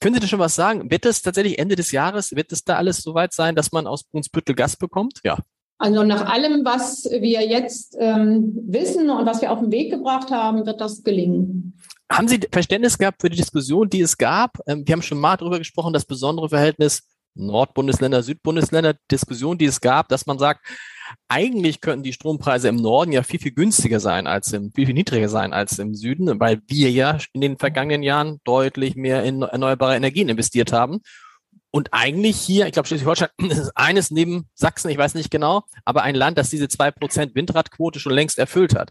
können 0.00 0.14
Sie 0.14 0.20
da 0.20 0.26
schon 0.26 0.38
was 0.38 0.54
sagen? 0.54 0.90
Wird 0.90 1.06
es 1.06 1.22
tatsächlich 1.22 1.58
Ende 1.58 1.76
des 1.76 1.92
Jahres, 1.92 2.36
wird 2.36 2.52
es 2.52 2.62
da 2.62 2.76
alles 2.76 2.98
soweit 2.98 3.32
sein, 3.32 3.54
dass 3.54 3.72
man 3.72 3.86
aus 3.86 4.04
Brunsbüttel 4.04 4.54
Gas 4.54 4.76
bekommt? 4.76 5.20
Ja. 5.24 5.38
Also 5.78 6.02
nach 6.02 6.26
allem, 6.26 6.62
was 6.66 7.04
wir 7.04 7.40
jetzt 7.40 7.96
ähm, 7.98 8.52
wissen 8.66 9.08
und 9.08 9.24
was 9.24 9.40
wir 9.40 9.50
auf 9.50 9.60
den 9.60 9.72
Weg 9.72 9.92
gebracht 9.92 10.30
haben, 10.30 10.66
wird 10.66 10.82
das 10.82 11.02
gelingen. 11.02 11.78
Haben 12.12 12.28
Sie 12.28 12.38
Verständnis 12.52 12.98
gehabt 12.98 13.22
für 13.22 13.30
die 13.30 13.38
Diskussion, 13.38 13.88
die 13.88 14.02
es 14.02 14.18
gab? 14.18 14.58
Ähm, 14.66 14.86
wir 14.86 14.92
haben 14.92 15.02
schon 15.02 15.18
mal 15.18 15.38
darüber 15.38 15.58
gesprochen, 15.58 15.94
das 15.94 16.04
besondere 16.04 16.50
Verhältnis 16.50 17.02
Nordbundesländer, 17.34 18.22
Südbundesländer 18.22 18.94
Diskussion, 19.10 19.58
die 19.58 19.66
es 19.66 19.80
gab, 19.80 20.08
dass 20.08 20.26
man 20.26 20.38
sagt, 20.38 20.66
eigentlich 21.28 21.80
könnten 21.80 22.02
die 22.02 22.12
Strompreise 22.12 22.68
im 22.68 22.76
Norden 22.76 23.12
ja 23.12 23.22
viel, 23.22 23.40
viel 23.40 23.52
günstiger 23.52 24.00
sein 24.00 24.26
als 24.26 24.52
im, 24.52 24.72
viel, 24.72 24.86
viel 24.86 24.94
niedriger 24.94 25.28
sein 25.28 25.52
als 25.52 25.78
im 25.78 25.94
Süden, 25.94 26.40
weil 26.40 26.62
wir 26.66 26.90
ja 26.90 27.18
in 27.32 27.40
den 27.40 27.58
vergangenen 27.58 28.02
Jahren 28.02 28.40
deutlich 28.44 28.96
mehr 28.96 29.22
in 29.24 29.42
erneuerbare 29.42 29.96
Energien 29.96 30.28
investiert 30.28 30.72
haben. 30.72 31.00
Und 31.70 31.92
eigentlich 31.92 32.36
hier, 32.36 32.66
ich 32.66 32.72
glaube, 32.72 32.86
Schleswig-Holstein 32.86 33.30
ist 33.50 33.72
eines 33.74 34.10
neben 34.10 34.48
Sachsen, 34.54 34.90
ich 34.90 34.98
weiß 34.98 35.14
nicht 35.14 35.30
genau, 35.30 35.64
aber 35.84 36.02
ein 36.02 36.14
Land, 36.14 36.38
das 36.38 36.50
diese 36.50 36.68
zwei 36.68 36.90
Prozent 36.90 37.34
Windradquote 37.34 37.98
schon 37.98 38.12
längst 38.12 38.38
erfüllt 38.38 38.74
hat. 38.74 38.90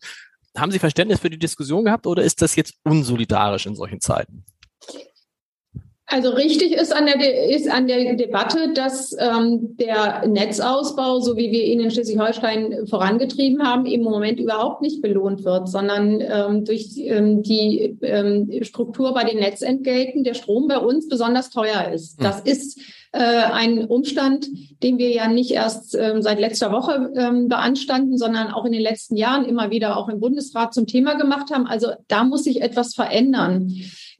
Haben 0.55 0.71
Sie 0.71 0.79
Verständnis 0.79 1.19
für 1.19 1.29
die 1.29 1.39
Diskussion 1.39 1.85
gehabt 1.85 2.05
oder 2.05 2.23
ist 2.23 2.41
das 2.41 2.55
jetzt 2.55 2.75
unsolidarisch 2.83 3.65
in 3.65 3.75
solchen 3.75 4.01
Zeiten? 4.01 4.45
Also 6.13 6.29
richtig 6.29 6.73
ist 6.73 6.95
an 6.95 7.07
der, 7.07 7.49
ist 7.49 7.67
an 7.67 7.87
der 7.87 8.13
Debatte, 8.13 8.71
dass 8.75 9.17
ähm, 9.17 9.75
der 9.77 10.27
Netzausbau, 10.27 11.19
so 11.21 11.35
wie 11.37 11.51
wir 11.51 11.63
ihn 11.63 11.79
in 11.79 11.89
Schleswig-Holstein 11.89 12.85
vorangetrieben 12.85 13.67
haben, 13.67 13.87
im 13.87 14.03
Moment 14.03 14.39
überhaupt 14.39 14.83
nicht 14.83 15.01
belohnt 15.01 15.43
wird, 15.43 15.67
sondern 15.69 16.21
ähm, 16.21 16.65
durch 16.65 16.91
ähm, 16.97 17.41
die 17.41 17.97
ähm, 18.03 18.47
Struktur 18.61 19.15
bei 19.15 19.23
den 19.23 19.39
Netzentgelten 19.39 20.23
der 20.23 20.35
Strom 20.35 20.67
bei 20.67 20.77
uns 20.77 21.07
besonders 21.07 21.49
teuer 21.49 21.89
ist. 21.91 22.19
Hm. 22.19 22.23
Das 22.23 22.41
ist 22.41 22.79
äh, 23.13 23.19
ein 23.19 23.85
Umstand, 23.85 24.47
den 24.81 24.97
wir 24.97 25.11
ja 25.11 25.27
nicht 25.27 25.51
erst 25.51 25.95
ähm, 25.95 26.23
seit 26.23 26.39
letzter 26.39 26.71
Woche 26.71 27.13
ähm, 27.15 27.47
beanstanden, 27.47 28.17
sondern 28.17 28.51
auch 28.51 28.65
in 28.65 28.71
den 28.71 28.81
letzten 28.81 29.15
Jahren 29.15 29.45
immer 29.45 29.69
wieder 29.69 29.97
auch 29.97 30.09
im 30.09 30.19
Bundesrat 30.19 30.73
zum 30.73 30.87
Thema 30.87 31.13
gemacht 31.13 31.51
haben. 31.51 31.67
Also 31.67 31.91
da 32.07 32.23
muss 32.23 32.43
sich 32.43 32.61
etwas 32.61 32.95
verändern. 32.95 33.71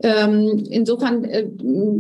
Ähm, 0.02 0.64
insofern 0.70 1.24
äh, 1.24 1.48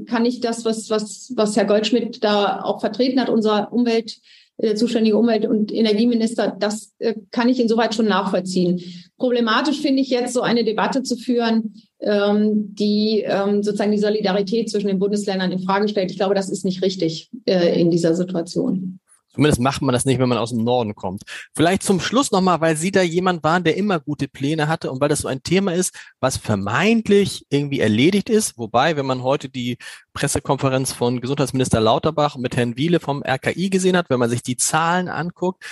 kann 0.05 0.25
ich 0.25 0.39
das, 0.39 0.65
was, 0.65 0.91
was, 0.91 1.33
was 1.35 1.55
Herr 1.55 1.65
Goldschmidt 1.65 2.23
da 2.23 2.61
auch 2.61 2.79
vertreten 2.79 3.19
hat, 3.19 3.29
unser 3.29 3.73
Umwelt, 3.73 4.19
äh, 4.57 4.75
zuständige 4.75 5.17
Umwelt- 5.17 5.47
und 5.47 5.71
Energieminister, 5.73 6.55
das 6.59 6.93
äh, 6.99 7.15
kann 7.31 7.49
ich 7.49 7.59
insoweit 7.59 7.95
schon 7.95 8.05
nachvollziehen. 8.05 8.81
Problematisch 9.17 9.79
finde 9.79 10.01
ich 10.01 10.09
jetzt, 10.09 10.33
so 10.33 10.41
eine 10.41 10.63
Debatte 10.63 11.03
zu 11.03 11.15
führen, 11.15 11.75
ähm, 11.99 12.75
die 12.75 13.23
ähm, 13.25 13.63
sozusagen 13.63 13.91
die 13.91 13.97
Solidarität 13.97 14.69
zwischen 14.69 14.87
den 14.87 14.99
Bundesländern 14.99 15.51
in 15.51 15.59
Frage 15.59 15.87
stellt. 15.87 16.11
Ich 16.11 16.17
glaube, 16.17 16.35
das 16.35 16.49
ist 16.49 16.65
nicht 16.65 16.83
richtig 16.83 17.29
äh, 17.45 17.79
in 17.79 17.89
dieser 17.89 18.15
Situation. 18.15 18.99
Zumindest 19.33 19.61
macht 19.61 19.81
man 19.81 19.93
das 19.93 20.05
nicht, 20.05 20.19
wenn 20.19 20.29
man 20.29 20.37
aus 20.37 20.51
dem 20.51 20.63
Norden 20.63 20.93
kommt. 20.95 21.23
Vielleicht 21.55 21.83
zum 21.83 21.99
Schluss 21.99 22.31
nochmal, 22.31 22.61
weil 22.61 22.77
Sie 22.77 22.91
da 22.91 23.01
jemand 23.01 23.43
waren, 23.43 23.63
der 23.63 23.77
immer 23.77 23.99
gute 23.99 24.27
Pläne 24.27 24.67
hatte 24.67 24.91
und 24.91 25.01
weil 25.01 25.09
das 25.09 25.19
so 25.19 25.27
ein 25.27 25.41
Thema 25.41 25.73
ist, 25.73 25.95
was 26.19 26.37
vermeintlich 26.37 27.45
irgendwie 27.49 27.79
erledigt 27.79 28.29
ist. 28.29 28.57
Wobei, 28.57 28.95
wenn 28.95 29.07
man 29.07 29.23
heute 29.23 29.49
die 29.49 29.77
Pressekonferenz 30.13 30.93
von 30.93 31.19
Gesundheitsminister 31.19 31.79
Lauterbach 31.79 32.37
mit 32.37 32.55
Herrn 32.55 32.77
Wiele 32.77 32.99
vom 32.99 33.23
RKI 33.23 33.69
gesehen 33.69 33.97
hat, 33.97 34.09
wenn 34.09 34.19
man 34.19 34.29
sich 34.29 34.43
die 34.43 34.57
Zahlen 34.57 35.07
anguckt, 35.07 35.63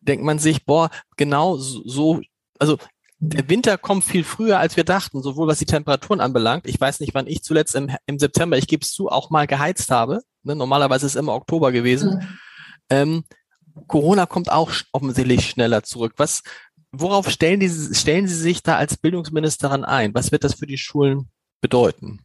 denkt 0.00 0.24
man 0.24 0.38
sich, 0.38 0.64
boah, 0.64 0.90
genau 1.16 1.56
so, 1.56 2.20
also 2.58 2.78
der 3.18 3.48
Winter 3.48 3.76
kommt 3.76 4.04
viel 4.04 4.24
früher, 4.24 4.58
als 4.58 4.76
wir 4.76 4.84
dachten, 4.84 5.22
sowohl 5.22 5.46
was 5.46 5.58
die 5.58 5.66
Temperaturen 5.66 6.20
anbelangt. 6.20 6.66
Ich 6.66 6.80
weiß 6.80 7.00
nicht, 7.00 7.14
wann 7.14 7.26
ich 7.26 7.42
zuletzt 7.42 7.74
im, 7.74 7.90
im 8.06 8.18
September, 8.18 8.56
ich 8.56 8.66
gebe 8.66 8.82
es 8.82 8.92
zu, 8.92 9.08
auch 9.08 9.28
mal 9.28 9.46
geheizt 9.46 9.90
habe. 9.90 10.22
Ne, 10.42 10.56
normalerweise 10.56 11.04
ist 11.04 11.12
es 11.12 11.20
immer 11.20 11.34
Oktober 11.34 11.70
gewesen. 11.70 12.14
Mhm. 12.14 12.38
Ähm, 12.90 13.24
Corona 13.86 14.26
kommt 14.26 14.50
auch 14.50 14.72
offensichtlich 14.92 15.48
schneller 15.48 15.82
zurück. 15.82 16.14
Was, 16.16 16.42
worauf 16.92 17.30
stellen, 17.30 17.60
die, 17.60 17.68
stellen 17.68 18.26
Sie 18.26 18.34
sich 18.34 18.62
da 18.62 18.76
als 18.76 18.96
Bildungsministerin 18.96 19.84
ein? 19.84 20.14
Was 20.14 20.32
wird 20.32 20.44
das 20.44 20.54
für 20.54 20.66
die 20.66 20.78
Schulen 20.78 21.28
bedeuten? 21.60 22.20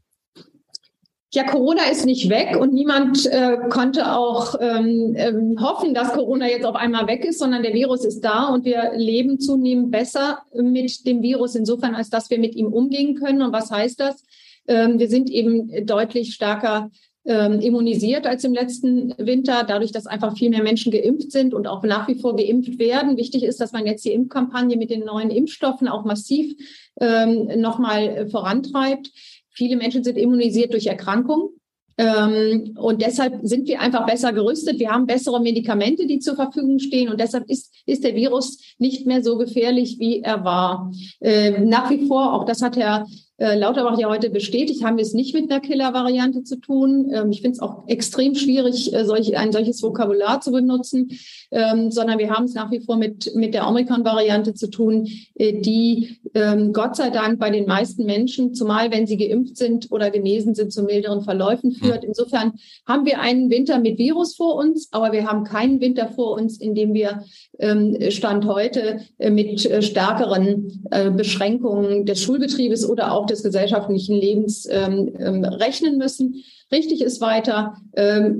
Ja, 1.34 1.44
Corona 1.44 1.84
ist 1.92 2.06
nicht 2.06 2.30
weg 2.30 2.56
und 2.56 2.74
niemand 2.74 3.26
äh, 3.26 3.58
konnte 3.70 4.14
auch 4.14 4.56
ähm, 4.62 5.16
ähm, 5.18 5.58
hoffen, 5.60 5.94
dass 5.94 6.14
Corona 6.14 6.48
jetzt 6.48 6.66
auf 6.66 6.76
einmal 6.76 7.08
weg 7.08 7.26
ist, 7.26 7.40
sondern 7.40 7.62
der 7.62 7.74
Virus 7.74 8.06
ist 8.06 8.22
da 8.22 8.48
und 8.48 8.64
wir 8.64 8.94
leben 8.96 9.38
zunehmend 9.42 9.92
besser 9.92 10.44
mit 10.54 11.06
dem 11.06 11.22
Virus 11.22 11.56
insofern, 11.56 11.94
als 11.94 12.10
dass 12.10 12.30
wir 12.30 12.40
mit 12.40 12.56
ihm 12.56 12.68
umgehen 12.68 13.16
können. 13.16 13.42
Und 13.42 13.52
was 13.52 13.70
heißt 13.70 14.00
das? 14.00 14.24
Ähm, 14.68 14.98
wir 14.98 15.10
sind 15.10 15.30
eben 15.30 15.86
deutlich 15.86 16.34
stärker 16.34 16.90
ähm, 17.26 17.60
immunisiert 17.60 18.28
als 18.28 18.44
im 18.44 18.54
letzten 18.54 19.14
Winter, 19.18 19.64
dadurch, 19.68 19.92
dass 19.92 20.06
einfach 20.06 20.38
viel 20.38 20.50
mehr 20.50 20.64
Menschen 20.64 20.92
geimpft 20.92 21.32
sind 21.32 21.54
und 21.54 21.68
auch 21.68 21.84
nach 21.84 22.08
wie 22.08 22.16
vor 22.16 22.36
geimpft 22.36 22.78
werden. 22.78 23.18
Wichtig 23.18 23.44
ist, 23.44 23.60
dass 23.60 23.72
man 23.72 23.86
jetzt 23.86 24.06
die 24.06 24.14
Impfkampagne 24.14 24.78
mit 24.78 24.92
den 24.92 25.06
neuen 25.06 25.32
Impfstoffen 25.32 25.88
auch 25.88 26.06
massiv 26.06 26.56
ähm, 27.00 27.60
nochmal 27.60 28.04
äh, 28.04 28.28
vorantreibt. 28.28 29.12
Viele 29.50 29.76
Menschen 29.76 30.04
sind 30.04 30.18
immunisiert 30.18 30.74
durch 30.74 30.88
Erkrankung. 30.88 31.50
Ähm, 31.98 32.76
und 32.78 33.02
deshalb 33.02 33.40
sind 33.44 33.68
wir 33.68 33.80
einfach 33.80 34.06
besser 34.06 34.34
gerüstet. 34.34 34.80
Wir 34.80 34.92
haben 34.92 35.06
bessere 35.06 35.42
Medikamente, 35.42 36.06
die 36.08 36.20
zur 36.20 36.36
Verfügung 36.36 36.80
stehen. 36.80 37.10
Und 37.10 37.20
deshalb 37.22 37.50
ist, 37.50 37.74
ist 37.86 38.04
der 38.04 38.16
Virus 38.16 38.60
nicht 38.78 39.08
mehr 39.08 39.24
so 39.24 39.38
gefährlich, 39.38 39.98
wie 39.98 40.22
er 40.22 40.44
war. 40.44 40.92
Ähm, 41.22 41.70
nach 41.70 41.90
wie 41.90 42.06
vor, 42.06 42.34
auch 42.34 42.46
das 42.46 42.62
hat 42.62 42.76
Herr 42.76 43.08
äh, 43.38 43.58
Lauterbach 43.58 44.00
ja 44.00 44.08
heute 44.08 44.30
bestätigt, 44.30 44.84
haben 44.84 44.96
wir 44.96 45.02
es 45.02 45.14
nicht 45.14 45.34
mit 45.34 45.52
einer 45.52 45.60
Killer-Variante 45.60 46.44
zu 46.44 46.58
tun. 46.58 47.12
Ähm, 47.14 47.32
ich 47.32 47.42
finde 47.42 47.56
es 47.56 47.60
auch 47.60 47.88
extrem 47.88 48.34
schwierig, 48.34 48.94
äh, 48.94 49.04
solch, 49.04 49.38
ein 49.38 49.52
solches 49.52 49.84
Vokabular 49.84 50.40
zu 50.40 50.52
benutzen, 50.52 51.10
ähm, 51.52 51.92
sondern 51.92 52.18
wir 52.18 52.30
haben 52.30 52.46
es 52.46 52.54
nach 52.54 52.72
wie 52.72 52.80
vor 52.80 52.96
mit, 52.96 53.36
mit 53.36 53.54
der 53.54 53.68
Omikron-Variante 53.68 54.54
zu 54.54 54.70
tun, 54.70 55.10
äh, 55.36 55.60
die 55.60 56.18
ähm, 56.34 56.72
Gott 56.72 56.96
sei 56.96 57.10
Dank 57.10 57.40
bei 57.40 57.50
den 57.50 57.66
meisten 57.66 58.06
Menschen, 58.06 58.54
zumal 58.54 58.92
wenn 58.92 59.06
sie 59.06 59.18
geimpft 59.18 59.58
sind 59.58 59.92
oder 59.92 60.12
genesen 60.12 60.56
sind, 60.56 60.72
zu 60.72 60.84
milderen 60.84 61.22
Verläufen 61.22 61.72
hm. 61.72 61.78
führt. 61.78 62.04
Insofern 62.06 62.54
haben 62.88 63.06
wir 63.06 63.20
einen 63.20 63.50
Winter 63.50 63.80
mit 63.80 63.98
Virus 63.98 64.36
vor 64.36 64.56
uns, 64.56 64.88
aber 64.92 65.12
wir 65.12 65.28
haben 65.28 65.44
keinen 65.44 65.82
Winter 65.82 66.08
vor 66.08 66.36
uns, 66.36 66.58
in 66.58 66.74
dem 66.74 66.94
wir 66.94 67.26
ähm, 67.60 67.98
Stand 68.12 68.46
heute 68.46 69.02
äh, 69.18 69.30
mit 69.30 69.66
äh, 69.66 69.82
stärkeren 69.82 70.86
Beschränkungen 71.16 72.06
des 72.06 72.22
Schulbetriebes 72.22 72.88
oder 72.88 73.12
auch 73.12 73.25
des 73.26 73.44
gesellschaftlichen 73.44 74.16
Lebens 74.16 74.68
ähm, 74.70 75.14
ähm, 75.20 75.44
rechnen 75.44 75.98
müssen. 75.98 76.44
Richtig 76.72 77.02
ist 77.02 77.22
weiter 77.22 77.78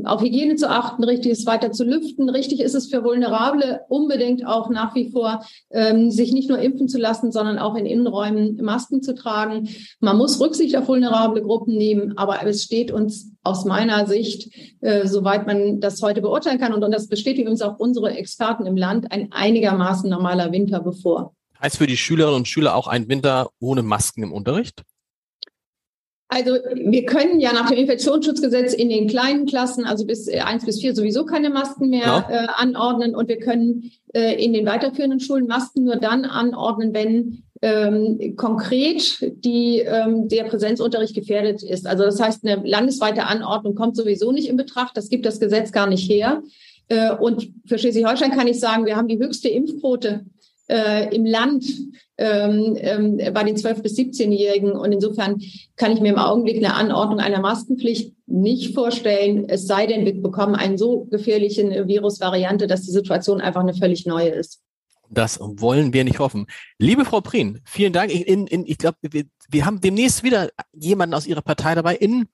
auf 0.04 0.22
Hygiene 0.22 0.56
zu 0.56 0.68
achten, 0.68 1.04
richtig 1.04 1.32
ist 1.32 1.46
weiter 1.46 1.72
zu 1.72 1.84
lüften, 1.84 2.28
richtig 2.28 2.60
ist 2.60 2.74
es 2.74 2.88
für 2.88 3.04
Vulnerable 3.04 3.82
unbedingt 3.88 4.46
auch 4.48 4.70
nach 4.72 4.96
wie 4.96 5.12
vor, 5.12 5.46
sich 6.10 6.34
nicht 6.34 6.50
nur 6.50 6.58
impfen 6.58 6.88
zu 6.90 6.98
lassen, 6.98 7.32
sondern 7.32 7.60
auch 7.60 7.76
in 7.76 7.86
Innenräumen 7.86 8.58
Masken 8.64 9.04
zu 9.04 9.14
tragen. 9.14 9.70
Man 10.00 10.18
muss 10.18 10.42
Rücksicht 10.42 10.76
auf 10.76 10.88
vulnerable 10.88 11.44
Gruppen 11.44 11.78
nehmen, 11.78 12.18
aber 12.18 12.46
es 12.46 12.64
steht 12.64 12.92
uns 12.92 13.32
aus 13.46 13.64
meiner 13.64 14.08
Sicht, 14.08 14.52
äh, 14.82 15.08
soweit 15.08 15.46
man 15.46 15.80
das 15.80 16.02
heute 16.02 16.22
beurteilen 16.22 16.60
kann, 16.60 16.74
und, 16.74 16.84
und 16.84 16.92
das 16.92 17.08
bestätigen 17.08 17.48
uns 17.48 17.62
auch 17.62 17.78
unsere 17.78 18.12
Experten 18.12 18.66
im 18.66 18.76
Land, 18.76 19.12
ein 19.12 19.32
einigermaßen 19.32 20.10
normaler 20.10 20.52
Winter 20.52 20.82
bevor. 20.82 21.35
Heißt 21.66 21.78
für 21.78 21.88
die 21.88 21.98
Schülerinnen 21.98 22.42
und 22.42 22.48
Schüler 22.48 22.76
auch 22.76 22.86
ein 22.86 23.10
Winter 23.10 23.50
ohne 23.60 23.82
Masken 23.82 24.22
im 24.22 24.32
Unterricht? 24.32 24.84
Also 26.28 26.52
wir 26.52 27.06
können 27.06 27.40
ja 27.40 27.54
nach 27.54 27.72
dem 27.72 27.80
Infektionsschutzgesetz 27.80 28.76
in 28.76 28.90
den 28.90 29.08
kleinen 29.08 29.48
Klassen, 29.48 29.84
also 29.84 30.06
bis 30.06 30.28
äh, 30.28 30.42
eins 30.42 30.64
bis 30.64 30.80
vier 30.80 30.94
sowieso 30.94 31.26
keine 31.26 31.50
Masken 31.50 31.90
mehr 31.90 32.06
ja. 32.06 32.30
äh, 32.30 32.48
anordnen 32.56 33.16
und 33.16 33.30
wir 33.30 33.40
können 33.40 33.92
äh, 34.14 34.36
in 34.44 34.54
den 34.54 34.68
weiterführenden 34.68 35.20
Schulen 35.20 35.48
Masken 35.48 35.86
nur 35.86 35.96
dann 35.96 36.26
anordnen, 36.26 36.94
wenn 36.94 37.42
ähm, 37.64 38.36
konkret 38.36 39.34
die, 39.44 39.80
ähm, 39.80 40.28
der 40.28 40.44
Präsenzunterricht 40.44 41.16
gefährdet 41.16 41.64
ist. 41.64 41.88
Also 41.88 42.04
das 42.04 42.22
heißt, 42.22 42.46
eine 42.46 42.62
landesweite 42.64 43.24
Anordnung 43.24 43.74
kommt 43.74 43.96
sowieso 43.96 44.32
nicht 44.32 44.50
in 44.50 44.58
Betracht. 44.58 44.96
Das 44.96 45.10
gibt 45.10 45.26
das 45.26 45.40
Gesetz 45.40 45.72
gar 45.72 45.88
nicht 45.88 46.08
her. 46.08 46.44
Äh, 46.90 47.16
und 47.16 47.50
für 47.66 47.80
Schleswig-Holstein 47.80 48.32
kann 48.32 48.46
ich 48.46 48.60
sagen, 48.60 48.86
wir 48.86 48.96
haben 48.96 49.08
die 49.08 49.18
höchste 49.18 49.50
Impfquote 49.50 50.26
äh, 50.68 51.14
im 51.16 51.26
Land 51.26 51.66
ähm, 52.18 52.76
ähm, 52.78 53.18
bei 53.34 53.44
den 53.44 53.56
12- 53.56 53.82
bis 53.82 53.98
17-Jährigen. 53.98 54.72
Und 54.72 54.92
insofern 54.92 55.42
kann 55.76 55.92
ich 55.92 56.02
mir 56.02 56.10
im 56.10 56.20
Augenblick 56.20 56.58
eine 56.58 56.74
Anordnung 56.74 57.20
einer 57.20 57.42
Maskenpflicht 57.42 58.14
nicht 58.28 58.74
vorstellen, 58.74 59.48
es 59.48 59.68
sei 59.68 59.86
denn, 59.86 60.06
wir 60.06 60.20
bekommen 60.22 60.56
eine 60.56 60.78
so 60.78 61.06
gefährliche 61.06 61.88
Virusvariante, 61.88 62.68
dass 62.68 62.82
die 62.82 62.92
Situation 62.92 63.42
einfach 63.42 63.62
eine 63.62 63.74
völlig 63.74 64.06
neue 64.06 64.30
ist. 64.30 64.62
Das 65.10 65.40
wollen 65.40 65.94
wir 65.94 66.04
nicht 66.04 66.18
hoffen. 66.18 66.48
Liebe 66.80 67.06
Frau 67.06 67.22
Prien, 67.22 67.62
vielen 67.66 67.94
Dank. 67.94 68.12
In, 68.12 68.48
ich 68.66 68.80
glaube, 68.80 68.98
wir, 69.02 69.26
wir 69.50 69.66
haben 69.66 69.80
demnächst 69.80 70.24
wieder 70.24 70.50
jemanden 70.74 71.14
aus 71.14 71.28
Ihrer 71.28 71.42
Partei 71.42 71.76
dabei 71.76 71.96
in 71.96 72.28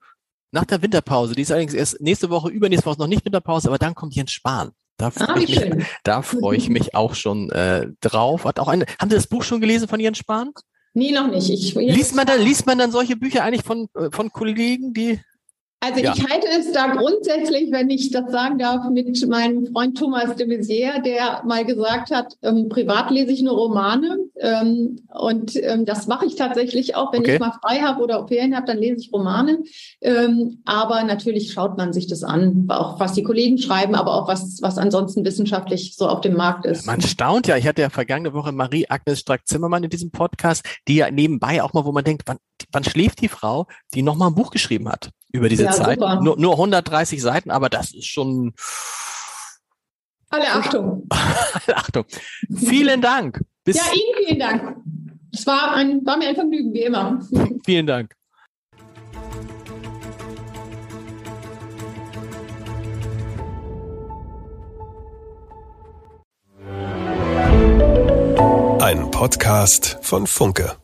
nach 0.52 0.64
der 0.64 0.80
Winterpause. 0.80 1.34
Die 1.34 1.42
ist 1.42 1.50
allerdings 1.50 1.74
erst 1.74 2.00
nächste 2.00 2.30
Woche, 2.30 2.50
übernächste 2.50 2.86
Woche 2.86 2.98
noch 2.98 3.06
nicht 3.06 3.24
Winterpause, 3.24 3.68
aber 3.68 3.78
dann 3.78 3.94
kommt 3.94 4.14
Jens 4.14 4.32
Spahn. 4.32 4.72
Da 4.98 5.10
freue 5.10 5.28
ah, 5.28 5.38
ich, 5.38 5.58
mich, 5.58 5.86
da 6.04 6.22
freu 6.22 6.52
ich 6.52 6.68
mich 6.68 6.94
auch 6.94 7.14
schon 7.14 7.50
äh, 7.50 7.88
drauf. 8.00 8.44
Hat 8.44 8.60
auch 8.60 8.68
eine, 8.68 8.84
haben 9.00 9.10
Sie 9.10 9.16
das 9.16 9.26
Buch 9.26 9.42
schon 9.42 9.60
gelesen 9.60 9.88
von 9.88 9.98
Jens 9.98 10.18
Spahn? 10.18 10.52
Nee, 10.94 11.10
noch 11.10 11.28
nicht. 11.28 11.50
Ich, 11.50 11.74
liest, 11.74 12.14
man 12.14 12.26
dann, 12.26 12.40
liest 12.40 12.66
man 12.66 12.78
dann 12.78 12.92
solche 12.92 13.16
Bücher 13.16 13.42
eigentlich 13.42 13.64
von, 13.64 13.88
äh, 13.96 14.10
von 14.12 14.30
Kollegen, 14.30 14.92
die 14.92 15.20
also 15.84 15.98
ja. 15.98 16.14
ich 16.14 16.30
halte 16.30 16.46
es 16.46 16.70
da 16.70 16.94
grundsätzlich, 16.94 17.72
wenn 17.72 17.90
ich 17.90 18.12
das 18.12 18.30
sagen 18.30 18.56
darf, 18.56 18.88
mit 18.88 19.28
meinem 19.28 19.66
Freund 19.66 19.98
Thomas 19.98 20.36
de 20.36 20.46
Maizière, 20.46 21.02
der 21.02 21.42
mal 21.44 21.64
gesagt 21.64 22.12
hat, 22.12 22.36
ähm, 22.42 22.68
privat 22.68 23.10
lese 23.10 23.32
ich 23.32 23.42
nur 23.42 23.54
Romane. 23.54 24.18
Ähm, 24.38 25.00
und 25.12 25.56
ähm, 25.56 25.84
das 25.84 26.06
mache 26.06 26.26
ich 26.26 26.36
tatsächlich 26.36 26.94
auch, 26.94 27.12
wenn 27.12 27.22
okay. 27.22 27.34
ich 27.34 27.40
mal 27.40 27.58
frei 27.60 27.80
habe 27.80 28.00
oder 28.00 28.28
Ferien 28.28 28.54
habe, 28.54 28.66
dann 28.66 28.78
lese 28.78 29.00
ich 29.00 29.12
Romane. 29.12 29.64
Ähm, 30.00 30.60
aber 30.66 31.02
natürlich 31.02 31.52
schaut 31.52 31.76
man 31.76 31.92
sich 31.92 32.06
das 32.06 32.22
an, 32.22 32.66
auch 32.68 33.00
was 33.00 33.14
die 33.14 33.24
Kollegen 33.24 33.58
schreiben, 33.58 33.96
aber 33.96 34.14
auch 34.14 34.28
was, 34.28 34.60
was 34.62 34.78
ansonsten 34.78 35.24
wissenschaftlich 35.24 35.96
so 35.96 36.06
auf 36.06 36.20
dem 36.20 36.34
Markt 36.34 36.64
ist. 36.64 36.86
Man 36.86 37.00
staunt 37.00 37.48
ja. 37.48 37.56
Ich 37.56 37.66
hatte 37.66 37.82
ja 37.82 37.90
vergangene 37.90 38.34
Woche 38.34 38.52
Marie-Agnes 38.52 39.18
Strack-Zimmermann 39.18 39.82
in 39.82 39.90
diesem 39.90 40.12
Podcast, 40.12 40.64
die 40.86 40.94
ja 40.94 41.10
nebenbei 41.10 41.60
auch 41.60 41.72
mal, 41.72 41.84
wo 41.84 41.90
man 41.90 42.04
denkt, 42.04 42.22
wann, 42.26 42.38
wann 42.70 42.84
schläft 42.84 43.20
die 43.20 43.28
Frau, 43.28 43.66
die 43.94 44.02
nochmal 44.02 44.28
ein 44.28 44.34
Buch 44.34 44.50
geschrieben 44.50 44.88
hat? 44.88 45.10
über 45.32 45.48
diese 45.48 45.64
ja, 45.64 45.72
Zeit. 45.72 45.98
Nur, 45.98 46.38
nur 46.38 46.52
130 46.52 47.20
Seiten, 47.20 47.50
aber 47.50 47.68
das 47.68 47.92
ist 47.92 48.06
schon. 48.06 48.54
Alle 50.30 50.52
Achtung. 50.52 51.06
Alle 51.08 51.76
Achtung. 51.76 52.04
Vielen 52.54 53.00
Dank. 53.00 53.40
Bis 53.64 53.76
ja, 53.76 53.82
Ihnen 53.92 54.26
vielen 54.26 54.38
Dank. 54.38 54.76
Es 55.32 55.46
war, 55.46 55.74
ein, 55.74 56.04
war 56.04 56.18
mir 56.18 56.28
ein 56.28 56.34
Vergnügen, 56.34 56.72
wie 56.74 56.82
immer. 56.82 57.20
Vielen 57.64 57.86
Dank. 57.86 58.14
Ein 68.80 69.10
Podcast 69.10 69.98
von 70.02 70.26
Funke. 70.26 70.81